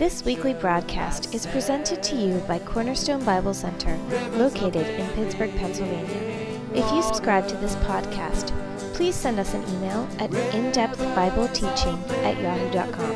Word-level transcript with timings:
This 0.00 0.24
weekly 0.24 0.54
broadcast 0.54 1.34
is 1.34 1.44
presented 1.44 2.02
to 2.04 2.16
you 2.16 2.38
by 2.48 2.58
Cornerstone 2.60 3.22
Bible 3.22 3.52
Center, 3.52 3.98
located 4.32 4.86
in 4.98 5.06
Pittsburgh, 5.10 5.54
Pennsylvania. 5.56 6.56
If 6.72 6.90
you 6.90 7.02
subscribe 7.02 7.46
to 7.48 7.56
this 7.58 7.74
podcast, 7.74 8.48
please 8.94 9.14
send 9.14 9.38
us 9.38 9.52
an 9.52 9.62
email 9.74 10.08
at 10.18 10.30
indepthbibleteaching 10.30 12.08
at 12.24 12.40
yahoo.com. 12.40 13.10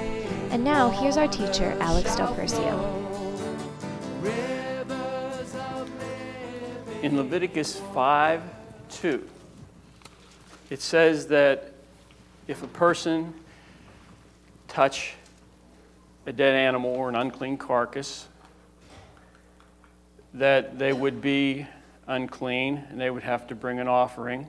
And 0.50 0.62
now, 0.62 0.90
here's 0.90 1.16
our 1.16 1.26
teacher, 1.26 1.74
Alex 1.80 2.16
Del 2.16 2.34
Percio. 2.34 2.76
In 7.02 7.16
Leviticus 7.16 7.80
5 7.94 8.42
2, 8.90 9.28
it 10.68 10.82
says 10.82 11.28
that 11.28 11.72
if 12.46 12.62
a 12.62 12.68
person 12.68 13.32
touch 14.68 15.14
a 16.26 16.32
dead 16.32 16.54
animal 16.54 16.90
or 16.90 17.08
an 17.08 17.16
unclean 17.16 17.56
carcass, 17.56 18.26
that 20.34 20.78
they 20.78 20.92
would 20.92 21.20
be 21.20 21.66
unclean 22.06 22.84
and 22.90 23.00
they 23.00 23.10
would 23.10 23.22
have 23.22 23.46
to 23.46 23.54
bring 23.54 23.78
an 23.78 23.88
offering. 23.88 24.48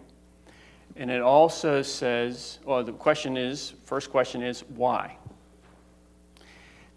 And 0.95 1.11
it 1.11 1.21
also 1.21 1.81
says, 1.81 2.59
well, 2.63 2.83
the 2.83 2.93
question 2.93 3.37
is, 3.37 3.73
first 3.85 4.09
question 4.09 4.41
is, 4.41 4.61
why? 4.75 5.17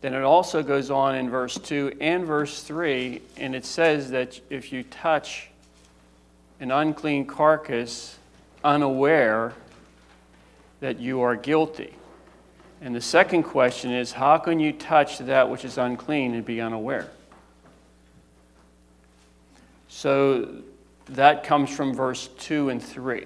Then 0.01 0.15
it 0.15 0.23
also 0.23 0.63
goes 0.63 0.91
on 0.91 1.17
in 1.17 1.29
verse 1.29 1.57
2 1.57 1.97
and 2.01 2.25
verse 2.25 2.63
3, 2.63 3.21
and 3.37 3.57
it 3.57 3.65
says 3.65 4.11
that 4.13 4.41
if 4.49 4.73
you 4.73 4.85
touch 4.85 5.51
an 6.61 6.71
unclean 6.71 7.27
carcass 7.27 8.17
unaware, 8.63 9.55
that 10.81 11.01
you 11.01 11.21
are 11.21 11.35
guilty. 11.35 11.98
And 12.81 12.95
the 12.95 13.01
second 13.01 13.43
question 13.43 13.93
is 13.93 14.13
how 14.13 14.39
can 14.39 14.61
you 14.61 14.73
touch 14.73 15.19
that 15.19 15.51
which 15.51 15.65
is 15.65 15.79
unclean 15.79 16.35
and 16.35 16.45
be 16.45 16.61
unaware? 16.61 17.09
So 19.89 20.63
that 21.07 21.43
comes 21.43 21.75
from 21.75 21.95
verse 21.95 22.29
2 22.39 22.69
and 22.69 22.83
3. 22.83 23.25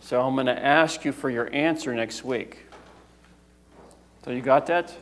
So 0.00 0.20
I'm 0.20 0.34
going 0.34 0.46
to 0.46 0.64
ask 0.64 1.04
you 1.04 1.12
for 1.12 1.30
your 1.30 1.52
answer 1.52 1.94
next 1.94 2.24
week. 2.24 2.66
So 4.24 4.30
you 4.30 4.42
got 4.42 4.66
that? 4.66 4.94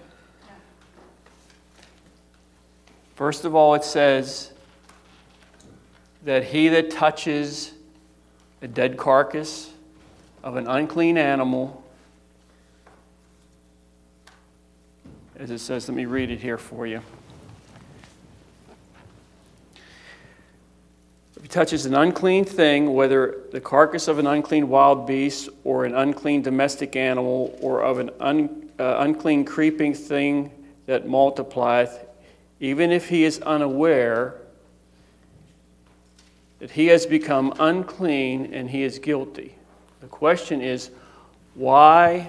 First 3.17 3.45
of 3.45 3.55
all, 3.55 3.75
it 3.75 3.83
says 3.83 4.53
that 6.25 6.45
he 6.45 6.69
that 6.69 6.91
touches 6.91 7.73
a 8.63 8.69
dead 8.69 8.97
carcass 8.97 9.71
of 10.45 10.57
an 10.57 10.67
unclean 10.67 11.17
animal 11.17 11.83
as 15.39 15.51
it 15.51 15.59
says. 15.59 15.89
Let 15.89 15.97
me 15.97 16.07
read 16.07 16.31
it 16.31 16.41
here 16.41 16.59
for 16.59 16.87
you. 16.87 17.03
If 21.37 21.43
he 21.43 21.49
touches 21.49 21.85
an 21.85 21.95
unclean 21.95 22.45
thing, 22.45 22.95
whether 22.95 23.43
the 23.53 23.61
carcass 23.61 24.09
of 24.09 24.19
an 24.19 24.27
unclean 24.27 24.69
wild 24.69 25.07
beast 25.07 25.51
or 25.65 25.85
an 25.85 25.95
unclean 25.95 26.43
domestic 26.43 26.97
animal 26.97 27.57
or 27.61 27.83
of 27.83 27.99
an 27.99 28.11
un, 28.21 28.71
uh, 28.79 28.97
unclean 29.01 29.45
creeping 29.45 29.93
thing 29.93 30.51
that 30.87 31.07
multiplieth, 31.07 32.05
even 32.61 32.91
if 32.91 33.09
he 33.09 33.25
is 33.25 33.41
unaware 33.41 34.35
that 36.59 36.71
he 36.71 36.87
has 36.87 37.05
become 37.05 37.53
unclean 37.59 38.55
and 38.55 38.71
he 38.71 38.83
is 38.83 38.99
guilty. 38.99 39.55
The 40.01 40.07
question 40.07 40.63
is, 40.63 40.91
why 41.55 42.29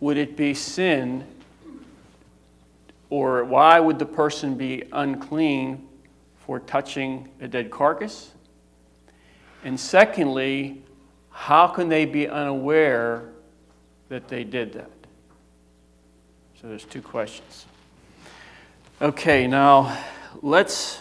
would 0.00 0.16
it 0.16 0.36
be 0.36 0.52
sin 0.52 1.24
or 3.10 3.44
why 3.44 3.78
would 3.78 3.98
the 3.98 4.06
person 4.06 4.56
be 4.56 4.84
unclean 4.92 5.86
for 6.38 6.60
touching 6.60 7.28
a 7.40 7.48
dead 7.48 7.70
carcass? 7.70 8.32
And 9.64 9.78
secondly, 9.78 10.82
how 11.30 11.68
can 11.68 11.88
they 11.88 12.04
be 12.04 12.28
unaware 12.28 13.30
that 14.08 14.28
they 14.28 14.44
did 14.44 14.72
that? 14.74 14.90
So 16.60 16.68
there's 16.68 16.84
two 16.84 17.02
questions. 17.02 17.66
Okay, 19.00 19.46
now 19.46 19.96
let's 20.42 21.00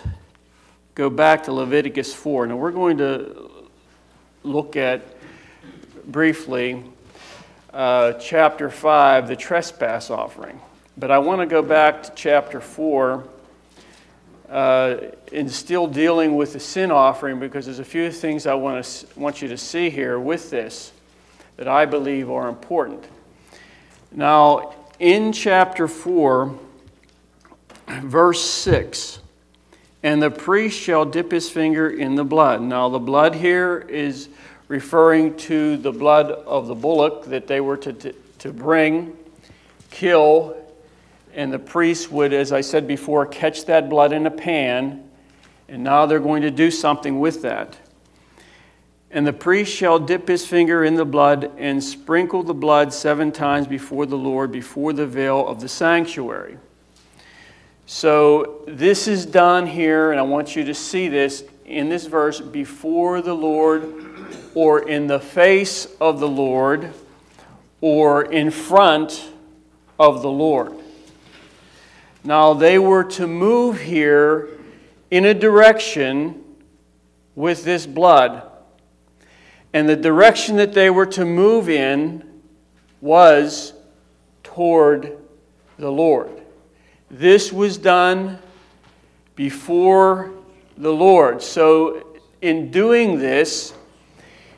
go 0.96 1.10
back 1.10 1.44
to 1.44 1.54
Leviticus 1.54 2.14
4. 2.14 2.48
Now 2.48 2.58
we're 2.58 2.72
going 2.72 2.98
to 2.98 3.50
look 4.44 4.76
at 4.76 5.02
briefly 6.06 6.84
uh, 7.74 8.14
chapter 8.14 8.70
5, 8.70 9.28
the 9.28 9.36
trespass 9.36 10.10
offering. 10.10 10.60
But 10.98 11.12
I 11.12 11.18
want 11.18 11.42
to 11.42 11.46
go 11.46 11.62
back 11.62 12.04
to 12.04 12.12
chapter 12.16 12.62
4 12.62 13.28
uh, 14.50 14.98
and 15.34 15.52
still 15.52 15.88
dealing 15.88 16.38
with 16.38 16.54
the 16.54 16.60
sin 16.60 16.90
offering 16.90 17.38
because 17.38 17.66
there's 17.66 17.80
a 17.80 17.84
few 17.84 18.10
things 18.10 18.48
I 18.48 18.54
want, 18.54 18.86
to, 18.86 19.20
want 19.20 19.42
you 19.42 19.50
to 19.50 19.58
see 19.58 19.90
here 19.90 20.18
with 20.18 20.50
this 20.50 20.94
that 21.58 21.68
I 21.68 21.86
believe 21.86 22.32
are 22.32 22.48
important. 22.48 23.04
Now, 24.14 24.74
in 24.98 25.34
chapter 25.34 25.90
4, 25.90 26.58
verse 28.04 28.42
6, 28.42 29.20
and 30.02 30.24
the 30.24 30.32
priest 30.32 30.80
shall 30.80 31.04
dip 31.04 31.30
his 31.30 31.50
finger 31.50 31.90
in 31.90 32.16
the 32.16 32.24
blood. 32.24 32.62
Now, 32.62 32.88
the 32.88 33.00
blood 33.00 33.36
here 33.36 33.86
is 33.90 34.30
referring 34.70 35.36
to 35.38 35.76
the 35.76 35.92
blood 35.92 36.32
of 36.32 36.68
the 36.68 36.76
bullock 36.76 37.26
that 37.26 37.48
they 37.48 37.60
were 37.60 37.78
to, 37.78 37.92
to, 37.92 38.14
to 38.40 38.54
bring, 38.54 39.18
kill, 39.92 40.56
and 41.36 41.52
the 41.52 41.60
priest 41.60 42.12
would, 42.12 42.34
as 42.34 42.52
I 42.52 42.62
said 42.62 42.88
before, 42.88 43.26
catch 43.26 43.66
that 43.66 43.90
blood 43.90 44.14
in 44.14 44.26
a 44.26 44.32
pan, 44.32 45.04
and 45.68 45.84
now 45.84 46.06
they're 46.06 46.20
going 46.20 46.42
to 46.44 46.52
do 46.52 46.72
something 46.72 47.20
with 47.20 47.42
that. 47.42 47.78
And 49.12 49.28
the 49.28 49.34
priest 49.34 49.72
shall 49.74 50.00
dip 50.00 50.28
his 50.28 50.46
finger 50.46 50.84
in 50.84 50.96
the 50.96 51.06
blood 51.06 51.52
and 51.58 51.84
sprinkle 51.84 52.42
the 52.42 52.54
blood 52.54 52.94
seven 52.94 53.32
times 53.32 53.68
before 53.68 54.06
the 54.06 54.18
Lord, 54.18 54.52
before 54.52 54.94
the 54.94 55.06
veil 55.06 55.46
of 55.48 55.60
the 55.60 55.68
sanctuary. 55.68 56.58
So 57.86 58.64
this 58.68 59.08
is 59.08 59.26
done 59.26 59.68
here, 59.68 60.12
and 60.12 60.20
I 60.20 60.24
want 60.24 60.56
you 60.56 60.64
to 60.66 60.74
see 60.74 61.08
this 61.08 61.44
in 61.66 61.90
this 61.90 62.08
verse 62.08 62.40
before 62.40 63.22
the 63.22 63.34
Lord, 63.34 63.94
or 64.54 64.88
in 64.88 65.08
the 65.08 65.20
face 65.20 65.88
of 66.00 66.20
the 66.20 66.28
Lord, 66.28 66.94
or 67.82 68.24
in 68.24 68.52
front 68.52 69.30
of 70.00 70.22
the 70.22 70.30
Lord. 70.32 70.74
Now, 72.26 72.56
they 72.56 72.80
were 72.80 73.04
to 73.04 73.28
move 73.28 73.80
here 73.80 74.50
in 75.12 75.26
a 75.26 75.34
direction 75.36 76.44
with 77.36 77.64
this 77.64 77.86
blood. 77.86 78.42
And 79.74 79.88
the 79.88 79.96
direction 79.96 80.56
that 80.56 80.74
they 80.74 80.90
were 80.90 81.06
to 81.06 81.24
move 81.24 81.70
in 81.70 82.42
was 83.00 83.74
toward 84.42 85.20
the 85.78 85.92
Lord. 85.92 86.32
This 87.12 87.54
was 87.54 87.78
done 87.78 88.40
before 89.36 90.32
the 90.80 90.92
Lord. 90.92 91.44
So, 91.44 92.08
in 92.42 92.72
doing 92.72 93.20
this, 93.20 93.76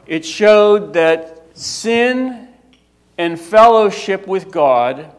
it 0.06 0.24
showed 0.24 0.94
that 0.94 1.46
sin 1.54 2.48
and 3.18 3.38
fellowship 3.38 4.26
with 4.26 4.52
God 4.52 5.14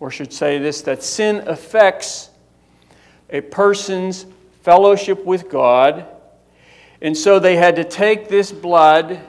or 0.00 0.10
should 0.10 0.32
say 0.32 0.58
this, 0.58 0.82
that 0.82 1.02
sin 1.02 1.46
affects 1.46 2.30
a 3.30 3.40
person's 3.40 4.26
fellowship 4.62 5.24
with 5.24 5.48
God. 5.48 6.06
And 7.00 7.16
so 7.16 7.38
they 7.38 7.56
had 7.56 7.76
to 7.76 7.84
take 7.84 8.28
this 8.28 8.52
blood 8.52 9.20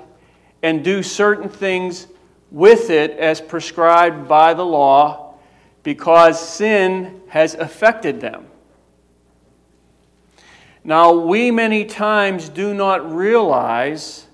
and 0.63 0.83
do 0.83 1.03
certain 1.03 1.49
things 1.49 2.07
with 2.51 2.89
it 2.89 3.11
as 3.11 3.41
prescribed 3.41 4.27
by 4.27 4.53
the 4.53 4.65
law 4.65 5.35
because 5.83 6.39
sin 6.39 7.21
has 7.27 7.53
affected 7.53 8.21
them. 8.21 8.47
Now, 10.83 11.13
we 11.13 11.51
many 11.51 11.85
times 11.85 12.47
do 12.47 12.73
not 12.73 13.11
realize 13.11 14.27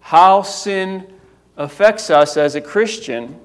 how 0.00 0.42
sin 0.42 1.12
affects 1.56 2.10
us 2.10 2.36
as 2.36 2.54
a 2.54 2.60
Christian 2.60 3.40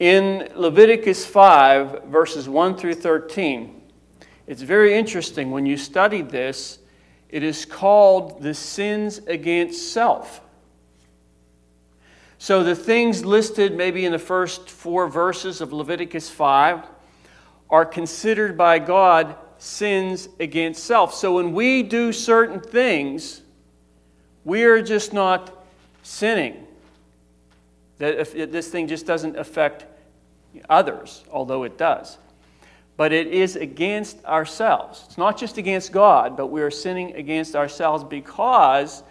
in 0.00 0.50
Leviticus 0.56 1.24
5, 1.24 2.04
verses 2.04 2.48
1 2.48 2.76
through 2.76 2.94
13, 2.94 3.82
it's 4.46 4.62
very 4.62 4.94
interesting. 4.94 5.50
When 5.50 5.66
you 5.66 5.76
study 5.76 6.20
this, 6.20 6.78
it 7.28 7.42
is 7.42 7.64
called 7.64 8.42
the 8.42 8.54
sins 8.54 9.18
against 9.26 9.92
self. 9.92 10.40
So 12.38 12.62
the 12.62 12.76
things 12.76 13.24
listed 13.24 13.74
maybe 13.74 14.04
in 14.04 14.12
the 14.12 14.18
first 14.18 14.68
four 14.68 15.08
verses 15.08 15.60
of 15.60 15.72
Leviticus 15.72 16.28
5 16.28 16.84
are 17.70 17.86
considered 17.86 18.58
by 18.58 18.78
God 18.78 19.36
sins 19.58 20.28
against 20.38 20.84
self. 20.84 21.14
So 21.14 21.36
when 21.36 21.52
we 21.52 21.82
do 21.82 22.12
certain 22.12 22.60
things, 22.60 23.40
we 24.44 24.64
are 24.64 24.82
just 24.82 25.12
not 25.12 25.64
sinning. 26.02 26.66
That 27.98 28.32
this 28.52 28.68
thing 28.68 28.88
just 28.88 29.06
doesn't 29.06 29.36
affect 29.36 29.86
others, 30.68 31.24
although 31.30 31.62
it 31.64 31.78
does. 31.78 32.18
But 32.96 33.12
it 33.12 33.26
is 33.26 33.56
against 33.56 34.24
ourselves. 34.24 35.04
It's 35.06 35.18
not 35.18 35.36
just 35.36 35.58
against 35.58 35.92
God, 35.92 36.36
but 36.36 36.46
we 36.46 36.62
are 36.62 36.70
sinning 36.70 37.14
against 37.14 37.56
ourselves 37.56 38.04
because 38.04 39.02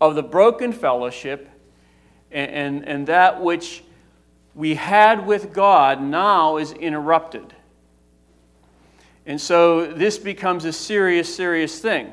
of 0.00 0.14
the 0.14 0.22
broken 0.22 0.72
fellowship 0.72 1.48
and, 2.30 2.50
and, 2.50 2.88
and 2.88 3.06
that 3.06 3.42
which 3.42 3.82
we 4.54 4.74
had 4.74 5.26
with 5.26 5.52
God 5.52 6.02
now 6.02 6.56
is 6.56 6.72
interrupted. 6.72 7.54
And 9.26 9.40
so 9.40 9.86
this 9.86 10.18
becomes 10.18 10.64
a 10.64 10.72
serious, 10.72 11.34
serious 11.34 11.78
thing. 11.78 12.12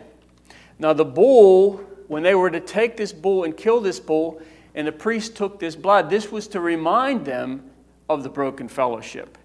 Now, 0.78 0.94
the 0.94 1.06
bull, 1.06 1.78
when 2.08 2.22
they 2.22 2.36
were 2.36 2.52
to 2.52 2.60
take 2.60 2.98
this 2.98 3.12
bull 3.12 3.44
and 3.44 3.56
kill 3.56 3.82
this 3.82 4.00
bull, 4.00 4.42
and 4.78 4.88
the 4.88 4.92
priest 4.92 5.36
took 5.36 5.60
this 5.60 5.76
blood, 5.76 6.12
this 6.12 6.32
was 6.32 6.48
to 6.50 6.60
remind 6.60 7.26
them 7.26 7.68
of 8.08 8.22
the 8.22 8.30
broken 8.30 8.68
fellowship. 8.68 9.36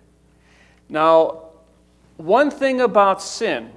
Now, 0.90 1.44
one 2.18 2.50
thing 2.50 2.82
about 2.82 3.22
sin 3.22 3.72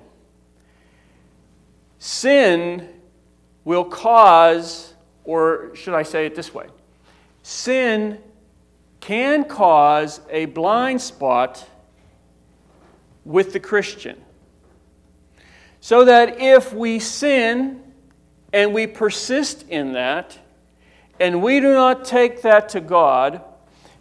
sin 1.98 2.88
will 3.63 3.86
cause, 3.86 4.94
or 5.24 5.74
should 5.75 5.94
I 5.94 6.04
say 6.04 6.25
it 6.25 6.36
this 6.36 6.54
way? 6.54 6.68
Sin 7.42 8.19
can 9.00 9.46
cause 9.46 10.19
a 10.30 10.46
blind 10.46 11.01
spot 11.01 11.66
with 13.24 13.54
the 13.54 13.62
Christian. 13.62 14.22
So 15.80 16.04
that 16.04 16.42
if 16.42 16.74
we 16.74 17.00
sin 17.00 17.81
and 18.51 18.74
we 18.74 18.88
persist 18.88 19.68
in 19.69 19.94
that, 19.94 20.38
and 21.19 21.41
we 21.41 21.59
do 21.59 21.73
not 21.73 22.06
take 22.06 22.41
that 22.41 22.69
to 22.69 22.81
God, 22.81 23.41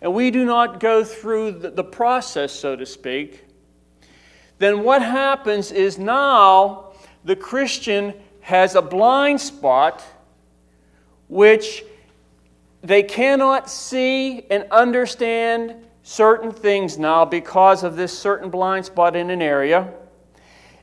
and 0.00 0.12
we 0.12 0.31
do 0.31 0.44
not 0.44 0.81
go 0.81 1.05
through 1.05 1.52
the, 1.52 1.84
process, 1.84 2.52
so 2.52 2.76
to 2.76 2.84
speak, 2.84 3.44
then 4.58 4.82
what 4.82 5.02
happens 5.02 5.72
is 5.72 5.99
now 5.99 6.93
the 7.25 7.37
Christian 7.37 8.14
has 8.40 8.75
a 8.75 8.82
blind 8.82 9.40
spot 9.40 10.05
which 11.28 11.84
they 12.82 13.02
cannot 13.02 13.70
see 13.70 14.44
and 14.50 14.66
understand 14.70 15.75
certain 16.02 16.52
things 16.52 16.99
now 16.99 17.25
because 17.25 17.82
of 17.82 17.96
this 17.96 18.16
certain 18.16 18.50
blind 18.50 18.84
spot 18.84 19.16
in 19.16 19.31
an 19.31 19.40
area. 19.40 19.90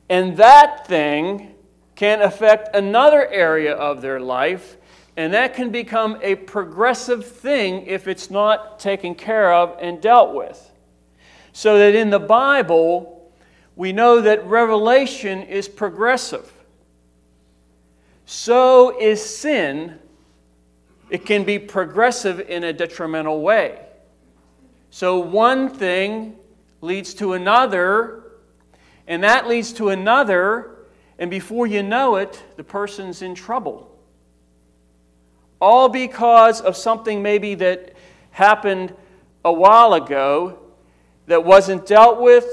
And 0.08 0.36
that 0.36 0.86
thing 0.86 1.54
can 1.94 2.20
affect 2.20 2.74
another 2.74 3.26
area 3.28 3.72
of 3.72 4.02
their 4.02 4.18
life, 4.18 4.76
and 5.16 5.34
that 5.34 5.54
can 5.54 5.70
become 5.70 6.18
a 6.22 6.34
progressive 6.34 7.26
thing 7.26 7.86
if 7.86 8.08
it's 8.08 8.30
not 8.30 8.78
taken 8.78 9.14
care 9.14 9.52
of 9.52 9.76
and 9.80 10.00
dealt 10.00 10.34
with. 10.34 10.70
So 11.52 11.78
that 11.78 11.94
in 11.94 12.10
the 12.10 12.18
Bible, 12.18 13.30
we 13.76 13.92
know 13.92 14.20
that 14.22 14.46
revelation 14.46 15.42
is 15.42 15.68
progressive. 15.68 16.50
So 18.24 18.98
is 18.98 19.22
sin 19.22 19.98
it 21.12 21.26
can 21.26 21.44
be 21.44 21.58
progressive 21.58 22.40
in 22.40 22.64
a 22.64 22.72
detrimental 22.72 23.42
way. 23.42 23.78
So 24.88 25.18
one 25.18 25.68
thing 25.68 26.36
leads 26.80 27.12
to 27.14 27.34
another, 27.34 28.32
and 29.06 29.22
that 29.22 29.46
leads 29.46 29.74
to 29.74 29.90
another, 29.90 30.86
and 31.18 31.30
before 31.30 31.66
you 31.66 31.82
know 31.82 32.16
it, 32.16 32.42
the 32.56 32.64
person's 32.64 33.20
in 33.20 33.34
trouble. 33.34 33.91
All 35.62 35.88
because 35.88 36.60
of 36.60 36.76
something 36.76 37.22
maybe 37.22 37.54
that 37.54 37.94
happened 38.32 38.92
a 39.44 39.52
while 39.52 39.94
ago 39.94 40.58
that 41.28 41.44
wasn't 41.44 41.86
dealt 41.86 42.20
with, 42.20 42.44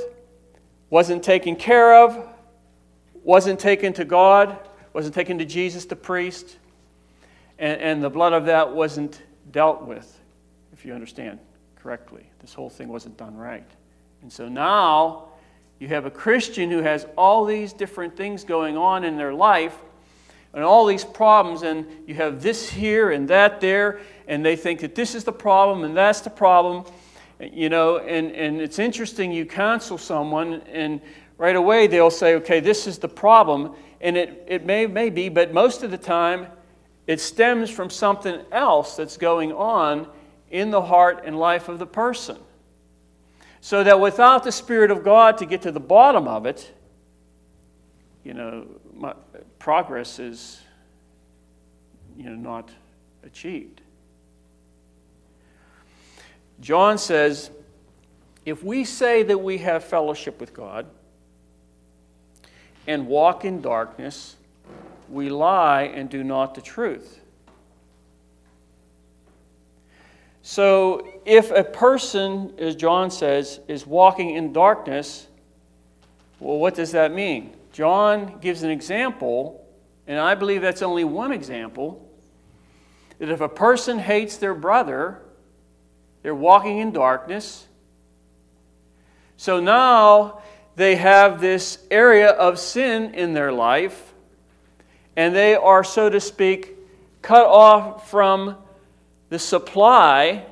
wasn't 0.91 1.23
taken 1.23 1.55
care 1.55 2.03
of, 2.03 2.23
wasn't 3.23 3.59
taken 3.59 3.93
to 3.93 4.05
God, 4.05 4.59
wasn't 4.93 5.15
taken 5.15 5.39
to 5.39 5.45
Jesus 5.45 5.85
the 5.85 5.95
priest 5.95 6.57
and, 7.57 7.81
and 7.81 8.03
the 8.03 8.11
blood 8.11 8.33
of 8.33 8.45
that 8.45 8.75
wasn't 8.75 9.23
dealt 9.51 9.81
with, 9.81 10.19
if 10.71 10.85
you 10.85 10.93
understand 10.93 11.39
correctly. 11.77 12.29
This 12.41 12.53
whole 12.53 12.69
thing 12.69 12.89
wasn't 12.89 13.17
done 13.17 13.35
right. 13.35 13.67
And 14.21 14.31
so 14.31 14.47
now 14.47 15.29
you 15.79 15.87
have 15.87 16.05
a 16.05 16.11
Christian 16.11 16.69
who 16.69 16.83
has 16.83 17.07
all 17.17 17.43
these 17.43 17.73
different 17.73 18.15
things 18.15 18.43
going 18.43 18.77
on 18.77 19.03
in 19.03 19.17
their 19.17 19.33
life 19.33 19.75
and 20.53 20.63
all 20.63 20.85
these 20.85 21.05
problems, 21.05 21.61
and 21.61 21.85
you 22.07 22.15
have 22.15 22.41
this 22.41 22.69
here 22.69 23.11
and 23.11 23.27
that 23.27 23.61
there, 23.61 23.99
and 24.27 24.45
they 24.45 24.55
think 24.55 24.79
that 24.81 24.95
this 24.95 25.15
is 25.15 25.23
the 25.23 25.31
problem 25.31 25.83
and 25.83 25.95
that's 25.95 26.21
the 26.21 26.29
problem. 26.29 26.85
You 27.39 27.69
know, 27.69 27.99
and, 27.99 28.31
and 28.31 28.59
it's 28.59 28.79
interesting, 28.79 29.31
you 29.31 29.45
counsel 29.45 29.97
someone, 29.97 30.61
and 30.71 30.99
right 31.37 31.55
away 31.55 31.87
they'll 31.87 32.11
say, 32.11 32.35
okay, 32.35 32.59
this 32.59 32.87
is 32.87 32.97
the 32.97 33.07
problem. 33.07 33.75
And 34.01 34.17
it, 34.17 34.45
it 34.47 34.65
may, 34.65 34.87
may 34.87 35.09
be, 35.09 35.29
but 35.29 35.53
most 35.53 35.83
of 35.83 35.91
the 35.91 35.97
time 35.97 36.47
it 37.07 37.19
stems 37.19 37.69
from 37.69 37.89
something 37.89 38.41
else 38.51 38.95
that's 38.95 39.17
going 39.17 39.51
on 39.51 40.07
in 40.51 40.69
the 40.69 40.81
heart 40.81 41.23
and 41.25 41.39
life 41.39 41.69
of 41.69 41.79
the 41.79 41.87
person. 41.87 42.37
So 43.61 43.83
that 43.83 43.99
without 43.99 44.43
the 44.43 44.51
Spirit 44.51 44.91
of 44.91 45.03
God 45.03 45.37
to 45.39 45.45
get 45.45 45.61
to 45.63 45.71
the 45.71 45.79
bottom 45.79 46.27
of 46.27 46.45
it, 46.45 46.71
you 48.23 48.33
know, 48.33 48.67
progress 49.69 50.17
is 50.17 50.63
you 52.17 52.23
know, 52.23 52.33
not 52.33 52.71
achieved. 53.23 53.81
John 56.59 56.97
says, 56.97 57.51
if 58.47 58.63
we 58.63 58.83
say 58.83 59.21
that 59.21 59.37
we 59.37 59.59
have 59.59 59.83
fellowship 59.83 60.39
with 60.39 60.55
God 60.55 60.87
and 62.87 63.05
walk 63.05 63.45
in 63.45 63.61
darkness, 63.61 64.37
we 65.07 65.29
lie 65.29 65.83
and 65.83 66.09
do 66.09 66.23
not 66.23 66.55
the 66.55 66.61
truth. 66.61 67.19
So, 70.41 71.21
if 71.25 71.51
a 71.51 71.63
person, 71.63 72.55
as 72.57 72.75
John 72.75 73.11
says, 73.11 73.59
is 73.67 73.85
walking 73.85 74.31
in 74.31 74.51
darkness, 74.51 75.27
well, 76.39 76.57
what 76.57 76.73
does 76.73 76.91
that 76.93 77.13
mean? 77.13 77.53
John 77.79 78.39
gives 78.41 78.63
an 78.63 78.71
example, 78.71 79.65
and 80.05 80.19
I 80.19 80.35
believe 80.35 80.61
that's 80.61 80.81
only 80.81 81.05
one 81.05 81.31
example, 81.31 82.11
that 83.19 83.29
if 83.29 83.39
a 83.39 83.47
person 83.47 83.99
hates 83.99 84.35
their 84.35 84.53
brother, 84.53 85.21
they're 86.21 86.35
walking 86.35 86.79
in 86.79 86.91
darkness. 86.91 87.65
So 89.37 89.61
now 89.61 90.41
they 90.75 90.97
have 90.97 91.39
this 91.39 91.79
area 91.89 92.31
of 92.31 92.59
sin 92.59 93.13
in 93.13 93.33
their 93.33 93.53
life 93.53 94.13
and 95.15 95.33
they 95.33 95.55
are, 95.55 95.85
so 95.85 96.09
to 96.09 96.19
speak, 96.19 96.75
cut 97.21 97.45
off 97.45 98.09
from 98.09 98.57
the 99.29 99.39
supply 99.39 100.45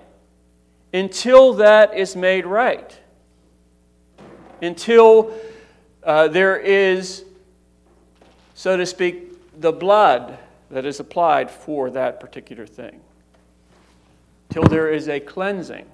until 0.93 1.55
that 1.55 1.93
is 1.93 2.15
made 2.15 2.45
right. 2.45 2.97
Until 4.61 5.37
uh, 6.07 6.29
there 6.29 6.57
is, 6.57 7.25
so 8.55 8.77
to 8.77 8.85
speak, 8.85 9.59
the 9.59 9.73
blood 9.73 10.39
that 10.71 10.85
is 10.85 11.01
applied 11.01 11.51
for 11.51 11.89
that 11.89 12.21
particular 12.21 12.65
thing. 12.65 13.01
Till 14.49 14.63
there 14.63 14.89
is 14.89 15.09
a 15.09 15.19
cleansing. 15.19 15.85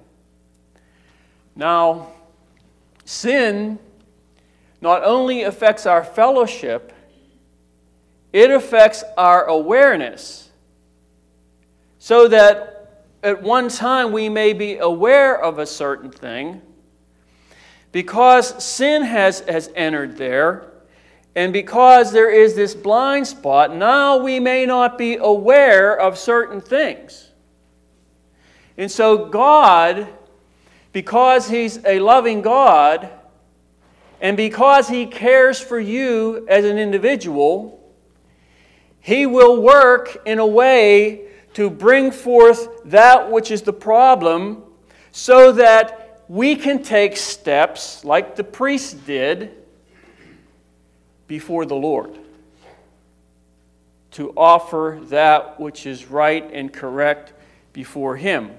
Now, 1.56 2.12
sin 3.04 3.80
not 4.80 5.02
only 5.02 5.42
affects 5.42 5.84
our 5.84 6.04
fellowship, 6.04 6.92
it 8.32 8.52
affects 8.52 9.02
our 9.18 9.44
awareness. 9.46 10.48
So 11.98 12.28
that 12.28 13.02
at 13.24 13.42
one 13.42 13.68
time 13.68 14.12
we 14.12 14.28
may 14.28 14.52
be 14.52 14.76
aware 14.76 15.36
of 15.42 15.58
a 15.58 15.66
certain 15.66 16.10
thing. 16.10 16.62
Because 17.94 18.60
sin 18.64 19.02
has, 19.02 19.38
has 19.42 19.70
entered 19.76 20.16
there, 20.16 20.66
and 21.36 21.52
because 21.52 22.10
there 22.10 22.28
is 22.28 22.56
this 22.56 22.74
blind 22.74 23.24
spot, 23.28 23.76
now 23.76 24.16
we 24.16 24.40
may 24.40 24.66
not 24.66 24.98
be 24.98 25.14
aware 25.14 25.96
of 25.96 26.18
certain 26.18 26.60
things. 26.60 27.30
And 28.76 28.90
so, 28.90 29.26
God, 29.26 30.08
because 30.90 31.48
He's 31.48 31.78
a 31.84 32.00
loving 32.00 32.42
God, 32.42 33.10
and 34.20 34.36
because 34.36 34.88
He 34.88 35.06
cares 35.06 35.60
for 35.60 35.78
you 35.78 36.44
as 36.48 36.64
an 36.64 36.78
individual, 36.78 37.80
he 39.00 39.24
will 39.24 39.62
work 39.62 40.20
in 40.26 40.40
a 40.40 40.46
way 40.46 41.28
to 41.52 41.70
bring 41.70 42.10
forth 42.10 42.68
that 42.86 43.30
which 43.30 43.52
is 43.52 43.62
the 43.62 43.72
problem 43.72 44.64
so 45.12 45.52
that 45.52 46.03
we 46.28 46.56
can 46.56 46.82
take 46.82 47.16
steps 47.16 48.04
like 48.04 48.36
the 48.36 48.44
priest 48.44 49.06
did 49.06 49.52
before 51.26 51.66
the 51.66 51.74
Lord 51.74 52.18
to 54.12 54.32
offer 54.36 55.00
that 55.04 55.58
which 55.58 55.86
is 55.86 56.06
right 56.06 56.48
and 56.52 56.72
correct 56.72 57.32
before 57.72 58.16
Him. 58.16 58.52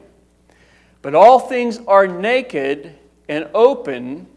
But 1.02 1.16
all 1.16 1.40
things 1.40 1.80
are 1.88 2.08
naked 2.08 2.94
and 3.30 3.48
open 3.54 4.28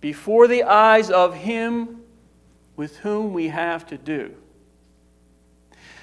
before 0.00 0.48
the 0.48 0.64
eyes 0.64 1.10
of 1.10 1.34
Him 1.34 2.00
with 2.76 2.96
whom 2.98 3.32
we 3.32 3.48
have 3.48 3.86
to 3.86 3.96
do. 3.96 4.34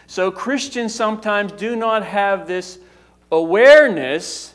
So 0.07 0.31
Christians 0.31 0.95
sometimes 0.95 1.51
do 1.51 1.75
not 1.75 2.05
have 2.05 2.48
this 2.48 2.79
awareness 3.31 4.53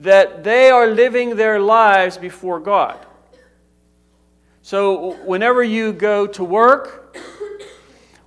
that 0.00 0.42
they 0.42 0.70
are 0.70 0.86
living 0.86 1.36
their 1.36 1.60
lives 1.60 2.16
before 2.16 2.58
God. 2.58 2.98
So 4.62 5.12
whenever 5.24 5.62
you 5.62 5.92
go 5.92 6.26
to 6.28 6.42
work 6.42 7.16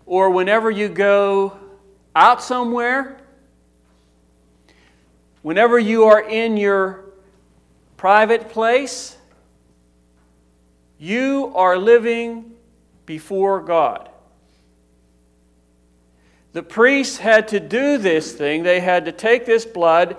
or 0.05 0.29
whenever 0.29 0.69
you 0.69 0.87
go 0.87 1.57
out 2.15 2.43
somewhere, 2.43 3.17
whenever 5.41 5.79
you 5.79 6.03
are 6.03 6.21
in 6.21 6.57
your 6.57 7.05
private 7.97 8.49
place, 8.49 9.17
you 10.99 11.51
are 11.55 11.75
living 11.75 12.53
before 13.07 13.61
God. 13.61 14.09
The 16.51 16.61
priests 16.61 17.17
had 17.17 17.47
to 17.47 17.59
do 17.59 17.97
this 17.97 18.31
thing. 18.31 18.61
They 18.61 18.79
had 18.79 19.05
to 19.05 19.11
take 19.11 19.47
this 19.47 19.65
blood 19.65 20.17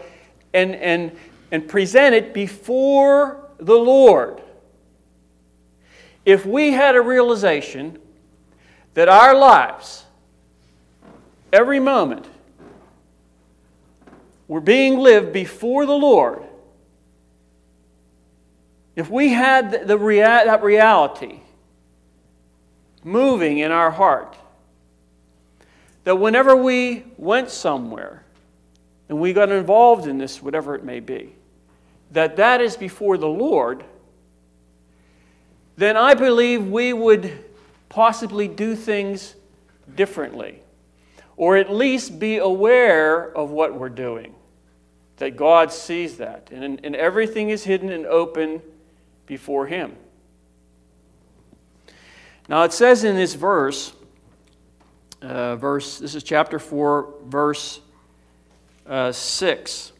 and, 0.52 0.74
and, 0.74 1.12
and 1.54 1.68
present 1.68 2.16
it 2.16 2.34
before 2.34 3.48
the 3.58 3.76
Lord. 3.76 4.42
If 6.24 6.44
we 6.44 6.72
had 6.72 6.96
a 6.96 7.00
realization 7.00 8.00
that 8.94 9.08
our 9.08 9.36
lives, 9.36 10.04
every 11.52 11.78
moment, 11.78 12.26
were 14.48 14.60
being 14.60 14.98
lived 14.98 15.32
before 15.32 15.86
the 15.86 15.94
Lord, 15.94 16.42
if 18.96 19.08
we 19.08 19.28
had 19.28 19.86
the 19.86 19.96
rea- 19.96 20.22
that 20.22 20.60
reality 20.60 21.38
moving 23.04 23.58
in 23.58 23.70
our 23.70 23.92
heart, 23.92 24.34
that 26.02 26.16
whenever 26.16 26.56
we 26.56 27.04
went 27.16 27.48
somewhere 27.48 28.24
and 29.08 29.20
we 29.20 29.32
got 29.32 29.52
involved 29.52 30.08
in 30.08 30.18
this, 30.18 30.42
whatever 30.42 30.74
it 30.74 30.82
may 30.82 30.98
be, 30.98 31.36
that 32.14 32.36
that 32.36 32.60
is 32.60 32.76
before 32.76 33.18
the 33.18 33.28
Lord, 33.28 33.84
then 35.76 35.96
I 35.96 36.14
believe 36.14 36.68
we 36.68 36.92
would 36.92 37.44
possibly 37.88 38.46
do 38.46 38.76
things 38.76 39.34
differently, 39.96 40.62
or 41.36 41.56
at 41.56 41.72
least 41.72 42.20
be 42.20 42.38
aware 42.38 43.36
of 43.36 43.50
what 43.50 43.74
we're 43.74 43.88
doing, 43.88 44.32
that 45.16 45.36
God 45.36 45.72
sees 45.72 46.16
that, 46.18 46.50
and, 46.52 46.80
and 46.84 46.94
everything 46.94 47.50
is 47.50 47.64
hidden 47.64 47.90
and 47.90 48.06
open 48.06 48.62
before 49.26 49.66
Him. 49.66 49.96
Now 52.48 52.62
it 52.62 52.72
says 52.72 53.02
in 53.02 53.16
this 53.16 53.34
verse, 53.34 53.92
uh, 55.20 55.56
verse 55.56 55.98
this 55.98 56.14
is 56.14 56.22
chapter 56.22 56.60
4, 56.60 57.14
verse 57.26 57.80
uh, 58.86 59.10
6, 59.10 59.93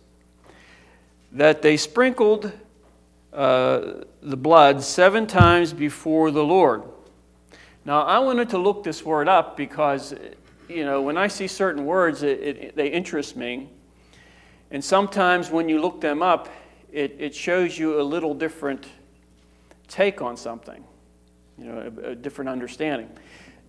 that 1.34 1.62
they 1.62 1.76
sprinkled 1.76 2.52
uh, 3.32 4.04
the 4.22 4.36
blood 4.36 4.82
seven 4.82 5.26
times 5.26 5.72
before 5.72 6.30
the 6.30 6.44
Lord. 6.44 6.84
Now 7.84 8.02
I 8.02 8.20
wanted 8.20 8.48
to 8.50 8.58
look 8.58 8.84
this 8.84 9.04
word 9.04 9.28
up 9.28 9.56
because, 9.56 10.14
you 10.68 10.84
know, 10.84 11.02
when 11.02 11.16
I 11.16 11.26
see 11.26 11.48
certain 11.48 11.84
words, 11.84 12.22
it, 12.22 12.40
it, 12.40 12.76
they 12.76 12.88
interest 12.88 13.36
me. 13.36 13.68
And 14.70 14.82
sometimes 14.82 15.50
when 15.50 15.68
you 15.68 15.80
look 15.80 16.00
them 16.00 16.22
up, 16.22 16.48
it, 16.92 17.16
it 17.18 17.34
shows 17.34 17.76
you 17.76 18.00
a 18.00 18.02
little 18.02 18.34
different 18.34 18.86
take 19.88 20.22
on 20.22 20.36
something, 20.36 20.82
you 21.58 21.66
know, 21.66 21.92
a, 22.04 22.10
a 22.10 22.14
different 22.14 22.48
understanding. 22.48 23.10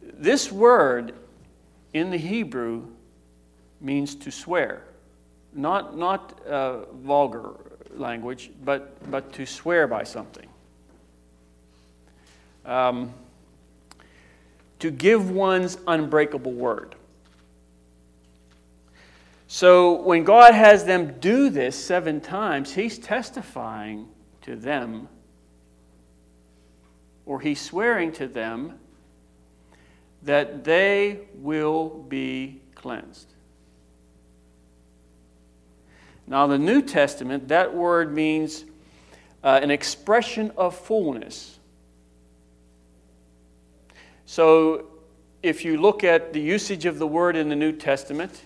This 0.01 0.51
word 0.51 1.13
in 1.93 2.11
the 2.11 2.17
Hebrew 2.17 2.87
means 3.81 4.15
to 4.15 4.31
swear, 4.31 4.83
not, 5.55 5.97
not 5.97 6.39
uh, 6.45 6.85
vulgar 6.93 7.51
language, 7.95 8.51
but, 8.63 9.09
but 9.09 9.31
to 9.33 9.45
swear 9.45 9.87
by 9.87 10.03
something. 10.03 10.47
Um, 12.65 13.13
to 14.79 14.91
give 14.91 15.31
one's 15.31 15.77
unbreakable 15.87 16.51
word. 16.51 16.95
So 19.47 20.01
when 20.01 20.23
God 20.23 20.53
has 20.53 20.85
them 20.85 21.19
do 21.19 21.49
this 21.49 21.75
seven 21.75 22.19
times, 22.19 22.73
He's 22.73 22.99
testifying 22.99 24.07
to 24.41 24.55
them 24.55 25.07
or 27.25 27.39
he's 27.41 27.59
swearing 27.59 28.11
to 28.13 28.27
them 28.27 28.79
that 30.23 30.63
they 30.63 31.19
will 31.35 31.89
be 31.89 32.61
cleansed. 32.75 33.33
Now, 36.27 36.47
the 36.47 36.57
New 36.57 36.81
Testament, 36.81 37.47
that 37.49 37.73
word 37.73 38.13
means 38.13 38.65
uh, 39.43 39.59
an 39.61 39.69
expression 39.69 40.51
of 40.57 40.75
fullness. 40.75 41.59
So, 44.25 44.87
if 45.43 45.63
you 45.63 45.77
look 45.77 46.03
at 46.03 46.33
the 46.33 46.41
usage 46.41 46.85
of 46.85 46.97
the 46.97 47.05
word 47.05 47.35
in 47.35 47.49
the 47.49 47.55
New 47.55 47.71
Testament, 47.71 48.41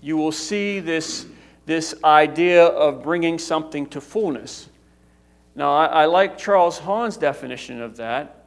you 0.00 0.16
will 0.16 0.32
see 0.32 0.80
this, 0.80 1.26
this 1.66 1.94
idea 2.02 2.64
of 2.64 3.02
bringing 3.02 3.38
something 3.38 3.86
to 3.88 4.00
fullness. 4.00 4.70
Now, 5.54 5.74
I, 5.74 5.86
I 5.86 6.04
like 6.06 6.38
Charles 6.38 6.78
Hahn's 6.78 7.18
definition 7.18 7.82
of 7.82 7.98
that, 7.98 8.46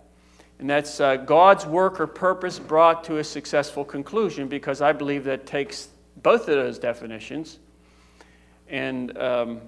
and 0.57 0.67
that's 0.67 0.99
uh, 0.99 1.17
God's 1.17 1.67
work 1.67 1.99
or 1.99 2.07
purpose 2.07 2.57
brought 2.57 3.03
to 3.03 3.17
a 3.17 3.23
successful 3.23 3.85
conclusion, 3.85 4.47
because 4.47 4.81
I 4.81 4.91
believe 4.91 5.23
that 5.25 5.45
takes 5.45 5.89
both 6.23 6.41
of 6.41 6.55
those 6.55 6.79
definitions 6.79 7.59
and, 8.69 9.17
um, 9.17 9.61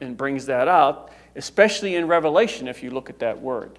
and 0.00 0.16
brings 0.16 0.46
that 0.46 0.68
out, 0.68 1.10
especially 1.36 1.96
in 1.96 2.06
Revelation, 2.06 2.68
if 2.68 2.82
you 2.82 2.90
look 2.90 3.10
at 3.10 3.18
that 3.18 3.40
word. 3.40 3.78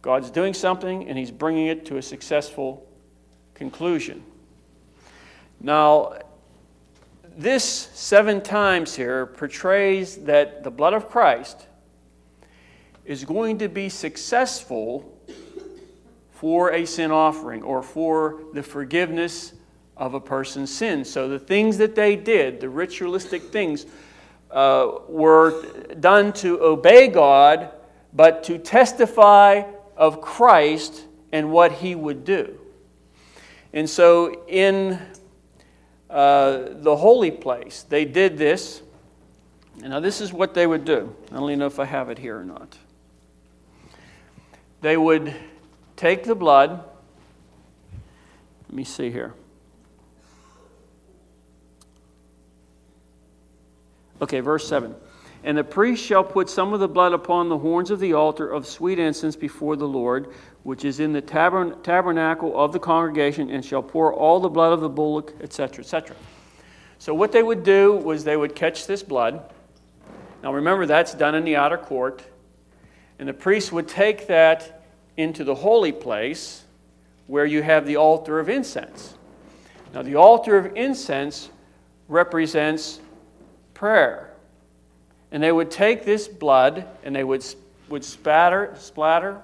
God's 0.00 0.30
doing 0.30 0.52
something 0.52 1.08
and 1.08 1.16
he's 1.16 1.30
bringing 1.30 1.68
it 1.68 1.86
to 1.86 1.96
a 1.96 2.02
successful 2.02 2.86
conclusion. 3.54 4.24
Now, 5.60 6.18
this 7.36 7.64
seven 7.64 8.42
times 8.42 8.96
here 8.96 9.26
portrays 9.26 10.16
that 10.24 10.64
the 10.64 10.70
blood 10.70 10.92
of 10.92 11.08
Christ 11.08 11.66
is 13.04 13.24
going 13.24 13.58
to 13.58 13.68
be 13.68 13.88
successful 13.88 15.08
for 16.32 16.72
a 16.72 16.84
sin 16.84 17.12
offering 17.12 17.62
or 17.62 17.82
for 17.82 18.40
the 18.52 18.62
forgiveness 18.62 19.52
of 20.02 20.14
a 20.14 20.20
person's 20.20 20.74
sin. 20.74 21.04
So 21.04 21.28
the 21.28 21.38
things 21.38 21.78
that 21.78 21.94
they 21.94 22.16
did, 22.16 22.60
the 22.60 22.68
ritualistic 22.68 23.42
things, 23.44 23.86
uh, 24.50 24.98
were 25.08 25.64
done 26.00 26.32
to 26.34 26.60
obey 26.60 27.06
God, 27.06 27.70
but 28.12 28.42
to 28.44 28.58
testify 28.58 29.62
of 29.96 30.20
Christ 30.20 31.04
and 31.30 31.52
what 31.52 31.70
he 31.70 31.94
would 31.94 32.24
do. 32.24 32.58
And 33.72 33.88
so 33.88 34.44
in 34.48 34.98
uh, 36.10 36.64
the 36.72 36.96
holy 36.96 37.30
place. 37.30 37.86
They 37.88 38.04
did 38.04 38.36
this. 38.36 38.82
Now, 39.78 40.00
this 40.00 40.20
is 40.20 40.32
what 40.32 40.52
they 40.52 40.66
would 40.66 40.84
do. 40.84 41.14
I 41.30 41.36
don't 41.36 41.44
even 41.44 41.60
know 41.60 41.66
if 41.66 41.78
I 41.78 41.86
have 41.86 42.10
it 42.10 42.18
here 42.18 42.38
or 42.38 42.44
not. 42.44 42.76
They 44.82 44.96
would 44.96 45.34
take 45.96 46.24
the 46.24 46.34
blood. 46.34 46.84
Let 48.68 48.76
me 48.76 48.84
see 48.84 49.10
here. 49.10 49.32
Okay, 54.22 54.38
verse 54.38 54.66
7. 54.68 54.94
And 55.44 55.58
the 55.58 55.64
priest 55.64 56.04
shall 56.04 56.22
put 56.22 56.48
some 56.48 56.72
of 56.72 56.78
the 56.78 56.86
blood 56.86 57.12
upon 57.12 57.48
the 57.48 57.58
horns 57.58 57.90
of 57.90 57.98
the 57.98 58.12
altar 58.12 58.48
of 58.48 58.64
sweet 58.64 59.00
incense 59.00 59.34
before 59.34 59.74
the 59.74 59.88
Lord, 59.88 60.28
which 60.62 60.84
is 60.84 61.00
in 61.00 61.12
the 61.12 61.20
tabern- 61.20 61.82
tabernacle 61.82 62.56
of 62.56 62.72
the 62.72 62.78
congregation, 62.78 63.50
and 63.50 63.64
shall 63.64 63.82
pour 63.82 64.14
all 64.14 64.38
the 64.38 64.48
blood 64.48 64.72
of 64.72 64.80
the 64.80 64.88
bullock, 64.88 65.34
etc., 65.40 65.82
etc. 65.82 66.14
So, 66.98 67.12
what 67.12 67.32
they 67.32 67.42
would 67.42 67.64
do 67.64 67.96
was 67.96 68.22
they 68.22 68.36
would 68.36 68.54
catch 68.54 68.86
this 68.86 69.02
blood. 69.02 69.42
Now, 70.44 70.54
remember, 70.54 70.86
that's 70.86 71.14
done 71.14 71.34
in 71.34 71.44
the 71.44 71.56
outer 71.56 71.78
court. 71.78 72.22
And 73.18 73.28
the 73.28 73.34
priest 73.34 73.72
would 73.72 73.88
take 73.88 74.28
that 74.28 74.84
into 75.16 75.42
the 75.42 75.56
holy 75.56 75.92
place 75.92 76.64
where 77.26 77.44
you 77.44 77.62
have 77.62 77.86
the 77.86 77.96
altar 77.96 78.38
of 78.38 78.48
incense. 78.48 79.14
Now, 79.92 80.02
the 80.02 80.14
altar 80.14 80.56
of 80.56 80.76
incense 80.76 81.50
represents 82.08 83.00
prayer. 83.82 84.30
And 85.32 85.42
they 85.42 85.50
would 85.50 85.68
take 85.68 86.04
this 86.04 86.28
blood 86.28 86.86
and 87.02 87.16
they 87.16 87.24
would, 87.24 87.44
would 87.88 88.04
spatter, 88.04 88.72
splatter 88.78 89.40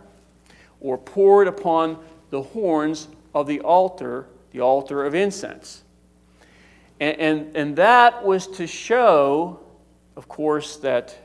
or 0.81 0.97
pour 0.97 1.43
it 1.43 1.49
upon 1.49 1.99
the 2.31 2.41
horns 2.41 3.09
of 3.35 3.49
the 3.49 3.59
altar, 3.63 4.27
the 4.53 4.61
altar 4.61 5.05
of 5.05 5.17
incense. 5.17 5.83
And, 7.01 7.19
and, 7.19 7.57
and 7.57 7.77
that 7.79 8.25
was 8.25 8.47
to 8.59 8.69
show, 8.69 9.59
of 10.15 10.29
course, 10.29 10.77
that 10.77 11.19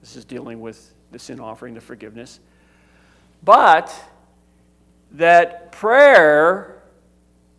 this 0.00 0.16
is 0.16 0.24
dealing 0.24 0.60
with 0.60 0.92
the 1.12 1.20
sin 1.20 1.38
offering, 1.38 1.74
the 1.74 1.80
forgiveness, 1.80 2.40
but 3.44 3.94
that 5.12 5.70
prayer, 5.70 6.82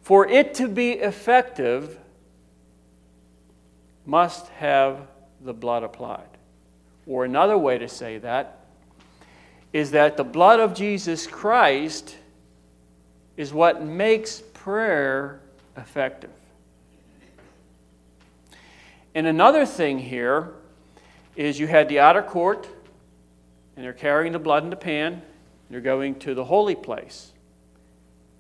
for 0.02 0.28
it 0.28 0.54
to 0.56 0.68
be 0.68 0.92
effective, 0.92 1.98
must 4.06 4.48
have 4.50 5.08
the 5.42 5.54
blood 5.54 5.84
applied. 5.84 6.28
Or 7.08 7.26
another 7.26 7.58
way 7.58 7.78
to 7.78 7.88
say 7.88 8.18
that 8.20 8.60
is 9.74 9.92
that 9.92 10.18
the 10.18 10.24
blood 10.24 10.60
of 10.60 10.74
Jesus 10.74 11.26
Christ 11.26 12.18
is 13.38 13.54
what 13.54 13.84
makes 13.84 14.42
prayer 14.54 15.42
effective. 15.78 16.30
And 19.16 19.28
another 19.28 19.66
thing 19.66 20.00
here 20.00 20.54
is 21.36 21.60
you 21.60 21.68
had 21.68 21.90
the 21.90 22.00
outer 22.00 22.22
court, 22.22 22.68
and 23.76 23.86
they're 23.86 23.94
carrying 23.94 24.34
the 24.34 24.40
blood 24.40 24.64
in 24.64 24.70
the 24.70 24.76
pan, 24.76 25.22
they're 25.70 25.82
going 25.82 26.16
to 26.20 26.34
the 26.34 26.44
holy 26.44 26.76
place. 26.76 27.32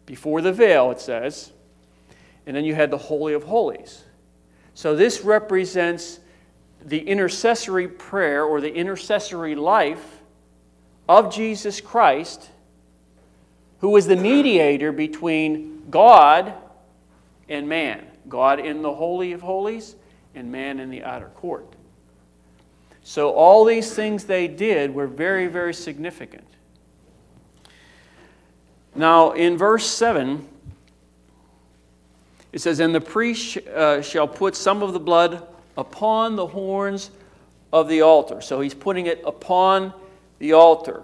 Before 0.06 0.42
the 0.42 0.52
veil, 0.52 0.92
it 0.92 1.00
says. 1.00 1.52
And 2.46 2.56
then 2.56 2.66
you 2.66 2.76
had 2.76 2.92
the 2.92 2.98
Holy 2.98 3.34
of 3.34 3.44
Holies. 3.44 4.04
So 4.74 4.96
this 4.96 5.22
represents 5.22 6.20
the 6.84 7.00
intercessory 7.00 7.88
prayer 7.88 8.44
or 8.44 8.62
the 8.62 8.74
intercessory 8.74 9.56
life 9.56 10.22
of 11.08 11.34
Jesus 11.34 11.82
Christ, 11.82 12.50
who 13.80 13.90
was 13.90 14.08
the 14.08 14.16
mediator 14.16 14.92
between 14.92 15.90
God 15.90 16.54
and 17.50 17.68
man. 17.68 18.08
God 18.30 18.60
in 18.60 18.82
the 18.82 18.94
Holy 18.94 19.34
of 19.34 19.42
Holies 19.42 19.96
and 20.36 20.52
man 20.52 20.80
in 20.80 20.90
the 20.90 21.04
outer 21.04 21.28
court. 21.28 21.68
So, 23.04 23.32
all 23.32 23.66
these 23.66 23.94
things 23.94 24.26
they 24.26 24.48
did 24.48 24.94
were 24.94 25.08
very, 25.08 25.48
very 25.48 25.74
significant. 25.74 26.48
Now, 28.94 29.32
in 29.32 29.58
verse 29.58 29.86
7, 29.88 30.48
it 32.52 32.60
says, 32.60 32.80
And 32.80 32.94
the 32.94 33.02
priest 33.02 33.58
uh, 33.58 34.02
shall 34.02 34.28
put 34.28 34.56
some 34.56 34.84
of 34.84 34.94
the 34.94 35.00
blood 35.00 35.48
upon 35.78 36.36
the 36.36 36.48
horns 36.48 37.12
of 37.72 37.88
the 37.88 38.02
altar. 38.02 38.42
So 38.42 38.62
he's 38.62 38.74
putting 38.74 39.06
it 39.06 39.22
upon 39.26 39.94
the 40.40 40.54
altar. 40.54 41.04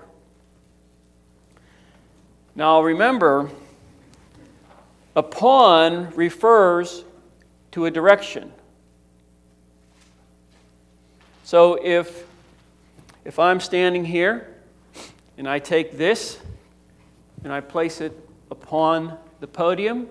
Now, 2.56 2.82
remember, 2.82 3.50
upon 5.16 6.12
refers 6.16 7.04
to 7.72 7.86
a 7.86 7.92
direction. 7.92 8.52
So 11.44 11.80
if, 11.82 12.26
if 13.24 13.40
I'm 13.40 13.60
standing 13.60 14.04
here 14.04 14.54
and 15.38 15.48
I 15.48 15.60
take 15.60 15.98
this 15.98 16.40
and 17.44 17.54
I 17.54 17.62
place 17.62 18.02
it 18.02 18.12
upon 18.52 19.18
the 19.40 19.48
podium, 19.48 20.08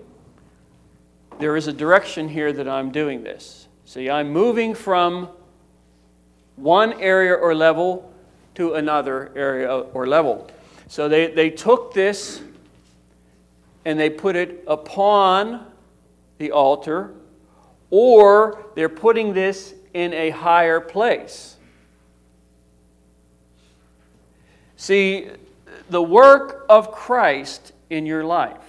there 1.39 1.55
is 1.55 1.67
a 1.67 1.73
direction 1.73 2.27
here 2.27 2.51
that 2.53 2.67
I'm 2.67 2.91
doing 2.91 3.23
this. 3.23 3.67
See, 3.85 4.09
I'm 4.09 4.29
moving 4.31 4.73
from 4.73 5.29
one 6.55 6.99
area 7.01 7.33
or 7.33 7.53
level 7.55 8.11
to 8.55 8.73
another 8.73 9.31
area 9.35 9.71
or 9.71 10.07
level. 10.07 10.49
So 10.87 11.07
they, 11.07 11.27
they 11.27 11.49
took 11.49 11.93
this 11.93 12.41
and 13.85 13.99
they 13.99 14.09
put 14.09 14.35
it 14.35 14.63
upon 14.67 15.65
the 16.39 16.51
altar, 16.51 17.13
or 17.89 18.65
they're 18.75 18.89
putting 18.89 19.33
this 19.33 19.73
in 19.93 20.13
a 20.13 20.29
higher 20.29 20.79
place. 20.79 21.55
See, 24.75 25.29
the 25.89 26.01
work 26.01 26.65
of 26.69 26.91
Christ 26.91 27.71
in 27.89 28.05
your 28.05 28.23
life 28.23 28.66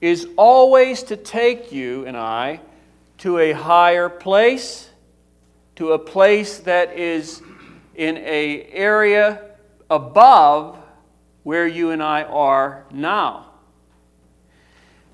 is 0.00 0.28
always 0.36 1.02
to 1.04 1.16
take 1.16 1.72
you 1.72 2.06
and 2.06 2.16
I 2.16 2.60
to 3.18 3.38
a 3.38 3.52
higher 3.52 4.08
place, 4.08 4.88
to 5.76 5.92
a 5.92 5.98
place 5.98 6.58
that 6.60 6.96
is 6.96 7.42
in 7.94 8.16
a 8.18 8.66
area 8.72 9.42
above 9.90 10.78
where 11.42 11.66
you 11.66 11.90
and 11.90 12.02
I 12.02 12.22
are 12.22 12.84
now. 12.90 13.52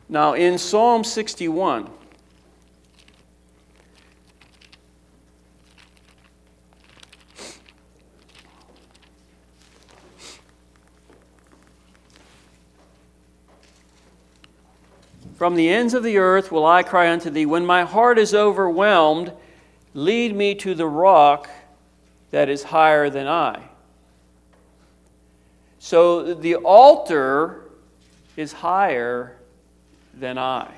Now 0.09 0.35
in 0.35 0.59
Psalm 0.59 1.03
61 1.03 1.90
From 15.37 15.55
the 15.55 15.68
ends 15.68 15.92
of 15.92 16.03
the 16.03 16.16
earth 16.16 16.51
will 16.51 16.64
I 16.64 16.83
cry 16.83 17.11
unto 17.11 17.29
thee. 17.29 17.44
When 17.44 17.66
my 17.66 17.85
heart 17.85 18.18
is 18.18 18.35
overwhelmed, 18.35 19.33
lead 19.92 20.35
me 20.35 20.55
to 20.57 20.75
the 20.75 20.87
rock 20.87 21.51
that 22.31 22.49
is 22.49 22.62
higher 22.62 23.11
than 23.11 23.29
I. 23.29 23.61
So 25.79 26.35
the 26.35 26.57
altar 26.57 27.70
is 28.35 28.53
higher 28.53 29.37
than 30.14 30.38
I. 30.38 30.72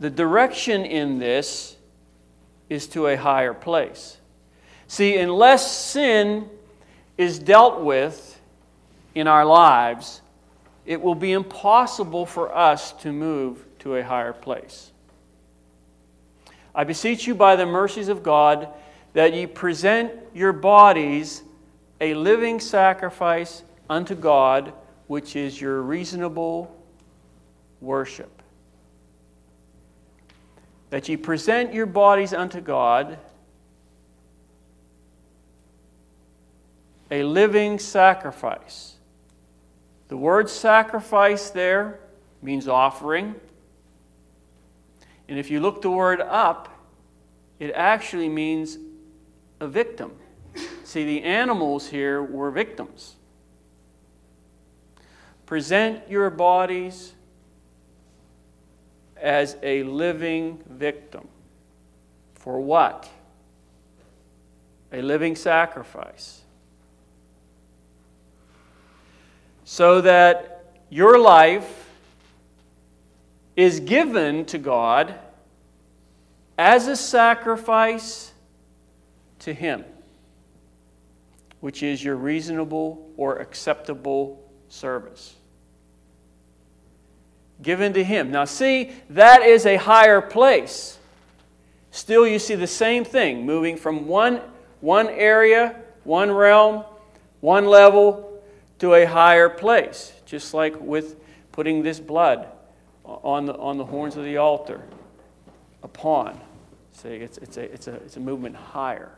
The 0.00 0.10
direction 0.10 0.84
in 0.84 1.18
this 1.18 1.76
is 2.70 2.86
to 2.88 3.08
a 3.08 3.16
higher 3.16 3.54
place. 3.54 4.16
See, 4.88 5.18
unless 5.18 5.70
sin 5.70 6.48
is 7.18 7.38
dealt 7.38 7.82
with 7.82 8.40
in 9.14 9.28
our 9.28 9.44
lives, 9.44 10.22
it 10.86 11.00
will 11.00 11.14
be 11.14 11.32
impossible 11.32 12.26
for 12.26 12.54
us 12.54 12.92
to 12.92 13.12
move 13.12 13.64
to 13.80 13.96
a 13.96 14.02
higher 14.02 14.32
place. 14.32 14.90
I 16.74 16.84
beseech 16.84 17.26
you 17.26 17.34
by 17.34 17.56
the 17.56 17.66
mercies 17.66 18.08
of 18.08 18.22
God 18.22 18.68
that 19.12 19.32
ye 19.32 19.46
present 19.46 20.12
your 20.34 20.52
bodies 20.52 21.42
a 22.00 22.14
living 22.14 22.60
sacrifice 22.60 23.62
unto 23.88 24.14
God, 24.14 24.72
which 25.06 25.36
is 25.36 25.60
your 25.60 25.80
reasonable 25.80 26.74
worship. 27.80 28.42
That 30.90 31.08
ye 31.08 31.16
present 31.16 31.72
your 31.72 31.86
bodies 31.86 32.34
unto 32.34 32.60
God 32.60 33.18
a 37.10 37.22
living 37.22 37.78
sacrifice 37.78 38.93
the 40.08 40.16
word 40.16 40.48
sacrifice 40.50 41.50
there 41.50 42.00
means 42.42 42.68
offering. 42.68 43.34
And 45.28 45.38
if 45.38 45.50
you 45.50 45.60
look 45.60 45.82
the 45.82 45.90
word 45.90 46.20
up, 46.20 46.68
it 47.58 47.72
actually 47.74 48.28
means 48.28 48.78
a 49.60 49.66
victim. 49.66 50.12
See, 50.84 51.04
the 51.04 51.22
animals 51.22 51.88
here 51.88 52.22
were 52.22 52.50
victims. 52.50 53.16
Present 55.46 56.08
your 56.08 56.30
bodies 56.30 57.14
as 59.16 59.56
a 59.62 59.82
living 59.82 60.62
victim. 60.68 61.28
For 62.34 62.60
what? 62.60 63.08
A 64.92 65.00
living 65.02 65.34
sacrifice. 65.34 66.43
So 69.64 70.02
that 70.02 70.72
your 70.90 71.18
life 71.18 71.88
is 73.56 73.80
given 73.80 74.44
to 74.46 74.58
God 74.58 75.14
as 76.58 76.86
a 76.86 76.96
sacrifice 76.96 78.32
to 79.40 79.52
Him, 79.52 79.84
which 81.60 81.82
is 81.82 82.04
your 82.04 82.16
reasonable 82.16 83.10
or 83.16 83.38
acceptable 83.38 84.42
service. 84.68 85.34
Given 87.62 87.94
to 87.94 88.04
Him. 88.04 88.30
Now, 88.30 88.44
see, 88.44 88.92
that 89.10 89.42
is 89.42 89.64
a 89.64 89.76
higher 89.76 90.20
place. 90.20 90.98
Still, 91.90 92.26
you 92.26 92.38
see 92.38 92.56
the 92.56 92.66
same 92.66 93.04
thing 93.04 93.46
moving 93.46 93.76
from 93.76 94.06
one, 94.06 94.40
one 94.80 95.08
area, 95.08 95.76
one 96.02 96.30
realm, 96.30 96.84
one 97.40 97.66
level 97.66 98.33
to 98.84 98.92
a 98.92 99.06
higher 99.06 99.48
place, 99.48 100.12
just 100.26 100.52
like 100.52 100.78
with 100.78 101.16
putting 101.52 101.82
this 101.82 101.98
blood 101.98 102.46
on 103.02 103.46
the, 103.46 103.56
on 103.56 103.78
the 103.78 103.84
horns 103.86 104.14
of 104.18 104.24
the 104.24 104.36
altar 104.36 104.82
upon. 105.82 106.38
See, 106.92 107.08
it's, 107.08 107.38
it's, 107.38 107.56
a, 107.56 107.62
it's, 107.62 107.86
a, 107.86 107.94
it's 107.94 108.18
a 108.18 108.20
movement 108.20 108.54
higher 108.54 109.10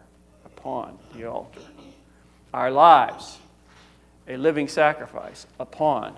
upon 0.45 0.97
the 1.17 1.29
altar. 1.29 1.59
Our 2.55 2.71
lives, 2.71 3.39
a 4.29 4.37
living 4.37 4.69
sacrifice 4.69 5.49
upon. 5.59 6.17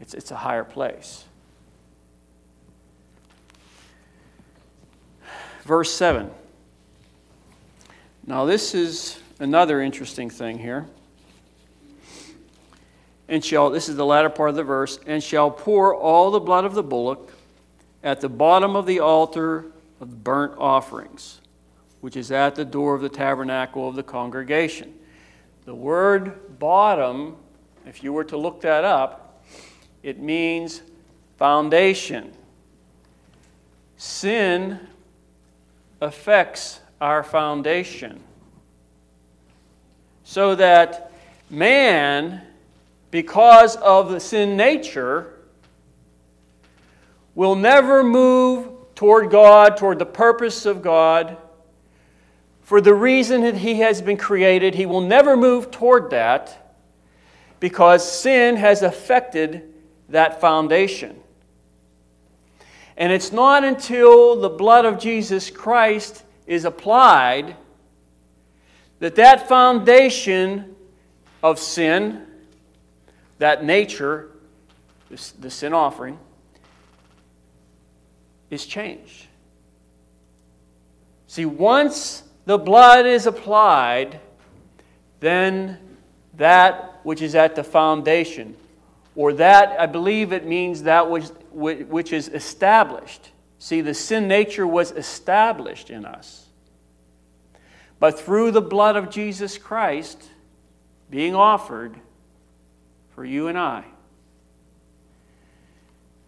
It's, 0.00 0.14
it's 0.14 0.32
a 0.32 0.36
higher 0.36 0.64
place. 0.64 1.26
Verse 5.62 5.94
7. 5.94 6.28
Now, 8.26 8.46
this 8.46 8.74
is 8.74 9.20
another 9.38 9.80
interesting 9.80 10.28
thing 10.28 10.58
here. 10.58 10.88
And 13.28 13.44
shall, 13.44 13.70
this 13.70 13.88
is 13.88 13.96
the 13.96 14.06
latter 14.06 14.30
part 14.30 14.50
of 14.50 14.56
the 14.56 14.64
verse, 14.64 14.98
and 15.06 15.22
shall 15.22 15.50
pour 15.50 15.94
all 15.94 16.30
the 16.30 16.40
blood 16.40 16.64
of 16.64 16.74
the 16.74 16.82
bullock 16.82 17.30
at 18.02 18.20
the 18.20 18.28
bottom 18.28 18.74
of 18.74 18.86
the 18.86 19.00
altar 19.00 19.66
of 20.00 20.24
burnt 20.24 20.54
offerings, 20.58 21.40
which 22.00 22.16
is 22.16 22.32
at 22.32 22.54
the 22.54 22.64
door 22.64 22.94
of 22.94 23.02
the 23.02 23.08
tabernacle 23.08 23.88
of 23.88 23.96
the 23.96 24.02
congregation. 24.02 24.94
The 25.66 25.74
word 25.74 26.58
bottom, 26.58 27.36
if 27.86 28.02
you 28.02 28.12
were 28.12 28.24
to 28.24 28.38
look 28.38 28.62
that 28.62 28.84
up, 28.84 29.44
it 30.02 30.18
means 30.18 30.80
foundation. 31.36 32.32
Sin 33.98 34.80
affects 36.00 36.80
our 37.00 37.22
foundation. 37.22 38.20
So 40.24 40.54
that 40.54 41.12
man, 41.50 42.42
because 43.10 43.76
of 43.76 44.10
the 44.10 44.20
sin 44.20 44.56
nature, 44.56 45.34
will 47.34 47.54
never 47.54 48.02
move 48.02 48.68
toward 48.94 49.30
God, 49.30 49.76
toward 49.76 49.98
the 49.98 50.06
purpose 50.06 50.66
of 50.66 50.82
God, 50.82 51.36
for 52.62 52.80
the 52.80 52.94
reason 52.94 53.42
that 53.42 53.56
he 53.56 53.76
has 53.76 54.02
been 54.02 54.16
created. 54.16 54.74
He 54.74 54.86
will 54.86 55.00
never 55.00 55.36
move 55.36 55.70
toward 55.70 56.10
that 56.10 56.74
because 57.60 58.10
sin 58.10 58.56
has 58.56 58.82
affected 58.82 59.72
that 60.08 60.40
foundation. 60.40 61.18
And 62.96 63.12
it's 63.12 63.32
not 63.32 63.62
until 63.62 64.40
the 64.40 64.48
blood 64.48 64.84
of 64.84 64.98
Jesus 64.98 65.50
Christ 65.50 66.24
is 66.46 66.64
applied 66.64 67.56
that 68.98 69.14
that 69.14 69.48
foundation 69.48 70.74
of 71.42 71.58
sin, 71.60 72.26
that 73.38 73.64
nature, 73.64 74.30
the 75.08 75.50
sin 75.50 75.72
offering, 75.72 76.18
is 78.50 78.66
changed. 78.66 79.26
See, 81.26 81.44
once 81.44 82.22
the 82.46 82.58
blood 82.58 83.06
is 83.06 83.26
applied, 83.26 84.20
then 85.20 85.78
that 86.34 87.00
which 87.02 87.20
is 87.22 87.34
at 87.34 87.54
the 87.54 87.64
foundation, 87.64 88.56
or 89.14 89.32
that, 89.34 89.78
I 89.78 89.86
believe 89.86 90.32
it 90.32 90.46
means 90.46 90.84
that 90.84 91.10
which, 91.10 91.26
which 91.52 92.12
is 92.12 92.28
established. 92.28 93.30
See, 93.58 93.80
the 93.80 93.94
sin 93.94 94.28
nature 94.28 94.66
was 94.66 94.92
established 94.92 95.90
in 95.90 96.04
us. 96.04 96.46
But 97.98 98.18
through 98.18 98.52
the 98.52 98.62
blood 98.62 98.96
of 98.96 99.10
Jesus 99.10 99.58
Christ 99.58 100.22
being 101.10 101.34
offered 101.34 101.96
for 103.18 103.24
you 103.24 103.48
and 103.48 103.58
I, 103.58 103.82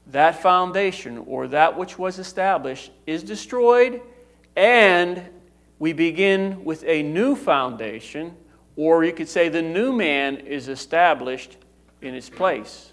that 0.09 0.43
foundation 0.43 1.19
or 1.19 1.47
that 1.47 1.79
which 1.79 1.97
was 1.97 2.19
established 2.19 2.91
is 3.07 3.23
destroyed, 3.23 4.03
and 4.57 5.23
we 5.79 5.93
begin 5.93 6.65
with 6.65 6.83
a 6.83 7.05
new 7.05 7.37
foundation, 7.37 8.35
or 8.75 9.05
you 9.05 9.13
could 9.13 9.29
say 9.29 9.49
the 9.49 9.63
new 9.63 9.93
man 9.93 10.39
is 10.39 10.67
established 10.67 11.59
in 12.03 12.17
its 12.17 12.29
place. 12.29 12.91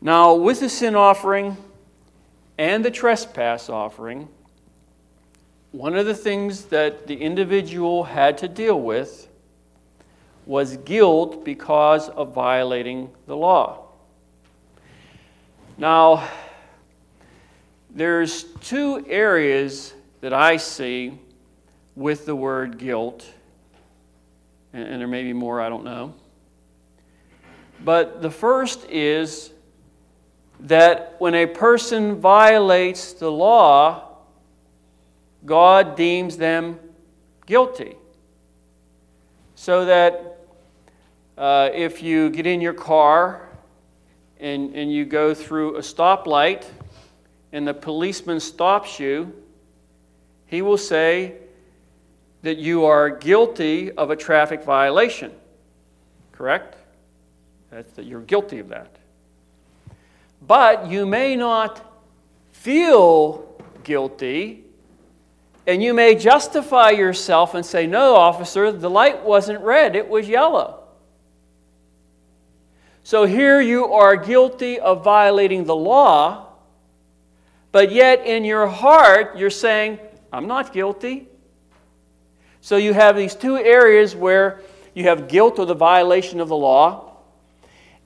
Now, 0.00 0.34
with 0.34 0.58
the 0.58 0.68
sin 0.68 0.96
offering 0.96 1.56
and 2.58 2.84
the 2.84 2.90
trespass 2.90 3.68
offering, 3.68 4.28
one 5.70 5.94
of 5.94 6.04
the 6.04 6.16
things 6.16 6.64
that 6.64 7.06
the 7.06 7.18
individual 7.18 8.02
had 8.02 8.38
to 8.38 8.48
deal 8.48 8.80
with 8.80 9.28
was 10.46 10.76
guilt 10.78 11.44
because 11.44 12.08
of 12.08 12.34
violating 12.34 13.10
the 13.26 13.36
law. 13.36 13.86
Now, 15.78 16.28
there's 17.90 18.44
two 18.60 19.04
areas 19.08 19.94
that 20.20 20.32
I 20.32 20.56
see 20.56 21.18
with 21.96 22.26
the 22.26 22.34
word 22.34 22.78
guilt, 22.78 23.24
and, 24.72 25.00
there 25.00 25.08
may 25.08 25.22
be 25.22 25.32
more, 25.32 25.60
I 25.60 25.68
don't 25.68 25.84
know. 25.84 26.14
But 27.84 28.22
the 28.22 28.30
first 28.30 28.84
is 28.88 29.52
that 30.60 31.16
when 31.18 31.34
a 31.34 31.46
person 31.46 32.16
violates 32.16 33.12
the 33.12 33.30
law, 33.30 34.08
God 35.44 35.96
deems 35.96 36.36
them 36.36 36.78
guilty. 37.46 37.96
So 39.54 39.84
that 39.84 40.33
uh, 41.36 41.70
if 41.72 42.02
you 42.02 42.30
get 42.30 42.46
in 42.46 42.60
your 42.60 42.74
car 42.74 43.48
and, 44.38 44.74
and 44.74 44.92
you 44.92 45.04
go 45.04 45.34
through 45.34 45.76
a 45.76 45.80
stoplight 45.80 46.64
and 47.52 47.66
the 47.66 47.74
policeman 47.74 48.40
stops 48.40 49.00
you, 49.00 49.32
he 50.46 50.62
will 50.62 50.78
say 50.78 51.34
that 52.42 52.58
you 52.58 52.84
are 52.84 53.10
guilty 53.10 53.90
of 53.92 54.10
a 54.10 54.16
traffic 54.16 54.62
violation. 54.62 55.32
Correct? 56.32 56.76
That's 57.70 57.92
that 57.94 58.04
you're 58.04 58.20
guilty 58.20 58.58
of 58.58 58.68
that. 58.68 58.94
But 60.46 60.88
you 60.88 61.06
may 61.06 61.36
not 61.36 61.92
feel 62.52 63.60
guilty, 63.82 64.64
and 65.66 65.82
you 65.82 65.94
may 65.94 66.14
justify 66.14 66.90
yourself 66.90 67.54
and 67.54 67.64
say, 67.64 67.86
No, 67.86 68.14
officer, 68.14 68.70
the 68.70 68.90
light 68.90 69.24
wasn't 69.24 69.60
red, 69.60 69.96
it 69.96 70.08
was 70.08 70.28
yellow. 70.28 70.83
So 73.06 73.26
here 73.26 73.60
you 73.60 73.92
are 73.92 74.16
guilty 74.16 74.80
of 74.80 75.04
violating 75.04 75.64
the 75.64 75.76
law, 75.76 76.46
but 77.70 77.92
yet 77.92 78.24
in 78.24 78.46
your 78.46 78.66
heart 78.66 79.36
you're 79.36 79.50
saying, 79.50 79.98
I'm 80.32 80.46
not 80.46 80.72
guilty. 80.72 81.28
So 82.62 82.78
you 82.78 82.94
have 82.94 83.14
these 83.14 83.34
two 83.34 83.58
areas 83.58 84.16
where 84.16 84.62
you 84.94 85.04
have 85.04 85.28
guilt 85.28 85.58
or 85.58 85.66
the 85.66 85.74
violation 85.74 86.40
of 86.40 86.48
the 86.48 86.56
law, 86.56 87.18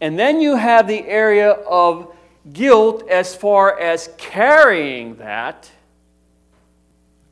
and 0.01 0.19
then 0.19 0.41
you 0.41 0.57
have 0.57 0.89
the 0.89 1.07
area 1.07 1.53
of 1.53 2.13
guilt 2.53 3.09
as 3.09 3.37
far 3.37 3.79
as 3.79 4.11
carrying 4.19 5.15
that, 5.19 5.71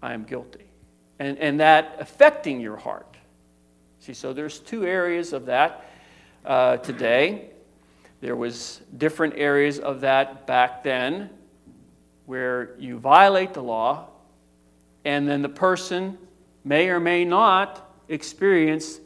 I 0.01 0.15
am 0.15 0.23
guilty, 0.23 0.67
and, 1.19 1.37
and 1.39 1.59
that 1.59 1.97
affecting 1.99 2.61
your 2.61 2.77
heart. 2.77 3.17
See, 3.99 4.15
so 4.15 4.33
there's 4.33 4.61
two 4.61 4.87
areas 4.87 5.33
of 5.33 5.47
that 5.47 5.85
uh, 6.45 6.77
today. 6.77 7.51
There 8.21 8.37
was 8.37 8.81
different 8.97 9.35
areas 9.37 9.79
of 9.79 10.01
that 10.01 10.47
back 10.47 10.83
then 10.83 11.31
where 12.25 12.75
you 12.79 12.99
violate 12.99 13.55
the 13.55 13.63
law 13.63 14.09
and 15.05 15.29
then 15.29 15.43
the 15.43 15.49
person 15.49 16.19
may 16.65 16.89
or 16.89 16.99
may 16.99 17.25
not 17.25 17.95
experience 18.09 19.01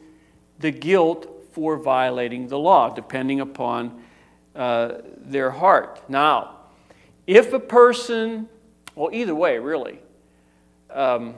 the 0.59 0.71
guilt 0.71 1.45
for 1.51 1.77
violating 1.77 2.47
the 2.47 2.57
law 2.57 2.93
depending 2.93 3.39
upon 3.41 4.01
uh, 4.55 4.97
their 5.17 5.51
heart. 5.51 6.01
Now, 6.09 6.57
if 7.27 7.53
a 7.53 7.59
person, 7.59 8.49
well, 8.95 9.09
either 9.13 9.35
way, 9.35 9.59
really, 9.59 9.99
um, 10.89 11.35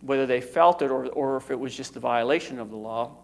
whether 0.00 0.26
they 0.26 0.40
felt 0.40 0.82
it 0.82 0.90
or, 0.90 1.06
or 1.06 1.36
if 1.36 1.50
it 1.50 1.58
was 1.58 1.76
just 1.76 1.96
a 1.96 2.00
violation 2.00 2.58
of 2.58 2.70
the 2.70 2.76
law, 2.76 3.16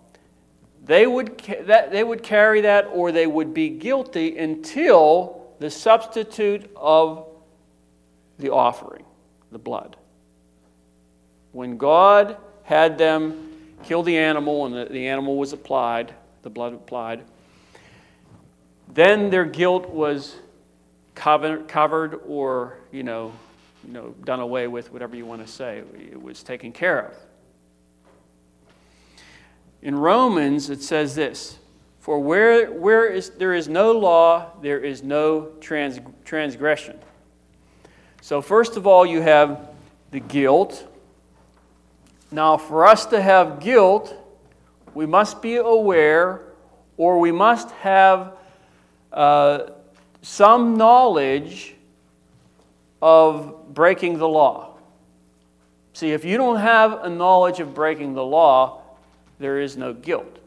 they 0.85 1.07
would, 1.07 1.39
that, 1.67 1.93
they 1.93 2.03
would 2.03 2.23
carry 2.23 2.63
that 2.63 2.89
or 2.93 3.13
they 3.13 3.27
would 3.27 3.55
be 3.55 3.69
guilty 3.69 4.37
until 4.37 5.47
the 5.61 5.71
substitute 5.71 6.69
of 6.77 7.29
the 8.39 8.51
offering, 8.51 9.05
the 9.53 9.59
blood. 9.59 9.97
When 11.53 11.77
God 11.77 12.37
had 12.65 12.99
them 12.99 13.51
kill 13.85 14.03
the 14.03 14.19
animal 14.19 14.67
and 14.67 14.75
the, 14.75 14.85
the 14.87 15.07
animal 15.07 15.37
was 15.37 15.53
applied, 15.53 16.13
the 16.43 16.51
blood 16.51 16.75
applied, 16.75 17.23
then 18.89 19.31
their 19.31 19.45
guilt 19.45 19.89
was 19.89 20.35
covered, 21.15 21.69
covered 21.69 22.21
or, 22.27 22.79
you 22.91 23.03
know, 23.03 23.33
you 23.87 23.93
know, 23.93 24.15
done 24.25 24.41
away 24.41 24.67
with, 24.69 24.93
whatever 24.93 25.17
you 25.17 25.27
want 25.27 25.45
to 25.45 25.53
say. 25.53 25.83
It 26.11 26.21
was 26.21 26.43
taken 26.43 26.73
care 26.73 27.07
of. 27.07 27.17
In 29.83 29.97
Romans, 29.97 30.71
it 30.71 30.83
says 30.83 31.17
this 31.17 31.59
For 31.99 32.19
where, 32.21 32.71
where 32.71 33.07
is, 33.07 33.31
there 33.31 33.53
is 33.53 33.69
no 33.69 33.93
law, 33.93 34.53
there 34.63 34.79
is 34.79 35.03
no 35.03 35.51
trans, 35.61 35.99
transgression. 36.25 36.99
So, 38.21 38.41
first 38.41 38.77
of 38.77 38.87
all, 38.87 39.05
you 39.05 39.21
have 39.21 39.69
the 40.13 40.21
guilt. 40.21 40.89
Now, 42.31 42.57
for 42.57 42.87
us 42.87 43.07
to 43.07 43.21
have 43.21 43.61
guilt, 43.61 44.15
we 44.95 45.07
must 45.07 45.43
be 45.43 45.57
aware 45.57 46.43
or 46.97 47.19
we 47.19 47.33
must 47.33 47.71
have 47.73 48.35
uh, 49.13 49.71
some 50.23 50.77
knowledge 50.77 51.75
of 53.03 53.75
breaking 53.75 54.19
the 54.19 54.29
law. 54.29 54.79
See, 55.95 56.13
if 56.13 56.25
you 56.25 56.37
don't 56.37 56.59
have 56.59 57.05
a 57.05 57.11
knowledge 57.11 57.59
of 57.59 57.75
breaking 57.75 58.15
the 58.15 58.25
law, 58.25 58.82
there 59.43 59.61
is 59.61 59.77
no 59.77 59.93
guilt. 59.93 60.39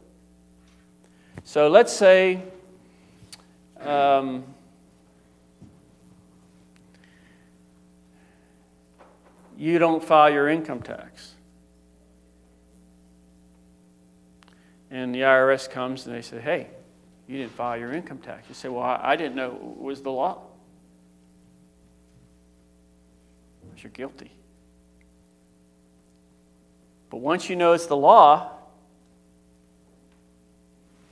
So 1.43 1.67
let's 1.67 1.91
say 1.91 2.41
um, 3.81 4.45
you 9.57 9.77
don't 9.79 10.01
file 10.01 10.31
your 10.31 10.47
income 10.47 10.81
tax. 10.81 11.33
And 14.89 15.13
the 15.13 15.19
IRS 15.19 15.69
comes 15.69 16.07
and 16.07 16.15
they 16.15 16.21
say, 16.21 16.39
hey, 16.39 16.67
you 17.27 17.37
didn't 17.37 17.51
file 17.51 17.77
your 17.77 17.91
income 17.91 18.19
tax. 18.19 18.47
You 18.47 18.55
say, 18.55 18.69
well, 18.69 18.83
I, 18.83 18.99
I 19.03 19.15
didn't 19.17 19.35
know 19.35 19.51
it 19.51 19.81
was 19.81 20.01
the 20.01 20.11
law. 20.11 20.41
You're 23.77 23.91
guilty. 23.91 24.31
But 27.09 27.17
once 27.17 27.49
you 27.49 27.55
know 27.55 27.73
it's 27.73 27.85
the 27.85 27.97
law 27.97 28.54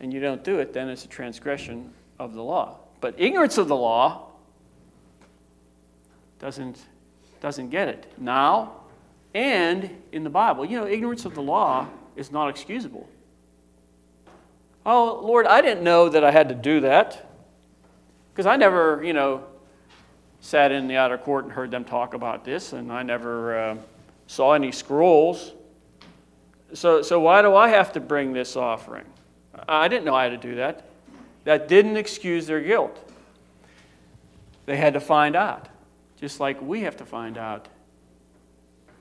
and 0.03 0.11
you 0.11 0.19
don't 0.19 0.43
do 0.43 0.59
it, 0.59 0.73
then 0.73 0.89
it's 0.89 1.05
a 1.05 1.07
transgression 1.07 1.93
of 2.19 2.33
the 2.33 2.43
law. 2.43 2.77
But 2.99 3.15
ignorance 3.17 3.57
of 3.57 3.69
the 3.69 3.75
law 3.75 4.27
doesn't, 6.39 6.77
doesn't 7.39 7.69
get 7.69 7.87
it 7.87 8.11
now 8.17 8.81
and 9.33 9.89
in 10.11 10.25
the 10.25 10.29
Bible. 10.29 10.65
You 10.65 10.81
know, 10.81 10.87
ignorance 10.87 11.23
of 11.23 11.35
the 11.35 11.41
law 11.41 11.87
is 12.17 12.33
not 12.33 12.49
excusable. 12.49 13.07
Oh, 14.85 15.21
Lord, 15.23 15.47
I 15.47 15.61
didn't 15.61 15.85
know 15.85 16.09
that 16.09 16.21
I 16.21 16.31
had 16.31 16.49
to 16.49 16.55
do 16.55 16.81
that. 16.81 17.29
Because 18.33 18.45
I 18.45 18.57
never, 18.57 19.01
you 19.05 19.13
know, 19.13 19.45
sat 20.41 20.73
in 20.73 20.89
the 20.89 20.97
outer 20.97 21.17
court 21.17 21.45
and 21.45 21.53
heard 21.53 21.71
them 21.71 21.85
talk 21.85 22.13
about 22.13 22.43
this, 22.43 22.73
and 22.73 22.91
I 22.91 23.03
never 23.03 23.57
uh, 23.57 23.77
saw 24.27 24.51
any 24.51 24.73
scrolls. 24.73 25.53
So, 26.73 27.01
so 27.01 27.21
why 27.21 27.41
do 27.41 27.55
I 27.55 27.69
have 27.69 27.93
to 27.93 28.01
bring 28.01 28.33
this 28.33 28.57
offering? 28.57 29.05
I 29.67 29.87
didn't 29.87 30.05
know 30.05 30.17
had 30.17 30.29
to 30.29 30.37
do 30.37 30.55
that. 30.55 30.85
That 31.43 31.67
didn't 31.67 31.97
excuse 31.97 32.47
their 32.47 32.61
guilt. 32.61 33.11
They 34.65 34.77
had 34.77 34.93
to 34.93 34.99
find 34.99 35.35
out, 35.35 35.67
just 36.19 36.39
like 36.39 36.61
we 36.61 36.81
have 36.81 36.97
to 36.97 37.05
find 37.05 37.37
out. 37.37 37.67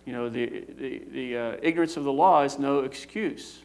You 0.05 0.12
know, 0.12 0.29
the, 0.29 0.65
the, 0.77 1.03
the 1.12 1.37
uh, 1.37 1.57
ignorance 1.62 1.97
of 1.97 2.05
the 2.05 2.12
law 2.12 2.43
is 2.43 2.59
no 2.59 2.81
excuse. 2.81 3.61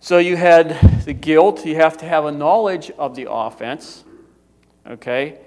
So 0.00 0.18
you 0.18 0.36
had 0.36 0.78
the 1.04 1.14
guilt, 1.14 1.64
you 1.64 1.76
have 1.76 1.96
to 1.98 2.06
have 2.06 2.24
a 2.26 2.32
knowledge 2.32 2.90
of 2.98 3.14
the 3.14 3.30
offense, 3.30 4.04
okay? 4.86 5.38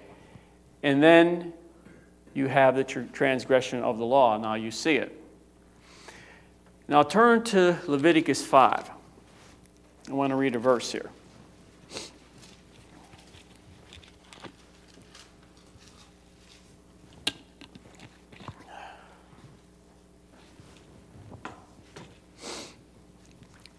And 0.81 1.01
then 1.01 1.53
you 2.33 2.47
have 2.47 2.75
the 2.75 2.83
tr- 2.83 3.01
transgression 3.13 3.83
of 3.83 3.97
the 3.97 4.05
law. 4.05 4.37
Now 4.37 4.55
you 4.55 4.71
see 4.71 4.95
it. 4.95 5.19
Now 6.87 7.01
turn 7.01 7.43
to 7.45 7.77
Leviticus 7.87 8.45
5. 8.45 8.91
I 10.09 10.13
want 10.13 10.31
to 10.31 10.35
read 10.35 10.55
a 10.55 10.59
verse 10.59 10.91
here. 10.91 11.09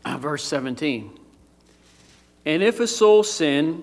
Ah, 0.06 0.16
verse 0.16 0.44
17. 0.44 1.18
And 2.46 2.62
if 2.62 2.80
a 2.80 2.86
soul 2.86 3.22
sin 3.22 3.82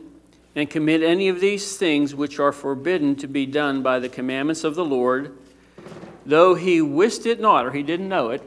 and 0.55 0.69
commit 0.69 1.03
any 1.03 1.29
of 1.29 1.39
these 1.39 1.77
things 1.77 2.15
which 2.15 2.39
are 2.39 2.51
forbidden 2.51 3.15
to 3.17 3.27
be 3.27 3.45
done 3.45 3.83
by 3.83 3.99
the 3.99 4.09
commandments 4.09 4.63
of 4.63 4.73
the 4.73 4.85
Lord, 4.85 5.37
though 6.25 6.55
he 6.55 6.81
wist 6.81 7.27
it 7.27 7.39
not, 7.39 7.67
or 7.67 7.71
he 7.71 7.83
didn't 7.83 8.09
know 8.09 8.31
it, 8.31 8.41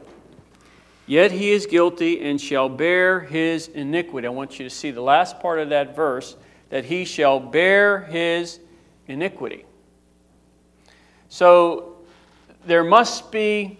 yet 1.07 1.31
he 1.31 1.51
is 1.51 1.65
guilty 1.65 2.21
and 2.21 2.39
shall 2.39 2.69
bear 2.69 3.21
his 3.21 3.67
iniquity. 3.67 4.27
I 4.27 4.31
want 4.31 4.59
you 4.59 4.65
to 4.67 4.69
see 4.69 4.91
the 4.91 5.01
last 5.01 5.39
part 5.39 5.59
of 5.59 5.69
that 5.69 5.95
verse 5.95 6.35
that 6.69 6.85
he 6.85 7.05
shall 7.05 7.39
bear 7.39 8.01
his 8.01 8.59
iniquity. 9.07 9.65
So 11.29 11.97
there 12.65 12.83
must 12.83 13.31
be 13.31 13.77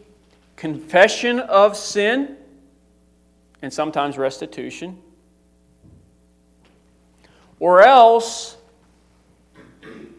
confession 0.55 1.39
of 1.39 1.75
sin 1.75 2.37
and 3.61 3.73
sometimes 3.73 4.17
restitution. 4.17 5.01
Or 7.59 7.81
else, 7.81 8.57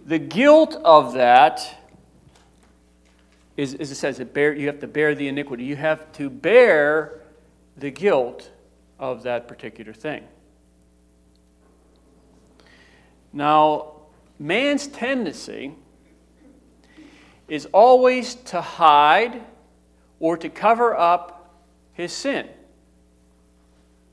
the 0.07 0.19
guilt 0.19 0.77
of 0.85 1.15
that 1.15 1.86
is, 3.57 3.75
as 3.75 3.91
it 3.91 3.95
says, 3.95 4.19
bear, 4.19 4.55
you 4.55 4.67
have 4.67 4.81
to 4.81 4.87
bear 4.87 5.15
the 5.15 5.29
iniquity. 5.29 5.65
You 5.65 5.77
have 5.77 6.13
to 6.13 6.29
bear 6.29 7.21
the 7.77 7.91
guilt 7.91 8.51
of 8.99 9.23
that 9.23 9.49
particular 9.49 9.93
thing. 9.93 10.25
Now, 13.33 13.93
man's 14.39 14.87
tendency 14.87 15.75
is 17.49 17.67
always 17.67 18.35
to 18.35 18.61
hide 18.61 19.43
or 20.19 20.37
to 20.37 20.49
cover 20.49 20.97
up 20.97 21.55
his 21.93 22.13
sin. 22.13 22.49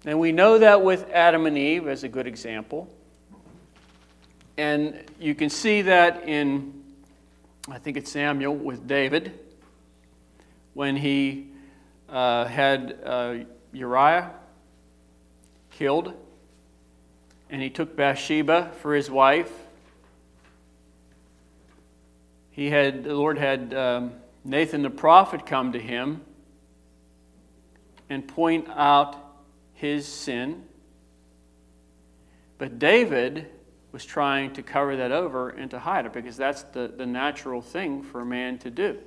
And 0.06 0.20
we 0.20 0.32
know 0.32 0.58
that 0.60 0.84
with 0.84 1.10
Adam 1.12 1.46
and 1.46 1.58
Eve 1.58 1.88
as 1.88 2.04
a 2.04 2.10
good 2.10 2.28
example. 2.28 2.94
And 4.58 5.04
you 5.20 5.34
can 5.34 5.50
see 5.50 5.82
that 5.84 6.28
in, 6.28 6.83
I 7.70 7.78
think 7.78 7.96
it's 7.96 8.12
Samuel 8.12 8.56
with 8.56 8.88
David, 8.88 9.40
when 10.74 10.98
he 10.98 11.48
uh, 12.10 12.44
had 12.46 13.00
uh, 13.06 13.36
Uriah 13.72 14.32
killed, 15.72 16.14
and 17.50 17.62
he 17.62 17.70
took 17.70 17.96
Bathsheba 17.96 18.74
for 18.82 18.94
his 18.94 19.10
wife. 19.10 19.52
He 22.52 22.70
had, 22.70 23.06
the 23.06 23.16
Lord 23.16 23.38
had 23.38 23.74
um, 23.74 24.14
Nathan 24.44 24.82
the 24.82 24.90
prophet 24.90 25.46
come 25.46 25.72
to 25.72 25.80
him 25.80 26.22
and 28.10 28.28
point 28.28 28.68
out 28.70 29.16
his 29.74 30.06
sin. 30.06 30.66
But 32.58 32.78
David 32.78 33.48
was 33.94 34.04
trying 34.04 34.52
to 34.52 34.62
cover 34.62 34.98
that 34.98 35.14
over 35.14 35.52
and 35.52 35.72
to 35.72 35.80
hide 35.80 36.06
it 36.06 36.12
because 36.12 36.36
that's 36.36 36.64
the, 36.64 36.92
the 36.98 37.06
natural 37.06 37.62
thing 37.62 38.04
for 38.04 38.20
a 38.20 38.26
man 38.26 38.58
to 38.58 38.70
do. 38.70 39.00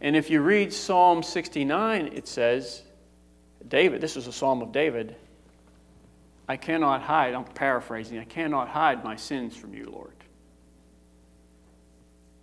And 0.00 0.14
if 0.14 0.30
you 0.30 0.40
read 0.40 0.72
Psalm 0.72 1.24
69, 1.24 2.12
it 2.12 2.28
says, 2.28 2.82
David, 3.66 4.00
this 4.00 4.16
is 4.16 4.28
a 4.28 4.32
psalm 4.32 4.62
of 4.62 4.70
David, 4.70 5.16
I 6.48 6.56
cannot 6.56 7.02
hide, 7.02 7.34
I'm 7.34 7.44
paraphrasing, 7.44 8.20
I 8.20 8.24
cannot 8.24 8.68
hide 8.68 9.02
my 9.02 9.16
sins 9.16 9.56
from 9.56 9.74
you, 9.74 9.90
Lord. 9.90 10.12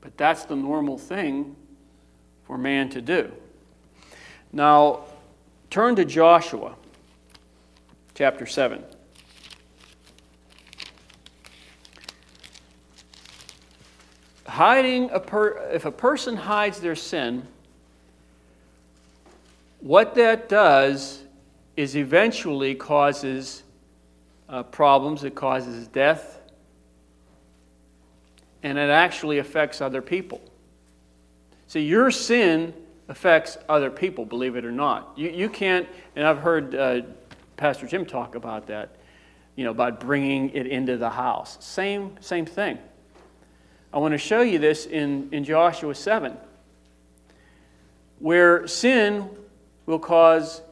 But 0.01 0.17
that's 0.17 0.43
the 0.43 0.57
normal 0.57 0.97
thing 0.97 1.55
for 2.45 2.57
man 2.57 2.89
to 2.89 3.01
do. 3.01 3.31
Now, 4.51 5.05
Turn 5.73 5.95
to 5.95 6.05
Joshua 6.05 6.75
chapter 8.13 8.45
7. 8.45 8.83
Hiding 14.53 15.09
a 15.09 15.19
per, 15.19 15.71
if 15.71 15.85
a 15.85 15.91
person 15.91 16.35
hides 16.35 16.79
their 16.79 16.95
sin, 16.95 17.47
what 19.79 20.13
that 20.13 20.47
does 20.47 21.23
is 21.75 21.95
eventually 21.95 22.75
causes 22.75 23.63
uh, 24.47 24.61
problems, 24.61 25.23
it 25.23 25.33
causes 25.33 25.87
death, 25.87 26.39
and 28.61 28.77
it 28.77 28.91
actually 28.91 29.39
affects 29.39 29.81
other 29.81 30.03
people. 30.03 30.39
See, 31.65 31.81
your 31.81 32.11
sin 32.11 32.75
affects 33.07 33.57
other 33.67 33.89
people, 33.89 34.23
believe 34.23 34.55
it 34.55 34.65
or 34.65 34.71
not. 34.71 35.13
You, 35.15 35.31
you 35.31 35.49
can't, 35.49 35.89
and 36.15 36.27
I've 36.27 36.37
heard 36.37 36.75
uh, 36.75 37.01
Pastor 37.57 37.87
Jim 37.87 38.05
talk 38.05 38.35
about 38.35 38.67
that, 38.67 38.97
you 39.55 39.63
know, 39.63 39.71
about 39.71 39.99
bringing 39.99 40.51
it 40.51 40.67
into 40.67 40.97
the 40.97 41.09
house. 41.09 41.57
Same, 41.59 42.15
same 42.19 42.45
thing. 42.45 42.77
I 43.93 43.99
want 43.99 44.13
to 44.13 44.17
show 44.17 44.41
you 44.41 44.58
this 44.58 44.88
in, 44.88 45.29
in 45.32 45.43
Joshua 45.43 45.93
7, 45.93 46.36
where 48.17 48.67
sin 48.67 49.29
will 49.86 49.99
cause 49.99 50.63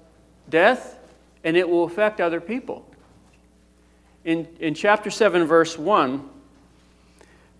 death 0.49 0.97
and 1.43 1.55
it 1.55 1.69
will 1.69 1.83
affect 1.83 2.19
other 2.19 2.41
people. 2.41 2.83
In, 4.25 4.47
in 4.59 4.73
chapter 4.73 5.11
7, 5.11 5.45
verse 5.45 5.77
1, 5.77 6.27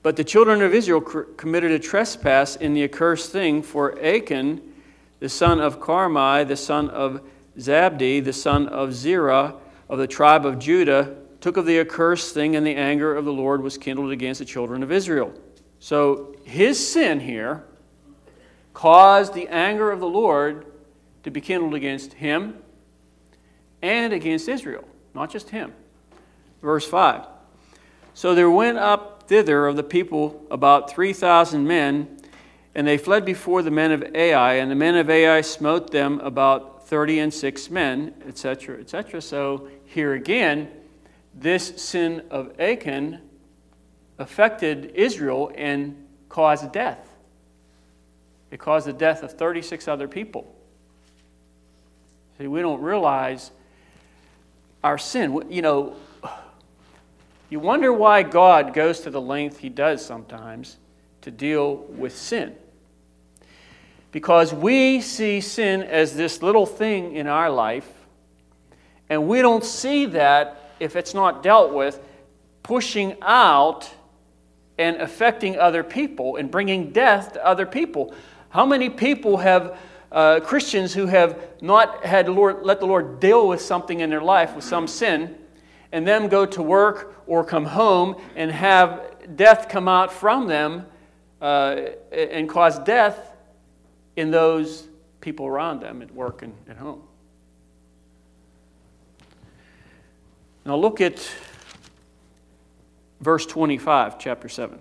but 0.02 0.16
the 0.16 0.24
children 0.24 0.64
of 0.64 0.74
Israel 0.74 1.00
committed 1.02 1.70
a 1.70 1.80
trespass 1.80 2.56
in 2.56 2.74
the 2.74 2.84
accursed 2.84 3.32
thing, 3.32 3.62
for 3.62 4.04
Achan, 4.04 4.62
the 5.20 5.30
son 5.30 5.60
of 5.60 5.80
Carmi, 5.80 6.48
the 6.48 6.58
son 6.58 6.90
of 6.90 7.22
Zabdi, 7.60 8.24
the 8.24 8.34
son 8.34 8.68
of 8.68 8.94
Zerah, 8.94 9.54
of 9.90 10.00
the 10.00 10.08
tribe 10.08 10.44
of 10.44 10.58
Judah, 10.58 11.18
took 11.40 11.58
of 11.58 11.68
the 11.68 11.80
accursed 11.80 12.34
thing, 12.34 12.56
and 12.56 12.66
the 12.66 12.76
anger 12.76 13.16
of 13.16 13.26
the 13.26 13.34
Lord 13.34 13.62
was 13.62 13.78
kindled 13.78 14.12
against 14.12 14.40
the 14.40 14.46
children 14.46 14.82
of 14.82 14.92
Israel. 14.92 15.32
So 15.82 16.36
his 16.44 16.88
sin 16.88 17.22
here 17.22 17.64
caused 18.72 19.34
the 19.34 19.48
anger 19.48 19.92
of 19.92 20.00
the 20.00 20.08
Lord 20.08 20.68
to 21.24 21.32
be 21.32 21.42
kindled 21.42 21.74
against 21.74 22.14
him 22.14 22.60
and 23.82 24.14
against 24.14 24.48
Israel, 24.48 24.88
not 25.16 25.32
just 25.32 25.50
him. 25.50 25.74
Verse 26.62 26.88
5 26.88 27.26
So 28.14 28.36
there 28.36 28.52
went 28.52 28.78
up 28.78 29.28
thither 29.28 29.66
of 29.66 29.76
the 29.76 29.84
people 29.84 30.46
about 30.52 30.92
3,000 30.92 31.68
men, 31.68 32.20
and 32.76 32.88
they 32.88 33.00
fled 33.00 33.26
before 33.26 33.64
the 33.64 33.72
men 33.72 33.92
of 33.92 34.04
Ai, 34.14 34.54
and 34.54 34.70
the 34.70 34.76
men 34.76 34.96
of 34.96 35.10
Ai 35.10 35.42
smote 35.42 35.92
them 35.92 36.20
about 36.20 36.88
30 36.88 37.20
and 37.20 37.34
6 37.34 37.70
men, 37.72 38.14
etc., 38.28 38.80
etc. 38.80 39.20
So 39.20 39.68
here 39.86 40.14
again, 40.14 40.70
this 41.34 41.82
sin 41.82 42.22
of 42.30 42.52
Achan 42.60 43.20
affected 44.22 44.94
Israel 44.96 45.52
and 45.56 46.08
caused 46.30 46.72
death. 46.72 47.10
It 48.52 48.60
caused 48.60 48.88
the 48.88 48.94
death 48.94 49.24
of 49.24 49.34
36 49.34 49.88
other 49.88 50.08
people. 50.08 50.54
See, 52.38 52.48
we 52.48 52.62
don't 52.62 52.82
realize 52.82 53.52
our 54.84 54.98
sin. 54.98 55.44
You 55.50 55.62
know, 55.62 55.96
you 57.50 57.60
wonder 57.60 57.92
why 57.92 58.24
God 58.24 58.74
goes 58.74 59.02
to 59.02 59.10
the 59.10 59.22
length 59.22 59.58
he 59.58 59.70
does 59.70 60.06
sometimes 60.06 60.78
to 61.22 61.32
deal 61.32 61.76
with 61.76 62.16
sin. 62.16 62.56
Because 64.12 64.54
we 64.54 65.02
see 65.02 65.40
sin 65.40 65.84
as 65.84 66.16
this 66.16 66.42
little 66.42 66.66
thing 66.66 67.16
in 67.16 67.28
our 67.28 67.50
life, 67.50 67.90
and 69.10 69.28
we 69.28 69.42
don't 69.42 69.64
see 69.64 70.06
that 70.08 70.72
if 70.80 70.96
it's 70.96 71.14
not 71.14 71.44
dealt 71.44 71.74
with, 71.74 72.00
pushing 72.64 73.16
out 73.22 73.90
and 74.82 75.00
affecting 75.00 75.60
other 75.60 75.84
people 75.84 76.38
and 76.38 76.50
bringing 76.50 76.92
death 76.92 77.34
to 77.34 77.46
other 77.46 77.68
people. 77.68 78.16
How 78.50 78.66
many 78.66 78.90
people 78.90 79.38
have 79.38 79.78
uh, 80.12 80.40
Christians 80.40 80.92
who 80.92 81.06
have 81.06 81.40
not 81.62 82.04
had 82.04 82.26
the 82.26 82.32
Lord, 82.32 82.64
let 82.64 82.80
the 82.80 82.88
Lord 82.88 83.20
deal 83.20 83.48
with 83.48 83.62
something 83.62 84.00
in 84.00 84.10
their 84.10 84.22
life, 84.22 84.56
with 84.56 84.66
some 84.66 84.88
sin, 84.88 85.38
and 85.92 86.08
them 86.08 86.28
go 86.28 86.48
to 86.48 86.64
work 86.64 87.22
or 87.28 87.46
come 87.46 87.66
home 87.66 88.16
and 88.36 88.52
have 88.52 89.36
death 89.36 89.70
come 89.70 89.88
out 89.88 90.12
from 90.12 90.48
them 90.48 90.88
uh, 91.42 91.76
and 92.12 92.50
cause 92.50 92.80
death 92.80 93.34
in 94.16 94.32
those 94.32 94.88
people 95.22 95.46
around 95.46 95.82
them 95.82 96.02
at 96.02 96.12
work 96.12 96.42
and 96.42 96.54
at 96.68 96.78
home? 96.78 97.04
Now 100.66 100.76
look 100.76 101.02
at 101.02 101.32
verse 103.22 103.46
25, 103.46 104.20
chapter 104.20 104.50
7. 104.50 104.80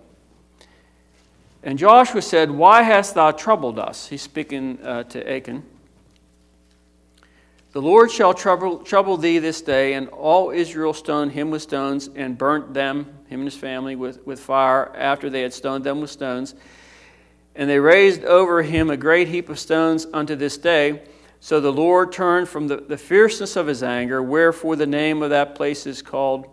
And 1.62 1.78
Joshua 1.78 2.22
said, 2.22 2.50
Why 2.50 2.82
hast 2.82 3.14
thou 3.14 3.30
troubled 3.30 3.78
us? 3.78 4.08
He's 4.08 4.22
speaking 4.22 4.78
uh, 4.82 5.04
to 5.04 5.30
Achan. 5.30 5.62
The 7.72 7.82
Lord 7.82 8.10
shall 8.10 8.34
trouble, 8.34 8.78
trouble 8.78 9.16
thee 9.16 9.38
this 9.38 9.62
day, 9.62 9.92
and 9.92 10.08
all 10.08 10.50
Israel 10.50 10.92
stoned 10.92 11.32
him 11.32 11.50
with 11.50 11.62
stones 11.62 12.10
and 12.16 12.36
burnt 12.36 12.74
them, 12.74 13.04
him 13.28 13.40
and 13.40 13.44
his 13.44 13.56
family, 13.56 13.94
with, 13.94 14.26
with 14.26 14.40
fire 14.40 14.90
after 14.96 15.30
they 15.30 15.42
had 15.42 15.54
stoned 15.54 15.84
them 15.84 16.00
with 16.00 16.10
stones. 16.10 16.54
And 17.54 17.70
they 17.70 17.78
raised 17.78 18.24
over 18.24 18.62
him 18.62 18.90
a 18.90 18.96
great 18.96 19.28
heap 19.28 19.48
of 19.50 19.58
stones 19.58 20.06
unto 20.12 20.34
this 20.34 20.56
day. 20.56 21.02
So 21.38 21.60
the 21.60 21.72
Lord 21.72 22.10
turned 22.10 22.48
from 22.48 22.66
the, 22.66 22.78
the 22.78 22.98
fierceness 22.98 23.54
of 23.54 23.66
his 23.66 23.82
anger, 23.82 24.20
wherefore 24.22 24.74
the 24.74 24.86
name 24.86 25.22
of 25.22 25.30
that 25.30 25.54
place 25.54 25.86
is 25.86 26.02
called 26.02 26.48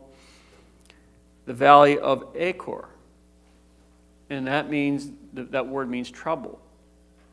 the 1.48 1.54
Valley 1.54 1.98
of 1.98 2.26
Achor. 2.36 2.90
And 4.30 4.46
that 4.48 4.70
means, 4.70 5.10
that 5.34 5.66
word 5.66 5.90
means 5.90 6.12
trouble, 6.12 6.60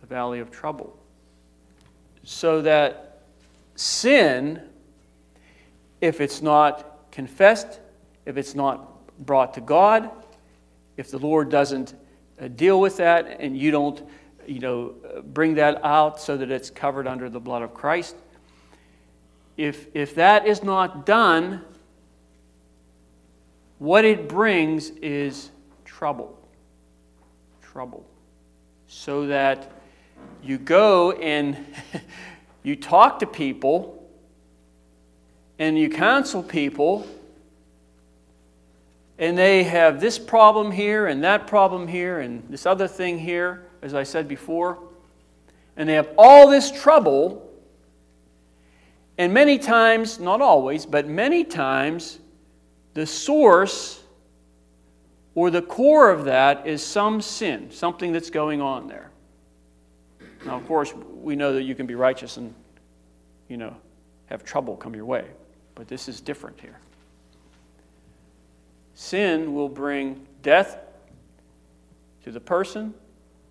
the 0.01 0.07
valley 0.07 0.39
of 0.39 0.51
trouble. 0.51 0.97
So 2.23 2.63
that 2.63 3.23
sin, 3.75 4.63
if 6.01 6.21
it's 6.21 6.41
not 6.41 7.11
confessed, 7.11 7.81
if 8.25 8.37
it's 8.37 8.55
not 8.55 8.89
brought 9.27 9.55
to 9.55 9.61
God, 9.61 10.09
if 10.97 11.11
the 11.11 11.19
Lord 11.19 11.51
doesn't 11.51 11.95
uh, 12.41 12.47
deal 12.47 12.81
with 12.81 12.97
that 12.99 13.41
and 13.41 13.59
you 13.59 13.73
don't 13.73 14.09
you 14.47 14.61
know, 14.61 14.95
bring 15.25 15.55
that 15.55 15.85
out 15.85 16.21
so 16.21 16.37
that 16.37 16.53
it's 16.53 16.71
covered 16.71 17.09
under 17.09 17.29
the 17.29 17.41
blood 17.41 17.63
of 17.63 17.75
Christ, 17.75 18.15
if, 19.57 19.89
if 19.95 20.15
that 20.15 20.47
is 20.47 20.63
not 20.63 21.05
done, 21.05 21.65
what 23.79 24.05
it 24.05 24.29
brings 24.29 24.91
is 24.91 25.51
trouble 25.85 26.39
trouble. 27.75 28.07
So 28.87 29.27
that 29.27 29.73
you 30.41 30.59
go 30.59 31.11
and 31.11 31.67
you 32.63 32.77
talk 32.77 33.19
to 33.19 33.27
people 33.27 34.01
and 35.59 35.77
you 35.77 35.91
counsel 35.91 36.41
people, 36.41 37.05
and 39.19 39.37
they 39.37 39.65
have 39.65 40.01
this 40.01 40.21
problem 40.21 40.71
here 40.71 41.09
and 41.09 41.25
that 41.25 41.49
problem 41.49 41.89
here 41.89 42.21
and 42.21 42.45
this 42.49 42.65
other 42.65 42.87
thing 42.87 43.19
here, 43.19 43.67
as 43.83 43.93
I 43.93 44.05
said 44.05 44.29
before, 44.29 44.79
and 45.77 45.89
they 45.89 45.95
have 45.95 46.11
all 46.17 46.49
this 46.49 46.71
trouble. 46.71 47.51
And 49.19 49.35
many 49.35 49.59
times, 49.59 50.21
not 50.21 50.41
always, 50.41 50.87
but 50.87 51.09
many 51.09 51.43
times, 51.43 52.21
the 52.95 53.07
source 53.07 54.01
or 55.35 55.51
the 55.51 55.63
core 55.63 56.11
of 56.11 56.25
that 56.25 56.67
is 56.67 56.83
some 56.83 57.21
sin, 57.21 57.71
something 57.71 58.13
that's 58.13 58.31
going 58.31 58.61
on 58.61 58.87
there. 58.87 59.11
Now, 60.47 60.57
of 60.57 60.67
course, 60.67 60.95
we 60.95 61.37
know 61.37 61.53
that 61.55 61.63
you 61.63 61.75
can 61.75 61.87
be 61.87 61.95
righteous 61.95 62.37
and, 62.37 62.55
you 63.49 63.57
know, 63.57 63.77
have 64.27 64.45
trouble 64.45 64.77
come 64.77 64.95
your 64.95 65.07
way, 65.07 65.27
but 65.75 65.89
this 65.89 66.09
is 66.09 66.21
different 66.21 66.61
here. 66.61 66.79
Sin 68.95 69.55
will 69.55 69.69
bring 69.69 70.27
death 70.43 70.79
to 72.23 72.31
the 72.31 72.41
person, 72.41 72.95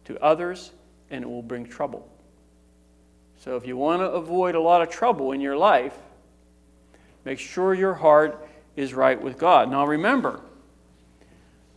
to 0.06 0.18
others, 0.24 0.72
and 1.10 1.24
it 1.24 1.28
will 1.28 1.42
bring 1.42 1.66
trouble. 1.66 2.08
So, 3.38 3.58
if 3.58 3.68
you 3.68 3.76
want 3.76 4.02
to 4.02 4.10
avoid 4.10 4.56
a 4.56 4.60
lot 4.60 4.82
of 4.82 4.90
trouble 4.90 5.34
in 5.34 5.42
your 5.42 5.58
life, 5.58 5.98
make 7.26 7.40
sure 7.40 7.74
your 7.74 7.94
heart 7.94 8.48
is 8.76 8.94
right 8.94 9.22
with 9.22 9.38
God. 9.38 9.70
Now, 9.70 9.86
remember, 9.86 10.42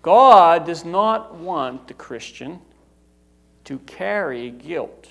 God 0.03 0.67
does 0.67 0.85
not 0.85 1.35
want 1.35 1.89
the 1.89 1.95
Christian 1.95 2.61
to 3.65 3.79
carry 3.81 4.51
guilt. 4.51 5.09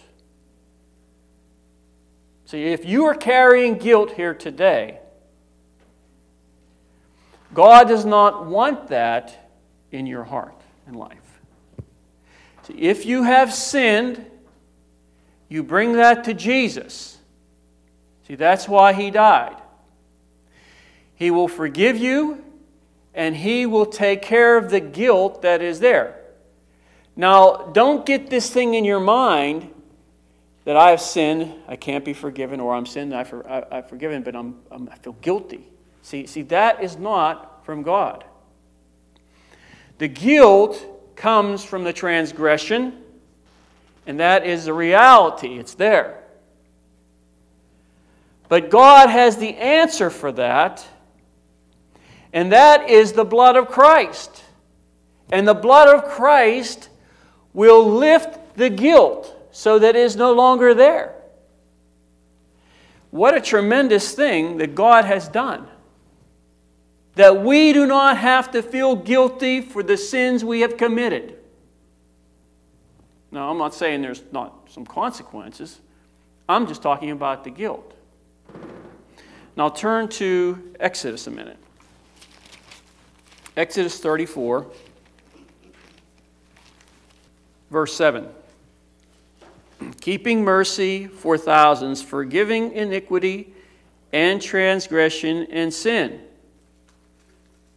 See, 2.46 2.64
if 2.64 2.86
you 2.86 3.06
are 3.06 3.16
carrying 3.16 3.78
guilt 3.78 4.12
here 4.12 4.34
today, 4.34 5.00
God 7.54 7.88
does 7.88 8.06
not 8.06 8.46
want 8.46 8.88
that 8.88 9.52
in 9.92 10.08
your 10.08 10.24
heart 10.24 10.60
and 10.88 10.96
life. 10.96 11.42
See, 12.64 12.74
if 12.74 13.06
you 13.06 13.24
have 13.24 13.54
sinned, 13.54 14.26
you 15.50 15.64
bring 15.64 15.94
that 15.94 16.24
to 16.26 16.34
Jesus. 16.34 17.18
See, 18.28 18.36
that's 18.36 18.68
why 18.68 18.94
He 18.94 19.12
died. 19.12 19.58
He 21.16 21.32
will 21.32 21.48
forgive 21.48 21.98
you 21.98 22.44
and 23.14 23.36
He 23.36 23.66
will 23.66 23.86
take 23.86 24.22
care 24.22 24.58
of 24.58 24.70
the 24.70 24.80
guilt 24.80 25.42
that 25.42 25.62
is 25.62 25.80
there. 25.80 26.20
Now, 27.16 27.70
don't 27.72 28.06
get 28.06 28.30
this 28.30 28.50
thing 28.50 28.74
in 28.74 28.84
your 28.84 29.00
mind 29.00 29.72
that 30.66 30.76
I 30.76 30.90
have 30.90 31.00
sinned, 31.00 31.54
I 31.68 31.76
can't 31.76 32.04
be 32.04 32.14
forgiven, 32.14 32.60
or 32.60 32.74
I'm 32.74 32.86
sinned, 32.86 33.16
I 33.16 33.24
for, 33.24 33.50
I, 33.50 33.76
have 33.76 33.88
forgiven, 33.88 34.24
but 34.24 34.36
I'm, 34.36 34.60
I'm, 34.70 34.90
I 34.92 34.98
feel 34.98 35.14
guilty. 35.14 35.66
See, 36.02 36.28
see, 36.28 36.42
that 36.44 36.84
is 36.84 36.98
not 36.98 37.64
from 37.66 37.84
God. 37.84 38.26
The 40.00 40.08
guilt 40.08 41.16
comes 41.16 41.64
from 41.64 41.84
the 41.84 41.94
transgression, 41.94 43.02
and 44.06 44.20
that 44.20 44.46
is 44.46 44.66
the 44.66 44.74
reality. 44.74 45.58
It's 45.58 45.76
there. 45.76 46.24
But 48.50 48.70
God 48.70 49.10
has 49.10 49.38
the 49.38 49.56
answer 49.56 50.10
for 50.10 50.32
that 50.34 50.86
and 52.36 52.52
that 52.52 52.90
is 52.90 53.14
the 53.14 53.24
blood 53.24 53.56
of 53.56 53.70
Christ. 53.70 54.44
And 55.32 55.48
the 55.48 55.54
blood 55.54 55.88
of 55.88 56.04
Christ 56.04 56.90
will 57.54 57.90
lift 57.90 58.58
the 58.58 58.70
guilt 58.70 59.34
so 59.52 59.80
that 59.80 59.96
it 59.96 60.02
is 60.02 60.18
no 60.18 60.34
longer 60.34 60.74
there. 60.74 61.16
What 63.10 63.38
a 63.38 63.40
tremendous 63.40 64.14
thing 64.14 64.58
that 64.58 64.76
God 64.76 65.06
has 65.06 65.30
done. 65.30 65.66
That 67.16 67.42
we 67.42 67.72
do 67.72 67.86
not 67.86 68.18
have 68.18 68.52
to 68.52 68.62
feel 68.62 68.98
guilty 68.98 69.62
for 69.62 69.82
the 69.82 69.96
sins 69.96 70.44
we 70.44 70.60
have 70.60 70.76
committed. 70.76 71.38
Now, 73.32 73.50
I'm 73.50 73.58
not 73.58 73.74
saying 73.74 74.02
there's 74.02 74.24
not 74.34 74.68
some 74.70 74.86
consequences. 74.86 75.80
I'm 76.50 76.68
just 76.68 76.82
talking 76.82 77.12
about 77.12 77.46
the 77.46 77.50
guilt. 77.50 77.94
Now, 79.56 79.70
turn 79.70 80.10
to 80.10 80.74
Exodus 80.82 81.28
a 81.28 81.32
minute. 81.32 81.58
Exodus 83.58 84.00
34, 84.00 84.66
verse 87.72 87.96
7. 87.96 88.28
Keeping 90.02 90.44
mercy 90.44 91.08
for 91.08 91.38
thousands, 91.38 92.02
forgiving 92.02 92.74
iniquity 92.74 93.54
and 94.12 94.42
transgression 94.42 95.48
and 95.52 95.74
sin. 95.74 96.22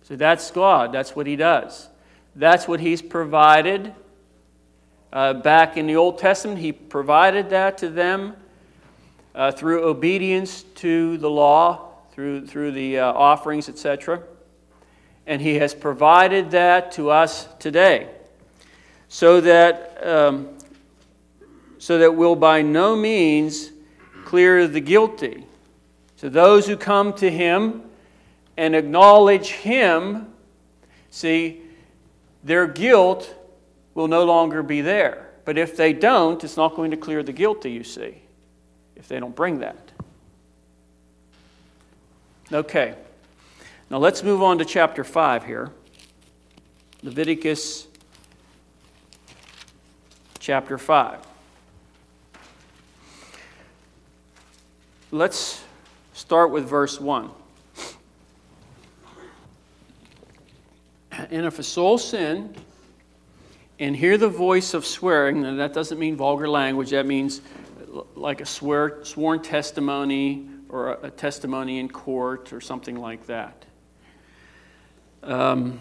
So 0.02 0.16
that's 0.16 0.50
God. 0.50 0.92
That's 0.92 1.14
what 1.14 1.28
He 1.28 1.36
does. 1.36 1.88
That's 2.34 2.66
what 2.66 2.80
He's 2.80 3.00
provided. 3.00 3.94
Uh, 5.12 5.34
back 5.34 5.76
in 5.76 5.86
the 5.86 5.94
Old 5.94 6.18
Testament, 6.18 6.58
He 6.58 6.72
provided 6.72 7.50
that 7.50 7.78
to 7.78 7.88
them 7.88 8.34
uh, 9.32 9.52
through 9.52 9.84
obedience 9.84 10.64
to 10.76 11.18
the 11.18 11.30
law, 11.30 11.92
through, 12.12 12.48
through 12.48 12.72
the 12.72 12.98
uh, 12.98 13.12
offerings, 13.12 13.68
etc 13.68 14.22
and 15.28 15.42
He 15.42 15.56
has 15.56 15.74
provided 15.74 16.50
that 16.52 16.90
to 16.92 17.10
us 17.10 17.46
today 17.60 18.08
so 19.08 19.40
that, 19.42 20.04
um, 20.04 20.48
so 21.78 21.98
that 21.98 22.14
we'll 22.14 22.34
by 22.34 22.62
no 22.62 22.96
means 22.96 23.70
clear 24.24 24.66
the 24.66 24.80
guilty. 24.80 25.44
To 26.18 26.30
those 26.30 26.66
who 26.66 26.76
come 26.76 27.12
to 27.14 27.30
Him 27.30 27.82
and 28.56 28.74
acknowledge 28.74 29.50
Him, 29.50 30.32
see, 31.10 31.60
their 32.42 32.66
guilt 32.66 33.32
will 33.94 34.08
no 34.08 34.24
longer 34.24 34.62
be 34.62 34.80
there. 34.80 35.28
But 35.44 35.58
if 35.58 35.76
they 35.76 35.92
don't, 35.92 36.42
it's 36.42 36.56
not 36.56 36.74
going 36.74 36.90
to 36.90 36.96
clear 36.96 37.22
the 37.22 37.32
guilty, 37.32 37.70
you 37.70 37.84
see, 37.84 38.22
if 38.96 39.08
they 39.08 39.20
don't 39.20 39.36
bring 39.36 39.58
that. 39.60 39.92
Okay. 42.50 42.94
Now 43.90 43.96
let's 43.96 44.22
move 44.22 44.42
on 44.42 44.58
to 44.58 44.66
chapter 44.66 45.02
5 45.02 45.46
here. 45.46 45.70
Leviticus 47.02 47.86
chapter 50.38 50.76
5. 50.76 51.20
Let's 55.10 55.64
start 56.12 56.50
with 56.50 56.68
verse 56.68 57.00
1. 57.00 57.30
And 61.30 61.46
if 61.46 61.58
a 61.58 61.62
soul 61.62 61.96
sin 61.96 62.54
and 63.78 63.96
hear 63.96 64.18
the 64.18 64.28
voice 64.28 64.74
of 64.74 64.84
swearing, 64.84 65.46
and 65.46 65.58
that 65.60 65.72
doesn't 65.72 65.98
mean 65.98 66.14
vulgar 66.14 66.48
language, 66.48 66.90
that 66.90 67.06
means 67.06 67.40
like 68.14 68.42
a 68.42 68.46
swear, 68.46 69.02
sworn 69.02 69.40
testimony 69.40 70.46
or 70.68 70.92
a, 70.92 71.06
a 71.06 71.10
testimony 71.10 71.78
in 71.78 71.88
court 71.88 72.52
or 72.52 72.60
something 72.60 72.96
like 72.96 73.26
that 73.28 73.64
um, 75.22 75.80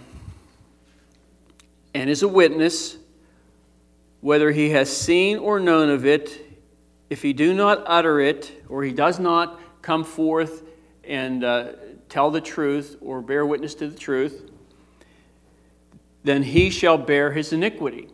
and 1.94 2.10
is 2.10 2.24
a 2.24 2.28
witness, 2.28 2.98
whether 4.22 4.52
he 4.52 4.70
has 4.72 4.96
seen 4.96 5.38
or 5.38 5.60
known 5.60 5.90
of 5.90 6.06
it, 6.06 6.46
if 7.10 7.22
he 7.22 7.34
do 7.34 7.54
not 7.54 7.84
utter 7.86 8.20
it, 8.20 8.64
or 8.68 8.84
he 8.84 8.92
does 8.92 9.20
not 9.20 9.60
come 9.82 10.04
forth 10.04 10.64
and 11.04 11.44
uh, 11.44 11.72
tell 12.10 12.32
the 12.32 12.42
truth 12.42 12.98
or 13.02 13.22
bear 13.22 13.46
witness 13.46 13.74
to 13.76 13.88
the 13.88 13.98
truth, 13.98 14.52
then 16.24 16.44
he 16.44 16.70
shall 16.70 16.98
bear 16.98 17.32
his 17.32 17.54
iniquity. 17.54 18.10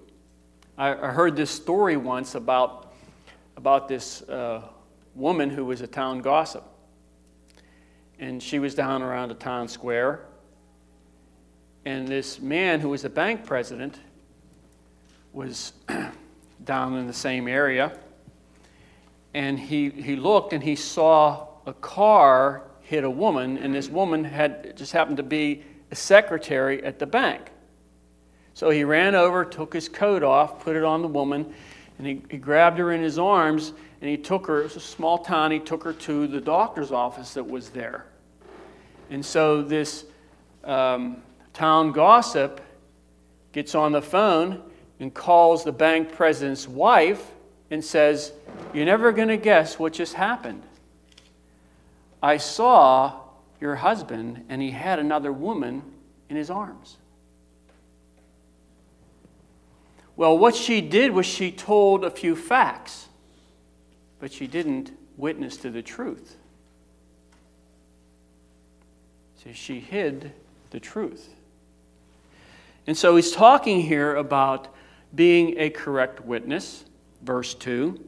I, 0.78 0.90
I 0.92 1.12
heard 1.12 1.36
this 1.36 1.50
story 1.50 1.98
once 1.98 2.36
about, 2.36 2.94
about 3.58 3.88
this 3.88 4.22
uh, 4.24 4.62
woman 5.16 5.50
who 5.50 5.66
was 5.66 5.82
a 5.82 5.88
town 5.88 6.20
gossip. 6.20 6.64
And 8.20 8.42
she 8.42 8.60
was 8.60 8.76
down 8.76 9.02
around 9.02 9.32
a 9.32 9.36
town 9.36 9.68
square, 9.68 10.26
and 11.86 12.08
this 12.08 12.40
man 12.40 12.80
who 12.80 12.90
was 12.90 13.04
a 13.04 13.10
bank 13.10 13.46
president 13.46 14.00
was 15.34 15.74
down 16.64 16.98
in 16.98 17.08
the 17.08 17.14
same 17.14 17.48
area. 17.48 17.98
And 19.34 19.60
he, 19.60 19.90
he 19.90 20.16
looked 20.16 20.54
and 20.54 20.64
he 20.64 20.76
saw 20.76 21.48
a 21.66 21.74
car 21.74 22.64
hit 22.82 23.04
a 23.04 23.10
woman, 23.10 23.58
and 23.58 23.74
this 23.74 23.90
woman 23.90 24.24
had 24.24 24.78
just 24.78 24.92
happened 24.92 25.18
to 25.18 25.24
be 25.24 25.64
a 25.92 25.96
secretary 25.96 26.84
at 26.84 27.00
the 27.00 27.06
bank. 27.06 27.50
So 28.54 28.70
he 28.70 28.84
ran 28.84 29.16
over, 29.16 29.44
took 29.44 29.74
his 29.74 29.90
coat 29.90 30.22
off, 30.22 30.64
put 30.64 30.76
it 30.76 30.84
on 30.84 31.02
the 31.02 31.08
woman, 31.08 31.54
and 31.98 32.08
he, 32.08 32.22
he 32.30 32.38
grabbed 32.38 32.78
her 32.78 32.92
in 32.92 33.02
his 33.02 33.18
arms 33.18 33.74
and 34.02 34.10
he 34.10 34.18
took 34.18 34.48
her, 34.48 34.60
it 34.60 34.64
was 34.64 34.76
a 34.76 34.82
small 34.82 35.18
town, 35.18 35.52
he 35.52 35.60
took 35.60 35.84
her 35.84 35.94
to 35.94 36.28
the 36.28 36.42
doctor's 36.42 36.92
office 36.92 37.34
that 37.36 37.48
was 37.48 37.70
there. 37.70 38.06
And 39.10 39.26
so 39.26 39.62
this 39.62 40.06
um, 40.66 41.24
town 41.54 41.92
gossip 41.92 42.62
gets 43.52 43.76
on 43.76 43.92
the 43.92 44.02
phone 44.02 44.62
and 45.00 45.14
calls 45.14 45.64
the 45.64 45.72
bank 45.72 46.12
president's 46.12 46.68
wife 46.68 47.32
and 47.72 47.84
says, 47.84 48.34
You're 48.74 48.86
never 48.86 49.12
going 49.12 49.28
to 49.30 49.38
guess 49.38 49.80
what 49.80 49.94
just 49.94 50.14
happened. 50.14 50.64
I 52.22 52.38
saw 52.38 53.20
your 53.60 53.76
husband, 53.76 54.46
and 54.50 54.62
he 54.62 54.72
had 54.72 55.00
another 55.00 55.32
woman 55.32 55.84
in 56.30 56.36
his 56.36 56.50
arms. 56.50 56.98
Well, 60.16 60.38
what 60.38 60.56
she 60.56 60.82
did 60.82 61.12
was 61.12 61.26
she 61.26 61.52
told 61.52 62.06
a 62.06 62.12
few 62.12 62.36
facts, 62.36 63.08
but 64.20 64.32
she 64.32 64.48
didn't 64.48 64.92
witness 65.18 65.58
to 65.58 65.70
the 65.70 65.82
truth. 65.82 66.38
So 69.44 69.52
she 69.54 69.80
hid 69.80 70.32
the 70.70 70.80
truth. 70.80 71.30
And 72.88 72.98
so 72.98 73.16
he's 73.16 73.32
talking 73.32 73.82
here 73.82 74.16
about 74.16 74.74
being 75.16 75.58
a 75.58 75.70
correct 75.70 76.22
witness, 76.22 76.86
verse 77.22 77.54
2. 77.54 78.00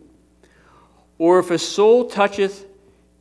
Or 1.18 1.40
if 1.40 1.52
a 1.52 1.58
soul 1.58 2.06
toucheth 2.10 2.66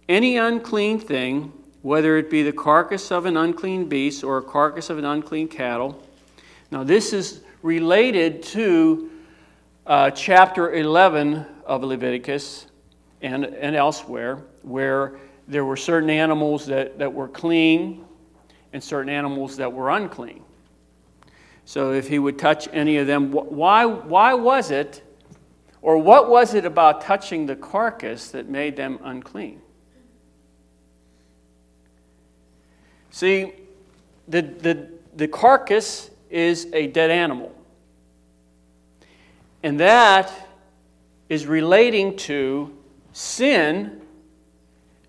any 0.09 0.37
unclean 0.37 0.99
thing, 0.99 1.53
whether 1.83 2.17
it 2.17 2.31
be 2.31 2.43
the 2.43 2.53
carcass 2.53 3.13
of 3.13 3.27
an 3.27 3.37
unclean 3.37 3.89
beast 3.89 4.25
or 4.25 4.39
a 4.39 4.43
carcass 4.43 4.91
of 4.91 4.99
an 4.99 5.05
unclean 5.05 5.49
cattle. 5.49 6.03
Now, 6.71 6.83
this 6.83 7.13
is 7.13 7.43
related 7.63 8.43
to 8.45 9.11
uh, 9.87 10.11
chapter 10.11 10.73
11 10.73 11.45
of 11.67 11.85
Leviticus 11.85 12.67
and, 13.23 13.45
and 13.45 13.77
elsewhere, 13.77 14.43
where 14.63 15.19
there 15.47 15.65
were 15.65 15.77
certain 15.77 16.11
animals 16.11 16.67
that, 16.67 16.99
that 16.99 17.13
were 17.13 17.29
clean 17.29 18.05
and 18.73 18.83
certain 18.83 19.11
animals 19.11 19.57
that 19.57 19.73
were 19.73 19.91
unclean. 19.91 20.44
So 21.65 21.93
if 21.93 22.09
he 22.09 22.19
would 22.19 22.39
touch 22.39 22.69
any 22.73 22.99
of 22.99 23.07
them, 23.07 23.33
why, 23.33 23.85
why 23.85 24.35
was 24.35 24.71
it, 24.71 25.03
or 25.83 25.99
what 25.99 26.29
was 26.29 26.55
it 26.55 26.65
about 26.65 27.01
touching 27.01 27.47
the 27.47 27.57
carcass 27.57 28.29
that 28.31 28.49
made 28.49 28.77
them 28.77 28.99
unclean? 29.03 29.61
See, 33.11 33.53
the, 34.29 34.43
the, 34.43 34.89
the 35.15 35.29
carcass 35.29 36.11
is 36.31 36.69
a 36.73 36.89
dead 36.89 37.11
animal. 37.11 37.55
And 39.63 39.81
that 39.81 40.33
is 41.29 41.47
relating 41.47 42.17
to 42.17 42.77
sin 43.13 44.03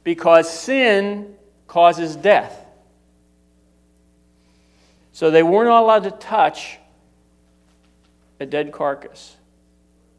because 0.03 0.49
sin 0.49 1.35
causes 1.67 2.15
death. 2.15 2.64
So 5.15 5.31
they 5.31 5.43
were 5.43 5.63
not 5.63 5.81
allowed 5.81 6.03
to 6.03 6.11
touch 6.11 6.77
a 8.41 8.45
dead 8.45 8.73
carcass 8.73 9.37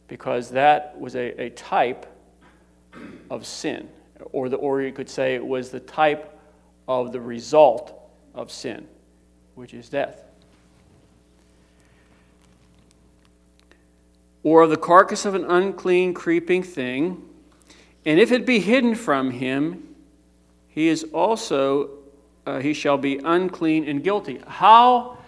because 0.09 0.53
that 0.53 0.99
was 0.99 1.15
a, 1.15 1.39
a 1.39 1.51
type 1.51 2.07
of 3.29 3.45
sin. 3.45 3.91
Or, 4.33 4.49
the, 4.49 4.57
or 4.57 4.81
you 4.81 4.93
could 4.93 5.11
say 5.11 5.35
it 5.35 5.47
was 5.47 5.69
the 5.69 5.81
type 5.81 6.41
of 6.89 7.13
the 7.13 7.21
result 7.21 7.93
of 8.35 8.51
sin, 8.51 8.89
which 9.55 9.75
is 9.75 9.91
death. 9.91 10.23
Or 14.43 14.63
of 14.63 14.71
the 14.71 14.79
carcass 14.79 15.27
of 15.27 15.35
an 15.35 15.45
unclean 15.45 16.15
creeping 16.15 16.63
thing, 16.63 17.23
and 18.07 18.19
if 18.19 18.33
it 18.33 18.47
be 18.47 18.61
hidden 18.61 18.95
from 18.95 19.33
him, 19.33 19.95
he 20.69 20.89
is 20.89 21.05
also 21.13 21.96
uh, 22.47 22.61
he 22.61 22.73
shall 22.73 22.97
be 22.97 23.19
unclean 23.19 23.89
and 23.89 24.03
guilty. 24.03 24.41
How, 24.47 25.19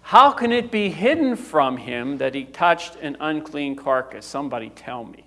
how 0.00 0.30
can 0.30 0.52
it 0.52 0.70
be 0.70 0.88
hidden 0.88 1.36
from 1.36 1.76
him 1.76 2.18
that 2.18 2.34
he 2.34 2.44
touched 2.44 2.96
an 2.96 3.16
unclean 3.20 3.76
carcass? 3.76 4.24
Somebody 4.24 4.70
tell 4.70 5.04
me. 5.04 5.24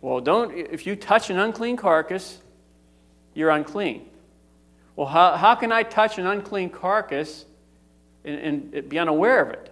Well, 0.00 0.20
don't, 0.20 0.56
if 0.56 0.86
you 0.86 0.96
touch 0.96 1.28
an 1.28 1.38
unclean 1.38 1.76
carcass, 1.76 2.38
you're 3.34 3.50
unclean. 3.50 4.08
Well, 4.96 5.06
how, 5.06 5.36
how 5.36 5.54
can 5.56 5.72
I 5.72 5.82
touch 5.82 6.18
an 6.18 6.26
unclean 6.26 6.70
carcass 6.70 7.44
and, 8.24 8.72
and 8.74 8.88
be 8.88 8.98
unaware 8.98 9.42
of 9.42 9.50
it? 9.50 9.70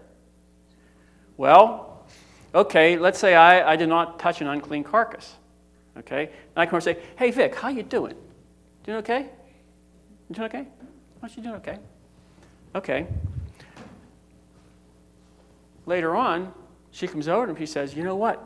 Well, 1.36 2.04
okay, 2.54 2.98
let's 2.98 3.18
say 3.18 3.34
I, 3.34 3.72
I 3.72 3.76
did 3.76 3.88
not 3.88 4.18
touch 4.18 4.40
an 4.40 4.48
unclean 4.48 4.84
carcass. 4.84 5.37
Okay? 5.98 6.24
And 6.24 6.56
I 6.56 6.66
come 6.66 6.76
and 6.76 6.84
say, 6.84 6.98
hey, 7.16 7.30
Vic, 7.30 7.54
how 7.54 7.68
you 7.68 7.82
doing? 7.82 8.14
Doing 8.84 8.98
okay? 8.98 9.26
Doing 10.30 10.46
okay? 10.46 10.66
Aren't 11.22 11.36
you 11.36 11.42
doing 11.42 11.56
okay? 11.56 11.78
Okay. 12.74 13.06
Later 15.86 16.14
on, 16.14 16.52
she 16.90 17.06
comes 17.06 17.28
over 17.28 17.48
and 17.48 17.58
he 17.58 17.66
says, 17.66 17.94
You 17.94 18.02
know 18.02 18.16
what? 18.16 18.44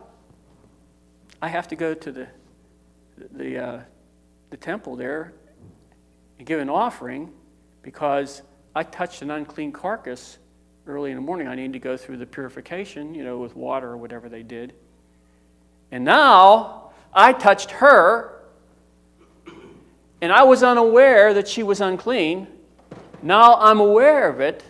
I 1.41 1.49
have 1.49 1.67
to 1.69 1.77
go 1.77 1.93
to 1.93 2.13
the, 2.13 2.29
the, 3.33 3.59
uh, 3.59 3.81
the 4.51 4.57
temple 4.57 4.95
there 4.95 5.33
and 6.39 6.47
give 6.47 6.61
an 6.61 6.69
offering 6.71 7.33
because 7.83 8.43
I 8.75 8.85
touched 8.85 9.23
an 9.23 9.31
unclean 9.31 9.73
carcass 9.73 10.39
early 10.87 11.11
in 11.11 11.17
the 11.17 11.23
morning. 11.23 11.49
I 11.49 11.55
need 11.55 11.73
to 11.73 11.79
go 11.79 11.97
through 11.97 12.19
the 12.19 12.27
purification, 12.27 13.15
you 13.15 13.25
know, 13.25 13.39
with 13.39 13.57
water 13.57 13.91
or 13.91 13.97
whatever 13.97 14.29
they 14.29 14.43
did. 14.43 14.75
And 15.91 16.05
now 16.05 16.82
I 17.13 17.33
touched 17.33 17.73
her, 17.73 18.43
and 20.21 20.33
I 20.33 20.45
was 20.45 20.63
unaware 20.63 21.35
that 21.35 21.49
she 21.49 21.63
was 21.63 21.81
unclean. 21.81 22.47
Now 23.23 23.55
I'm 23.55 23.81
aware 23.81 24.29
of 24.29 24.41
it. 24.41 24.65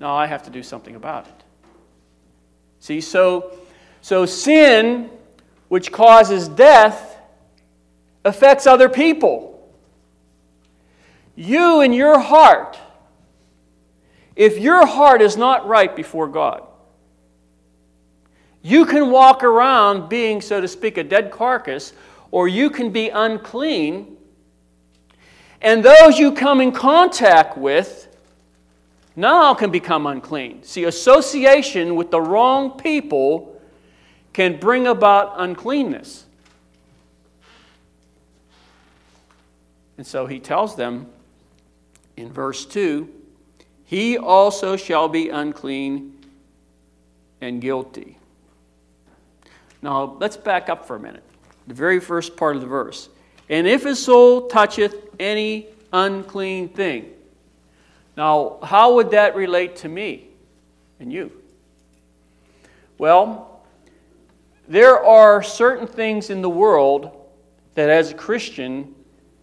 Now 0.00 0.14
I 0.14 0.26
have 0.26 0.42
to 0.44 0.50
do 0.50 0.62
something 0.62 0.96
about 0.96 1.26
it. 1.26 1.44
See, 2.80 3.00
so, 3.00 3.52
so 4.00 4.26
sin, 4.26 5.10
which 5.68 5.92
causes 5.92 6.48
death, 6.48 7.16
affects 8.24 8.66
other 8.66 8.88
people. 8.88 9.54
You 11.34 11.80
in 11.80 11.92
your 11.92 12.18
heart, 12.18 12.78
if 14.34 14.58
your 14.58 14.86
heart 14.86 15.22
is 15.22 15.36
not 15.36 15.66
right 15.66 15.94
before 15.94 16.28
God, 16.28 16.67
you 18.62 18.84
can 18.84 19.10
walk 19.10 19.44
around 19.44 20.08
being, 20.08 20.40
so 20.40 20.60
to 20.60 20.68
speak, 20.68 20.98
a 20.98 21.04
dead 21.04 21.30
carcass, 21.30 21.92
or 22.30 22.48
you 22.48 22.70
can 22.70 22.90
be 22.90 23.08
unclean. 23.08 24.16
And 25.60 25.84
those 25.84 26.18
you 26.18 26.32
come 26.32 26.60
in 26.60 26.72
contact 26.72 27.56
with 27.56 28.08
now 29.16 29.54
can 29.54 29.70
become 29.70 30.06
unclean. 30.06 30.62
See, 30.62 30.84
association 30.84 31.96
with 31.96 32.10
the 32.10 32.20
wrong 32.20 32.78
people 32.78 33.60
can 34.32 34.60
bring 34.60 34.86
about 34.86 35.34
uncleanness. 35.38 36.24
And 39.96 40.06
so 40.06 40.26
he 40.26 40.38
tells 40.38 40.76
them 40.76 41.08
in 42.16 42.32
verse 42.32 42.64
2 42.66 43.08
He 43.84 44.16
also 44.16 44.76
shall 44.76 45.08
be 45.08 45.28
unclean 45.28 46.16
and 47.40 47.60
guilty. 47.60 48.17
Now, 49.82 50.16
let's 50.18 50.36
back 50.36 50.68
up 50.68 50.86
for 50.86 50.96
a 50.96 51.00
minute. 51.00 51.22
The 51.66 51.74
very 51.74 52.00
first 52.00 52.36
part 52.36 52.56
of 52.56 52.62
the 52.62 52.68
verse. 52.68 53.08
And 53.48 53.66
if 53.66 53.84
his 53.84 54.02
soul 54.02 54.48
toucheth 54.48 54.94
any 55.18 55.66
unclean 55.92 56.68
thing, 56.68 57.12
now, 58.16 58.58
how 58.64 58.94
would 58.94 59.12
that 59.12 59.36
relate 59.36 59.76
to 59.76 59.88
me 59.88 60.26
and 60.98 61.12
you? 61.12 61.30
Well, 62.98 63.62
there 64.66 64.98
are 64.98 65.40
certain 65.40 65.86
things 65.86 66.28
in 66.28 66.42
the 66.42 66.50
world 66.50 67.16
that 67.74 67.88
as 67.88 68.10
a 68.10 68.14
Christian 68.14 68.94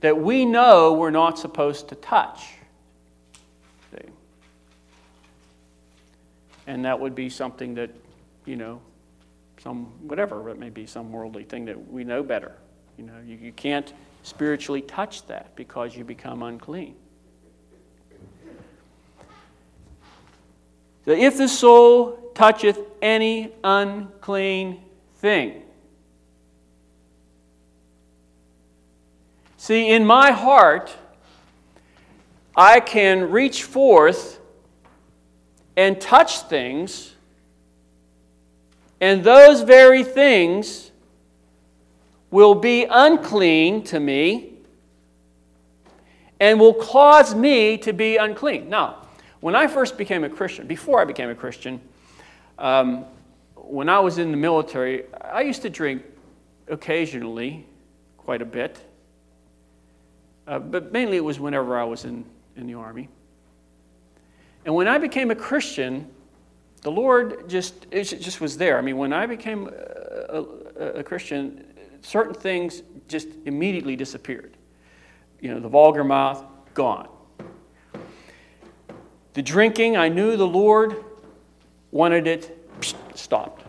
that 0.01 0.17
we 0.17 0.43
know 0.43 0.91
we're 0.91 1.09
not 1.09 1.39
supposed 1.39 1.87
to 1.89 1.95
touch. 1.95 2.41
And 6.67 6.85
that 6.85 6.99
would 6.99 7.15
be 7.15 7.29
something 7.29 7.75
that, 7.75 7.91
you 8.45 8.55
know, 8.55 8.81
some 9.65 9.85
whatever 10.07 10.47
it 10.51 10.59
may 10.59 10.69
be, 10.69 10.85
some 10.85 11.11
worldly 11.11 11.43
thing 11.43 11.65
that 11.65 11.91
we 11.91 12.03
know 12.03 12.21
better. 12.21 12.51
You 12.99 13.05
know, 13.05 13.19
you, 13.25 13.35
you 13.35 13.51
can't 13.51 13.91
spiritually 14.21 14.83
touch 14.83 15.25
that 15.25 15.55
because 15.55 15.95
you 15.95 16.03
become 16.03 16.43
unclean. 16.43 16.95
So 21.05 21.11
if 21.13 21.37
the 21.37 21.47
soul 21.47 22.31
toucheth 22.35 22.79
any 23.01 23.53
unclean 23.63 24.83
thing. 25.15 25.63
See, 29.57 29.89
in 29.89 30.05
my 30.05 30.29
heart, 30.31 30.95
I 32.55 32.79
can 32.81 33.31
reach 33.31 33.63
forth 33.63 34.39
and 35.75 35.99
touch 35.99 36.41
things, 36.41 37.14
and 39.05 39.23
those 39.23 39.61
very 39.61 40.03
things 40.03 40.89
will 42.31 42.55
be 42.55 42.87
unclean 42.89 43.83
to 43.83 43.99
me 43.99 44.53
and 46.39 46.59
will 46.59 46.73
cause 46.73 47.35
me 47.35 47.77
to 47.77 47.93
be 47.93 48.17
unclean. 48.17 48.67
Now, 48.67 49.05
when 49.41 49.55
I 49.55 49.67
first 49.67 49.99
became 49.99 50.23
a 50.23 50.29
Christian, 50.29 50.65
before 50.65 50.99
I 50.99 51.05
became 51.05 51.29
a 51.29 51.35
Christian, 51.35 51.79
um, 52.57 53.05
when 53.53 53.89
I 53.89 53.99
was 53.99 54.17
in 54.17 54.31
the 54.31 54.37
military, 54.37 55.03
I 55.21 55.41
used 55.41 55.61
to 55.61 55.69
drink 55.69 56.01
occasionally, 56.67 57.63
quite 58.17 58.41
a 58.41 58.45
bit. 58.45 58.79
Uh, 60.47 60.57
but 60.57 60.91
mainly 60.91 61.17
it 61.17 61.23
was 61.23 61.39
whenever 61.39 61.77
I 61.77 61.83
was 61.83 62.05
in, 62.05 62.25
in 62.57 62.65
the 62.65 62.73
Army. 62.73 63.07
And 64.65 64.73
when 64.73 64.87
I 64.87 64.97
became 64.97 65.29
a 65.29 65.35
Christian, 65.35 66.09
the 66.85 66.91
Lord 66.91 67.49
just, 67.49 67.87
it 67.89 68.03
just 68.03 68.39
was 68.39 68.59
there. 68.59 68.77
I 68.77 68.81
mean, 68.81 68.97
when 68.97 69.11
I 69.11 69.25
became 69.25 69.67
a, 70.29 70.45
a, 70.79 70.85
a 70.99 71.03
Christian, 71.03 71.65
certain 72.01 72.35
things 72.35 72.83
just 73.07 73.27
immediately 73.45 73.95
disappeared. 73.95 74.55
You 75.41 75.51
know, 75.51 75.59
the 75.59 75.67
vulgar 75.67 76.03
mouth, 76.03 76.45
gone. 76.75 77.07
The 79.33 79.41
drinking, 79.41 79.97
I 79.97 80.09
knew 80.09 80.37
the 80.37 80.45
Lord 80.45 81.03
wanted 81.89 82.27
it 82.27 82.55
stopped. 83.15 83.63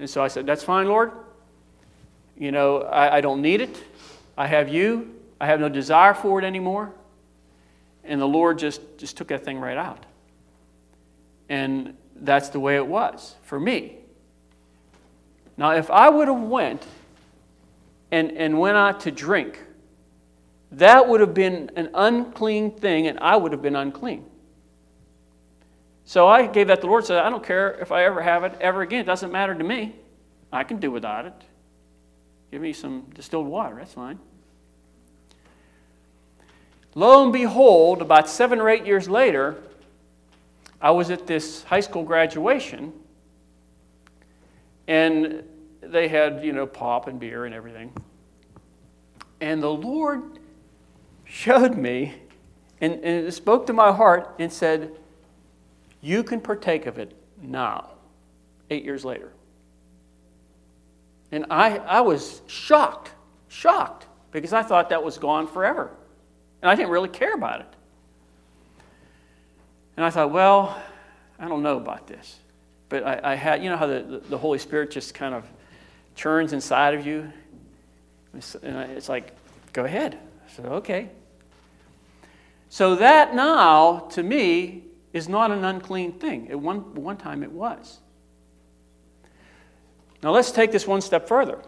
And 0.00 0.10
so 0.10 0.20
I 0.20 0.26
said, 0.26 0.46
That's 0.46 0.64
fine, 0.64 0.88
Lord. 0.88 1.12
You 2.36 2.50
know, 2.50 2.78
I, 2.78 3.18
I 3.18 3.20
don't 3.20 3.40
need 3.40 3.60
it. 3.60 3.84
I 4.36 4.48
have 4.48 4.68
you. 4.68 5.14
I 5.40 5.46
have 5.46 5.60
no 5.60 5.68
desire 5.68 6.12
for 6.14 6.40
it 6.40 6.44
anymore. 6.44 6.92
And 8.02 8.20
the 8.20 8.26
Lord 8.26 8.58
just, 8.58 8.80
just 8.98 9.16
took 9.16 9.28
that 9.28 9.44
thing 9.44 9.60
right 9.60 9.76
out. 9.76 10.06
And 11.48 11.96
that's 12.16 12.48
the 12.48 12.60
way 12.60 12.76
it 12.76 12.86
was 12.86 13.34
for 13.42 13.58
me. 13.60 13.98
Now, 15.56 15.70
if 15.72 15.90
I 15.90 16.08
would 16.08 16.28
have 16.28 16.40
went 16.40 16.84
and, 18.10 18.32
and 18.32 18.58
went 18.58 18.76
out 18.76 19.00
to 19.00 19.10
drink, 19.10 19.60
that 20.72 21.08
would 21.08 21.20
have 21.20 21.34
been 21.34 21.70
an 21.76 21.90
unclean 21.94 22.72
thing, 22.72 23.06
and 23.06 23.18
I 23.20 23.36
would 23.36 23.52
have 23.52 23.62
been 23.62 23.76
unclean. 23.76 24.24
So 26.04 26.26
I 26.26 26.46
gave 26.46 26.66
that 26.66 26.76
to 26.76 26.80
the 26.82 26.86
Lord, 26.88 27.06
said, 27.06 27.18
I 27.18 27.30
don't 27.30 27.44
care 27.44 27.72
if 27.80 27.92
I 27.92 28.04
ever 28.04 28.20
have 28.20 28.44
it 28.44 28.54
ever 28.60 28.82
again. 28.82 29.00
It 29.00 29.06
doesn't 29.06 29.32
matter 29.32 29.54
to 29.54 29.64
me. 29.64 29.94
I 30.52 30.64
can 30.64 30.78
do 30.78 30.90
without 30.90 31.26
it. 31.26 31.34
Give 32.50 32.60
me 32.60 32.72
some 32.72 33.06
distilled 33.14 33.46
water, 33.46 33.76
that's 33.76 33.94
fine. 33.94 34.18
Lo 36.94 37.24
and 37.24 37.32
behold, 37.32 38.02
about 38.02 38.28
seven 38.28 38.60
or 38.60 38.68
eight 38.68 38.86
years 38.86 39.08
later, 39.08 39.56
I 40.84 40.90
was 40.90 41.10
at 41.10 41.26
this 41.26 41.62
high 41.62 41.80
school 41.80 42.02
graduation, 42.02 42.92
and 44.86 45.42
they 45.80 46.08
had, 46.08 46.44
you 46.44 46.52
know, 46.52 46.66
pop 46.66 47.08
and 47.08 47.18
beer 47.18 47.46
and 47.46 47.54
everything. 47.54 47.90
And 49.40 49.62
the 49.62 49.70
Lord 49.70 50.40
showed 51.24 51.74
me 51.74 52.12
and, 52.82 53.02
and 53.02 53.32
spoke 53.32 53.66
to 53.68 53.72
my 53.72 53.92
heart 53.92 54.34
and 54.38 54.52
said, 54.52 54.90
you 56.02 56.22
can 56.22 56.38
partake 56.38 56.84
of 56.84 56.98
it 56.98 57.16
now, 57.40 57.92
eight 58.68 58.84
years 58.84 59.06
later. 59.06 59.32
And 61.32 61.46
I, 61.48 61.78
I 61.78 62.02
was 62.02 62.42
shocked, 62.46 63.10
shocked, 63.48 64.06
because 64.32 64.52
I 64.52 64.62
thought 64.62 64.90
that 64.90 65.02
was 65.02 65.16
gone 65.16 65.46
forever. 65.46 65.96
And 66.60 66.70
I 66.70 66.74
didn't 66.74 66.90
really 66.90 67.08
care 67.08 67.32
about 67.32 67.60
it. 67.60 67.73
And 69.96 70.04
I 70.04 70.10
thought, 70.10 70.30
well, 70.30 70.80
I 71.38 71.48
don't 71.48 71.62
know 71.62 71.76
about 71.76 72.06
this. 72.06 72.38
But 72.88 73.04
I, 73.04 73.32
I 73.32 73.34
had, 73.34 73.62
you 73.62 73.70
know 73.70 73.76
how 73.76 73.86
the, 73.86 74.22
the 74.28 74.38
Holy 74.38 74.58
Spirit 74.58 74.90
just 74.90 75.14
kind 75.14 75.34
of 75.34 75.44
churns 76.14 76.52
inside 76.52 76.94
of 76.94 77.06
you? 77.06 77.32
And 78.32 78.90
it's 78.90 79.08
like, 79.08 79.32
go 79.72 79.84
ahead. 79.84 80.18
I 80.46 80.52
said, 80.52 80.66
okay. 80.66 81.10
So 82.68 82.96
that 82.96 83.34
now, 83.34 84.00
to 84.10 84.22
me, 84.22 84.82
is 85.12 85.28
not 85.28 85.52
an 85.52 85.64
unclean 85.64 86.12
thing. 86.12 86.50
At 86.50 86.58
one, 86.58 86.94
one 86.94 87.16
time 87.16 87.42
it 87.42 87.52
was. 87.52 88.00
Now 90.22 90.32
let's 90.32 90.50
take 90.50 90.72
this 90.72 90.86
one 90.86 91.00
step 91.00 91.28
further. 91.28 91.60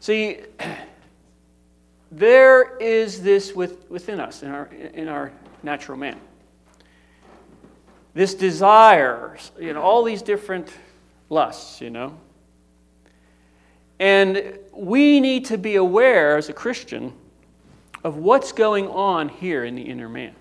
See, 0.00 0.38
there 2.10 2.76
is 2.78 3.22
this 3.22 3.54
with, 3.54 3.88
within 3.88 4.18
us, 4.18 4.42
in 4.42 4.50
our, 4.50 4.66
in 4.66 5.06
our 5.06 5.30
natural 5.62 5.96
man. 5.96 6.18
This 8.14 8.34
desire, 8.34 9.36
you 9.58 9.72
know, 9.72 9.82
all 9.82 10.02
these 10.02 10.22
different 10.22 10.72
lusts, 11.28 11.80
you 11.80 11.90
know. 11.90 12.18
And 13.98 14.58
we 14.72 15.20
need 15.20 15.44
to 15.46 15.58
be 15.58 15.76
aware 15.76 16.36
as 16.36 16.48
a 16.48 16.52
Christian 16.52 17.12
of 18.02 18.16
what's 18.16 18.52
going 18.52 18.88
on 18.88 19.28
here 19.28 19.64
in 19.64 19.74
the 19.74 19.82
inner 19.82 20.08
man. 20.08 20.34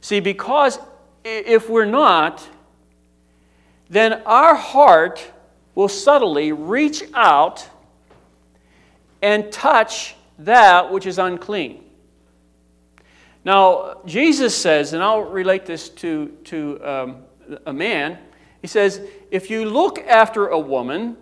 See, 0.00 0.20
because 0.20 0.78
if 1.24 1.68
we're 1.68 1.84
not, 1.84 2.46
then 3.88 4.14
our 4.26 4.54
heart 4.54 5.30
will 5.74 5.88
subtly 5.88 6.52
reach 6.52 7.04
out 7.14 7.68
and 9.20 9.52
touch 9.52 10.16
that 10.38 10.90
which 10.90 11.06
is 11.06 11.18
unclean. 11.18 11.81
Now, 13.44 14.00
Jesus 14.06 14.56
says, 14.56 14.92
and 14.92 15.02
I'll 15.02 15.22
relate 15.22 15.66
this 15.66 15.88
to, 15.88 16.28
to 16.44 16.80
um, 16.84 17.16
a 17.66 17.72
man, 17.72 18.18
he 18.60 18.68
says, 18.68 19.00
if 19.30 19.50
you 19.50 19.64
look 19.64 19.98
after 19.98 20.48
a 20.48 20.58
woman 20.58 21.16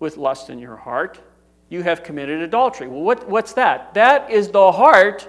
with 0.00 0.16
lust 0.16 0.50
in 0.50 0.58
your 0.58 0.76
heart, 0.76 1.20
you 1.68 1.82
have 1.82 2.02
committed 2.02 2.40
adultery. 2.40 2.88
Well, 2.88 3.02
what, 3.02 3.28
what's 3.28 3.52
that? 3.54 3.94
That 3.94 4.30
is 4.30 4.48
the 4.48 4.72
heart 4.72 5.28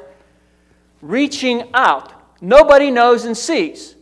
reaching 1.02 1.70
out. 1.74 2.14
Nobody 2.42 2.90
knows 2.90 3.26
and 3.26 3.38
sees. 3.38 3.96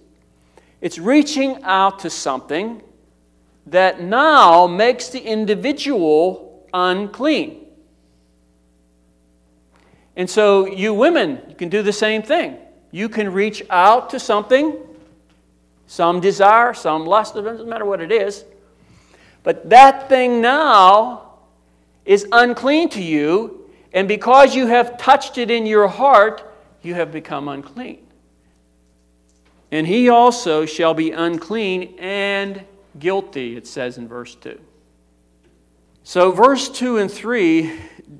It's 0.79 0.97
reaching 0.97 1.61
out 1.63 1.99
to 1.99 2.09
something 2.09 2.81
that 3.67 4.01
now 4.01 4.67
makes 4.67 5.09
the 5.09 5.19
individual 5.19 6.67
unclean. 6.73 7.62
And 10.15 10.29
so, 10.29 10.67
you 10.67 10.93
women, 10.93 11.41
you 11.49 11.55
can 11.55 11.69
do 11.69 11.81
the 11.81 11.93
same 11.93 12.21
thing. 12.21 12.57
You 12.91 13.09
can 13.09 13.33
reach 13.33 13.63
out 13.69 14.11
to 14.11 14.19
something, 14.19 14.77
some 15.87 16.19
desire, 16.19 16.73
some 16.73 17.05
lust, 17.05 17.35
it 17.35 17.41
doesn't 17.41 17.67
matter 17.67 17.85
what 17.85 18.01
it 18.01 18.11
is. 18.11 18.45
But 19.41 19.69
that 19.69 20.09
thing 20.09 20.41
now 20.41 21.33
is 22.05 22.27
unclean 22.31 22.89
to 22.89 23.01
you, 23.01 23.69
and 23.93 24.07
because 24.07 24.55
you 24.55 24.67
have 24.67 24.97
touched 24.97 25.37
it 25.37 25.49
in 25.49 25.65
your 25.65 25.87
heart, 25.87 26.43
you 26.81 26.93
have 26.93 27.11
become 27.11 27.47
unclean. 27.47 28.05
And 29.71 29.87
he 29.87 30.09
also 30.09 30.65
shall 30.65 30.93
be 30.93 31.11
unclean 31.11 31.95
and 31.97 32.63
guilty, 32.99 33.57
it 33.57 33.65
says 33.65 33.97
in 33.97 34.07
verse 34.07 34.35
2. 34.35 34.59
So, 36.03 36.31
verse 36.31 36.69
2 36.69 36.97
and 36.97 37.09
3 37.09 37.71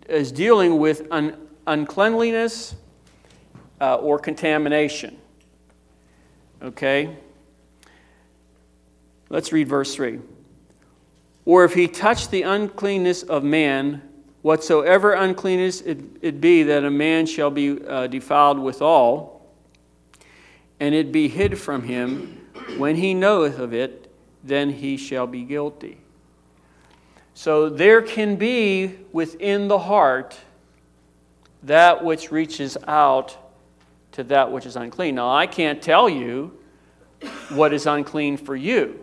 is 0.09 0.31
dealing 0.31 0.79
with 0.79 1.05
un- 1.11 1.42
uncleanliness 1.67 2.75
uh, 3.79 3.95
or 3.95 4.19
contamination. 4.19 5.17
Okay? 6.61 7.15
Let's 9.29 9.51
read 9.51 9.67
verse 9.67 9.95
3. 9.95 10.19
Or 11.45 11.65
if 11.65 11.73
he 11.73 11.87
touch 11.87 12.29
the 12.29 12.43
uncleanness 12.43 13.23
of 13.23 13.43
man, 13.43 14.01
whatsoever 14.41 15.13
uncleanness 15.13 15.81
it, 15.81 15.99
it 16.21 16.39
be, 16.39 16.63
that 16.63 16.85
a 16.85 16.91
man 16.91 17.25
shall 17.25 17.51
be 17.51 17.83
uh, 17.85 18.07
defiled 18.07 18.59
withal, 18.59 19.45
and 20.79 20.95
it 20.95 21.11
be 21.11 21.27
hid 21.27 21.57
from 21.57 21.83
him, 21.83 22.39
when 22.77 22.95
he 22.95 23.13
knoweth 23.13 23.59
of 23.59 23.73
it, 23.73 24.11
then 24.43 24.69
he 24.69 24.97
shall 24.97 25.27
be 25.27 25.43
guilty. 25.43 25.97
So 27.33 27.69
there 27.69 28.01
can 28.01 28.35
be 28.35 28.95
within 29.11 29.67
the 29.67 29.79
heart 29.79 30.37
that 31.63 32.03
which 32.03 32.31
reaches 32.31 32.77
out 32.87 33.37
to 34.13 34.23
that 34.25 34.51
which 34.51 34.65
is 34.65 34.75
unclean. 34.75 35.15
Now, 35.15 35.33
I 35.33 35.47
can't 35.47 35.81
tell 35.81 36.07
you 36.07 36.57
what 37.49 37.73
is 37.73 37.85
unclean 37.85 38.37
for 38.37 38.55
you. 38.55 38.99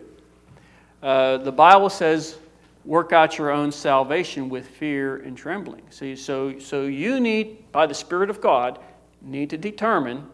Uh, 1.01 1.37
the 1.37 1.51
Bible 1.51 1.89
says, 1.89 2.37
work 2.85 3.11
out 3.11 3.37
your 3.37 3.51
own 3.51 3.71
salvation 3.71 4.49
with 4.49 4.67
fear 4.67 5.17
and 5.17 5.37
trembling. 5.37 5.83
See, 5.89 6.15
so, 6.15 6.59
so 6.59 6.83
you 6.83 7.19
need, 7.19 7.71
by 7.71 7.87
the 7.87 7.93
Spirit 7.93 8.29
of 8.29 8.41
God, 8.41 8.79
need 9.21 9.49
to 9.51 9.57
determine. 9.57 10.25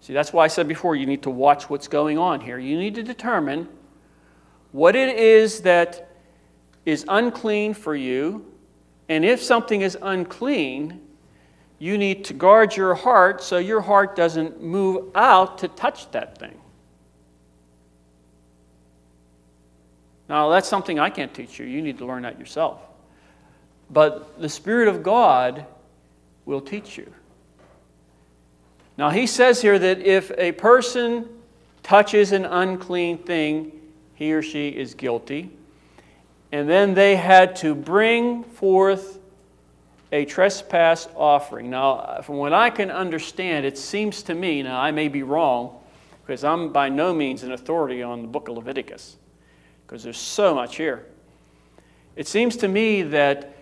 See, 0.00 0.12
that's 0.12 0.32
why 0.32 0.44
I 0.44 0.48
said 0.48 0.66
before 0.66 0.96
you 0.96 1.06
need 1.06 1.22
to 1.22 1.30
watch 1.30 1.70
what's 1.70 1.88
going 1.88 2.18
on 2.18 2.40
here. 2.40 2.58
You 2.58 2.78
need 2.78 2.94
to 2.96 3.02
determine 3.02 3.68
what 4.72 4.96
it 4.96 5.16
is 5.16 5.60
that 5.62 6.10
is 6.86 7.04
unclean 7.08 7.74
for 7.74 7.94
you, 7.94 8.46
and 9.08 9.24
if 9.24 9.42
something 9.42 9.82
is 9.82 9.98
unclean, 10.00 11.00
you 11.80 11.96
need 11.96 12.26
to 12.26 12.34
guard 12.34 12.76
your 12.76 12.94
heart 12.94 13.42
so 13.42 13.56
your 13.56 13.80
heart 13.80 14.14
doesn't 14.14 14.62
move 14.62 15.10
out 15.16 15.58
to 15.58 15.68
touch 15.68 16.10
that 16.12 16.38
thing. 16.38 16.60
Now, 20.28 20.50
that's 20.50 20.68
something 20.68 21.00
I 21.00 21.08
can't 21.08 21.32
teach 21.32 21.58
you. 21.58 21.64
You 21.64 21.80
need 21.80 21.98
to 21.98 22.04
learn 22.04 22.22
that 22.22 22.38
yourself. 22.38 22.80
But 23.90 24.38
the 24.38 24.48
Spirit 24.48 24.88
of 24.88 25.02
God 25.02 25.64
will 26.44 26.60
teach 26.60 26.98
you. 26.98 27.12
Now, 28.98 29.08
he 29.08 29.26
says 29.26 29.62
here 29.62 29.78
that 29.78 30.00
if 30.00 30.30
a 30.36 30.52
person 30.52 31.26
touches 31.82 32.32
an 32.32 32.44
unclean 32.44 33.18
thing, 33.18 33.72
he 34.14 34.34
or 34.34 34.42
she 34.42 34.68
is 34.68 34.92
guilty. 34.92 35.50
And 36.52 36.68
then 36.68 36.92
they 36.92 37.16
had 37.16 37.56
to 37.56 37.74
bring 37.74 38.44
forth 38.44 39.19
a 40.12 40.24
trespass 40.24 41.08
offering. 41.14 41.70
Now, 41.70 42.20
from 42.22 42.36
what 42.36 42.52
I 42.52 42.70
can 42.70 42.90
understand, 42.90 43.64
it 43.64 43.78
seems 43.78 44.22
to 44.24 44.34
me, 44.34 44.62
now 44.62 44.80
I 44.80 44.90
may 44.90 45.08
be 45.08 45.22
wrong, 45.22 45.78
because 46.22 46.44
I'm 46.44 46.72
by 46.72 46.88
no 46.88 47.14
means 47.14 47.42
an 47.42 47.52
authority 47.52 48.02
on 48.02 48.22
the 48.22 48.28
book 48.28 48.48
of 48.48 48.56
Leviticus, 48.56 49.16
because 49.86 50.02
there's 50.02 50.18
so 50.18 50.54
much 50.54 50.76
here. 50.76 51.06
It 52.16 52.26
seems 52.26 52.56
to 52.58 52.68
me 52.68 53.02
that 53.02 53.56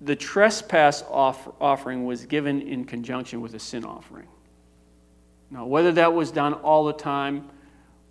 the 0.00 0.14
trespass 0.14 1.02
off- 1.10 1.48
offering 1.60 2.04
was 2.04 2.26
given 2.26 2.60
in 2.62 2.84
conjunction 2.84 3.40
with 3.40 3.54
a 3.54 3.58
sin 3.58 3.84
offering. 3.84 4.28
Now, 5.50 5.66
whether 5.66 5.92
that 5.92 6.12
was 6.12 6.30
done 6.30 6.54
all 6.54 6.84
the 6.84 6.92
time 6.92 7.48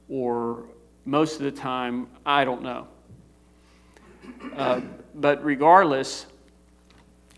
or 0.09 0.65
most 1.05 1.37
of 1.37 1.43
the 1.43 1.51
time, 1.51 2.07
I 2.25 2.43
don't 2.43 2.63
know. 2.63 2.87
Uh, 4.55 4.81
but 5.13 5.43
regardless, 5.43 6.25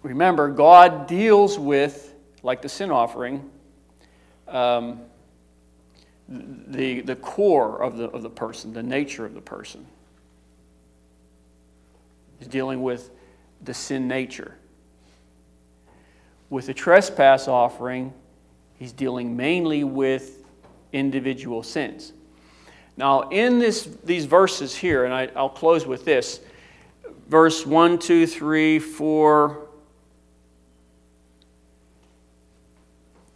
remember, 0.04 0.50
God 0.50 1.08
deals 1.08 1.58
with, 1.58 2.14
like 2.44 2.62
the 2.62 2.70
sin 2.70 2.92
offering, 2.92 3.50
um, 4.48 5.02
the, 6.28 7.02
the 7.02 7.16
core 7.16 7.82
of 7.82 7.98
the, 7.98 8.06
of 8.10 8.22
the 8.22 8.30
person, 8.30 8.74
the 8.74 8.84
nature 8.84 9.26
of 9.26 9.34
the 9.34 9.42
person. 9.42 9.86
He's 12.40 12.48
dealing 12.48 12.82
with 12.82 13.10
the 13.64 13.74
sin 13.74 14.08
nature. 14.08 14.56
With 16.50 16.68
the 16.68 16.74
trespass 16.74 17.48
offering, 17.48 18.14
he's 18.78 18.92
dealing 18.92 19.36
mainly 19.36 19.84
with 19.84 20.44
individual 20.94 21.64
sins. 21.64 22.14
Now, 22.96 23.30
in 23.30 23.60
this, 23.60 23.86
these 24.04 24.26
verses 24.26 24.76
here, 24.76 25.06
and 25.06 25.14
I, 25.14 25.30
I'll 25.36 25.50
close 25.50 25.86
with 25.86 26.06
this 26.06 26.40
verse 27.28 27.66
1, 27.66 28.00
2, 28.00 28.26
3, 28.26 28.80
4. 28.80 29.67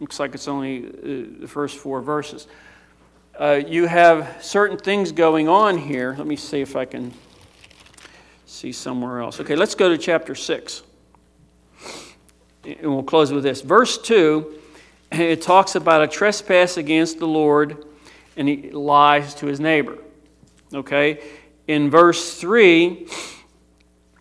Looks 0.02 0.18
like 0.18 0.34
it's 0.34 0.48
only 0.48 0.84
uh, 0.84 1.40
the 1.42 1.46
first 1.46 1.78
four 1.78 2.00
verses. 2.02 2.48
Uh, 3.38 3.60
you 3.64 3.86
have 3.86 4.36
certain 4.42 4.76
things 4.76 5.12
going 5.12 5.48
on 5.48 5.78
here. 5.78 6.16
Let 6.18 6.26
me 6.26 6.34
see 6.34 6.60
if 6.60 6.74
I 6.74 6.86
can 6.86 7.14
see 8.44 8.72
somewhere 8.72 9.20
else. 9.20 9.38
Okay, 9.38 9.54
let's 9.54 9.76
go 9.76 9.88
to 9.88 9.96
chapter 9.96 10.34
6. 10.34 10.82
And 12.64 12.92
we'll 12.92 13.04
close 13.04 13.32
with 13.32 13.44
this. 13.44 13.60
Verse 13.60 13.96
2, 13.96 14.52
it 15.12 15.40
talks 15.40 15.76
about 15.76 16.02
a 16.02 16.08
trespass 16.08 16.78
against 16.78 17.20
the 17.20 17.28
Lord 17.28 17.86
and 18.36 18.48
he 18.48 18.72
lies 18.72 19.36
to 19.36 19.46
his 19.46 19.60
neighbor. 19.60 19.98
Okay? 20.74 21.22
In 21.68 21.90
verse 21.90 22.40
3, 22.40 23.06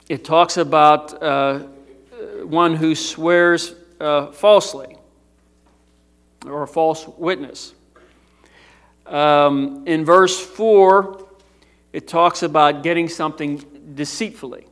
it 0.10 0.24
talks 0.24 0.58
about 0.58 1.24
uh, 1.24 1.62
one 2.44 2.76
who 2.76 2.94
swears 2.94 3.74
uh, 4.00 4.28
falsely 4.28 4.98
or 6.46 6.64
a 6.64 6.68
false 6.68 7.08
witness. 7.08 7.74
Um, 9.06 9.84
in 9.88 10.06
verse 10.06 10.40
4, 10.40 11.28
it 11.94 12.08
talks 12.08 12.44
about 12.44 12.84
getting 12.84 13.10
something 13.10 13.58
deceitfully. 13.96 14.66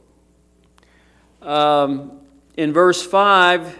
Um, 1.41 2.21
in 2.55 2.73
verse 2.73 3.05
5, 3.05 3.77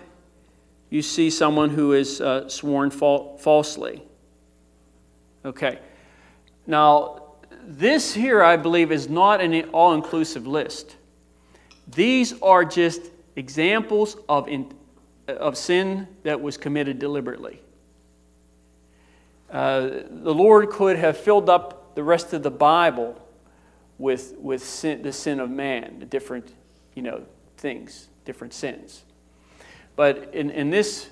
you 0.90 1.02
see 1.02 1.30
someone 1.30 1.70
who 1.70 1.94
is 1.94 2.20
uh, 2.20 2.50
sworn 2.50 2.92
fal- 2.92 3.38
falsely. 3.38 4.04
Okay. 5.46 5.80
Now, 6.68 7.24
this 7.64 8.14
here, 8.14 8.44
I 8.44 8.58
believe, 8.58 8.92
is 8.92 9.10
not 9.10 9.42
an 9.42 9.70
all 9.70 9.94
inclusive 9.94 10.48
list. 10.48 10.96
These 11.88 12.40
are 12.42 12.66
just 12.66 13.02
examples 13.36 14.18
of, 14.28 14.48
in, 14.48 14.72
of 15.28 15.58
sin 15.58 16.08
that 16.24 16.42
was 16.42 16.58
committed 16.58 17.00
deliberately. 17.00 17.62
Uh, 19.52 19.90
the 20.10 20.34
Lord 20.34 20.70
could 20.70 20.98
have 20.98 21.18
filled 21.18 21.50
up 21.50 21.96
the 21.96 22.04
rest 22.04 22.34
of 22.34 22.44
the 22.44 22.52
Bible 22.52 23.20
with, 23.98 24.36
with 24.38 24.64
sin, 24.64 25.02
the 25.02 25.12
sin 25.12 25.40
of 25.40 25.50
man, 25.50 26.00
the 26.00 26.06
different 26.06 26.54
you 26.96 27.02
know, 27.02 27.24
things, 27.58 28.10
different 28.26 28.54
sins. 28.54 29.04
But 29.96 30.34
in, 30.34 30.50
in 30.50 30.70
this 30.70 31.10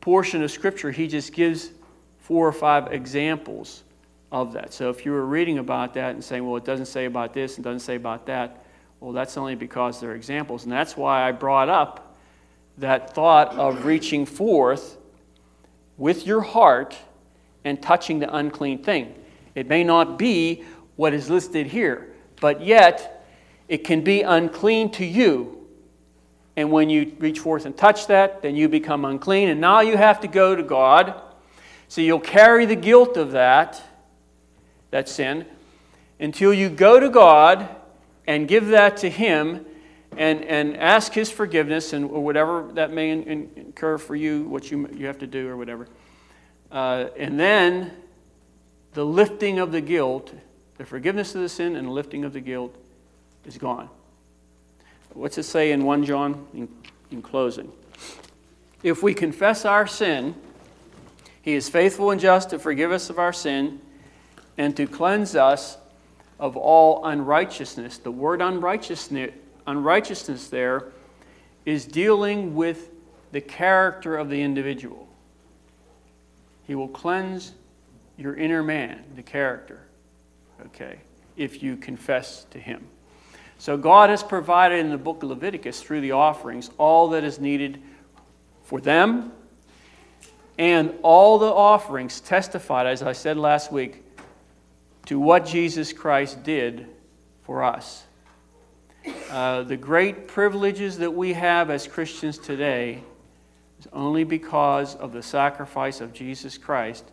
portion 0.00 0.42
of 0.42 0.50
Scripture, 0.50 0.90
he 0.90 1.06
just 1.08 1.32
gives 1.32 1.70
four 2.18 2.46
or 2.46 2.52
five 2.52 2.92
examples 2.92 3.82
of 4.32 4.52
that. 4.52 4.72
So 4.72 4.90
if 4.90 5.04
you 5.04 5.12
were 5.12 5.26
reading 5.26 5.58
about 5.58 5.94
that 5.94 6.14
and 6.14 6.22
saying, 6.22 6.46
well, 6.46 6.56
it 6.56 6.64
doesn't 6.64 6.86
say 6.86 7.04
about 7.04 7.34
this 7.34 7.56
and 7.56 7.64
doesn't 7.64 7.80
say 7.80 7.96
about 7.96 8.26
that, 8.26 8.64
well, 9.00 9.12
that's 9.12 9.36
only 9.36 9.54
because 9.54 10.00
they're 10.00 10.14
examples. 10.14 10.64
And 10.64 10.72
that's 10.72 10.96
why 10.96 11.26
I 11.26 11.32
brought 11.32 11.68
up 11.68 12.16
that 12.78 13.14
thought 13.14 13.54
of 13.56 13.84
reaching 13.84 14.26
forth 14.26 14.96
with 15.96 16.26
your 16.26 16.40
heart 16.40 16.96
and 17.64 17.82
touching 17.82 18.18
the 18.18 18.34
unclean 18.34 18.82
thing. 18.82 19.14
It 19.54 19.68
may 19.68 19.84
not 19.84 20.18
be 20.18 20.64
what 20.96 21.12
is 21.12 21.30
listed 21.30 21.66
here, 21.66 22.12
but 22.40 22.62
yet 22.62 23.26
it 23.68 23.84
can 23.84 24.02
be 24.02 24.22
unclean 24.22 24.90
to 24.92 25.04
you. 25.04 25.66
And 26.56 26.70
when 26.70 26.90
you 26.90 27.14
reach 27.18 27.38
forth 27.38 27.66
and 27.66 27.76
touch 27.76 28.06
that, 28.08 28.42
then 28.42 28.56
you 28.56 28.68
become 28.68 29.04
unclean. 29.04 29.48
And 29.48 29.60
now 29.60 29.80
you 29.80 29.96
have 29.96 30.20
to 30.20 30.28
go 30.28 30.54
to 30.54 30.62
God. 30.62 31.22
So 31.88 32.00
you'll 32.00 32.20
carry 32.20 32.66
the 32.66 32.76
guilt 32.76 33.16
of 33.16 33.32
that, 33.32 33.82
that 34.90 35.08
sin, 35.08 35.46
until 36.18 36.52
you 36.52 36.68
go 36.68 37.00
to 37.00 37.08
God 37.08 37.68
and 38.26 38.46
give 38.46 38.68
that 38.68 38.98
to 38.98 39.10
Him 39.10 39.64
and, 40.16 40.44
and 40.44 40.76
ask 40.76 41.12
His 41.12 41.30
forgiveness 41.30 41.92
and 41.92 42.10
whatever 42.10 42.70
that 42.74 42.92
may 42.92 43.10
incur 43.10 43.98
for 43.98 44.14
you, 44.14 44.44
what 44.44 44.70
you, 44.70 44.88
you 44.92 45.06
have 45.06 45.18
to 45.18 45.26
do 45.26 45.48
or 45.48 45.56
whatever. 45.56 45.88
Uh, 46.70 47.06
and 47.16 47.38
then 47.38 47.92
the 48.92 49.04
lifting 49.04 49.58
of 49.58 49.72
the 49.72 49.80
guilt, 49.80 50.32
the 50.78 50.84
forgiveness 50.84 51.34
of 51.34 51.40
the 51.40 51.48
sin 51.48 51.76
and 51.76 51.88
the 51.88 51.92
lifting 51.92 52.24
of 52.24 52.32
the 52.32 52.40
guilt 52.40 52.74
is 53.44 53.58
gone. 53.58 53.88
What's 55.12 55.38
it 55.38 55.42
say 55.44 55.72
in 55.72 55.84
1 55.84 56.04
John 56.04 56.46
in, 56.54 56.68
in 57.10 57.22
closing? 57.22 57.72
If 58.82 59.02
we 59.02 59.12
confess 59.12 59.64
our 59.64 59.86
sin, 59.86 60.34
he 61.42 61.54
is 61.54 61.68
faithful 61.68 62.10
and 62.10 62.20
just 62.20 62.50
to 62.50 62.58
forgive 62.58 62.92
us 62.92 63.10
of 63.10 63.18
our 63.18 63.32
sin 63.32 63.80
and 64.56 64.76
to 64.76 64.86
cleanse 64.86 65.34
us 65.34 65.76
of 66.38 66.56
all 66.56 67.04
unrighteousness. 67.04 67.98
The 67.98 68.10
word 68.10 68.40
unrighteousness, 68.40 69.32
unrighteousness 69.66 70.48
there 70.48 70.92
is 71.64 71.84
dealing 71.84 72.54
with 72.54 72.90
the 73.32 73.40
character 73.40 74.16
of 74.16 74.30
the 74.30 74.40
individual. 74.40 75.08
He 76.70 76.76
will 76.76 76.86
cleanse 76.86 77.50
your 78.16 78.36
inner 78.36 78.62
man, 78.62 79.02
the 79.16 79.24
character, 79.24 79.88
okay, 80.66 81.00
if 81.36 81.64
you 81.64 81.76
confess 81.76 82.44
to 82.52 82.60
him. 82.60 82.86
So 83.58 83.76
God 83.76 84.08
has 84.08 84.22
provided 84.22 84.78
in 84.78 84.90
the 84.90 84.96
book 84.96 85.24
of 85.24 85.30
Leviticus 85.30 85.82
through 85.82 86.00
the 86.00 86.12
offerings 86.12 86.70
all 86.78 87.08
that 87.08 87.24
is 87.24 87.40
needed 87.40 87.82
for 88.62 88.80
them. 88.80 89.32
And 90.58 90.94
all 91.02 91.40
the 91.40 91.52
offerings 91.52 92.20
testified, 92.20 92.86
as 92.86 93.02
I 93.02 93.14
said 93.14 93.36
last 93.36 93.72
week, 93.72 94.04
to 95.06 95.18
what 95.18 95.46
Jesus 95.46 95.92
Christ 95.92 96.44
did 96.44 96.86
for 97.42 97.64
us. 97.64 98.04
Uh, 99.28 99.64
the 99.64 99.76
great 99.76 100.28
privileges 100.28 100.98
that 100.98 101.10
we 101.10 101.32
have 101.32 101.68
as 101.68 101.88
Christians 101.88 102.38
today 102.38 103.02
only 103.92 104.24
because 104.24 104.94
of 104.96 105.12
the 105.12 105.22
sacrifice 105.22 106.00
of 106.00 106.12
Jesus 106.12 106.58
Christ 106.58 107.04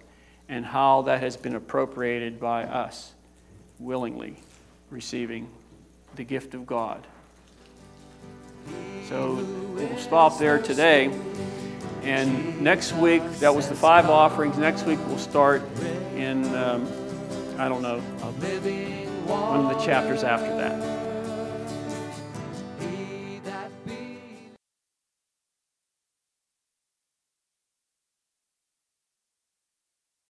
and 0.49 0.65
how 0.65 1.03
that 1.03 1.21
has 1.21 1.37
been 1.37 1.55
appropriated 1.55 2.39
by 2.39 2.63
us 2.63 3.13
willingly 3.79 4.35
receiving 4.89 5.49
the 6.15 6.23
gift 6.23 6.53
of 6.53 6.65
God. 6.65 7.05
So 9.07 9.35
we'll 9.73 9.97
stop 9.97 10.37
there 10.39 10.61
today. 10.61 11.11
And 12.03 12.61
next 12.61 12.93
week, 12.93 13.23
that 13.39 13.53
was 13.53 13.69
the 13.69 13.75
five 13.75 14.09
offerings. 14.09 14.57
Next 14.57 14.85
week, 14.85 14.99
we'll 15.07 15.17
start 15.17 15.61
in, 16.15 16.43
um, 16.55 16.87
I 17.57 17.67
don't 17.67 17.81
know, 17.81 17.99
one 17.99 19.65
of 19.65 19.77
the 19.77 19.85
chapters 19.85 20.23
after 20.23 20.55
that. 20.57 20.96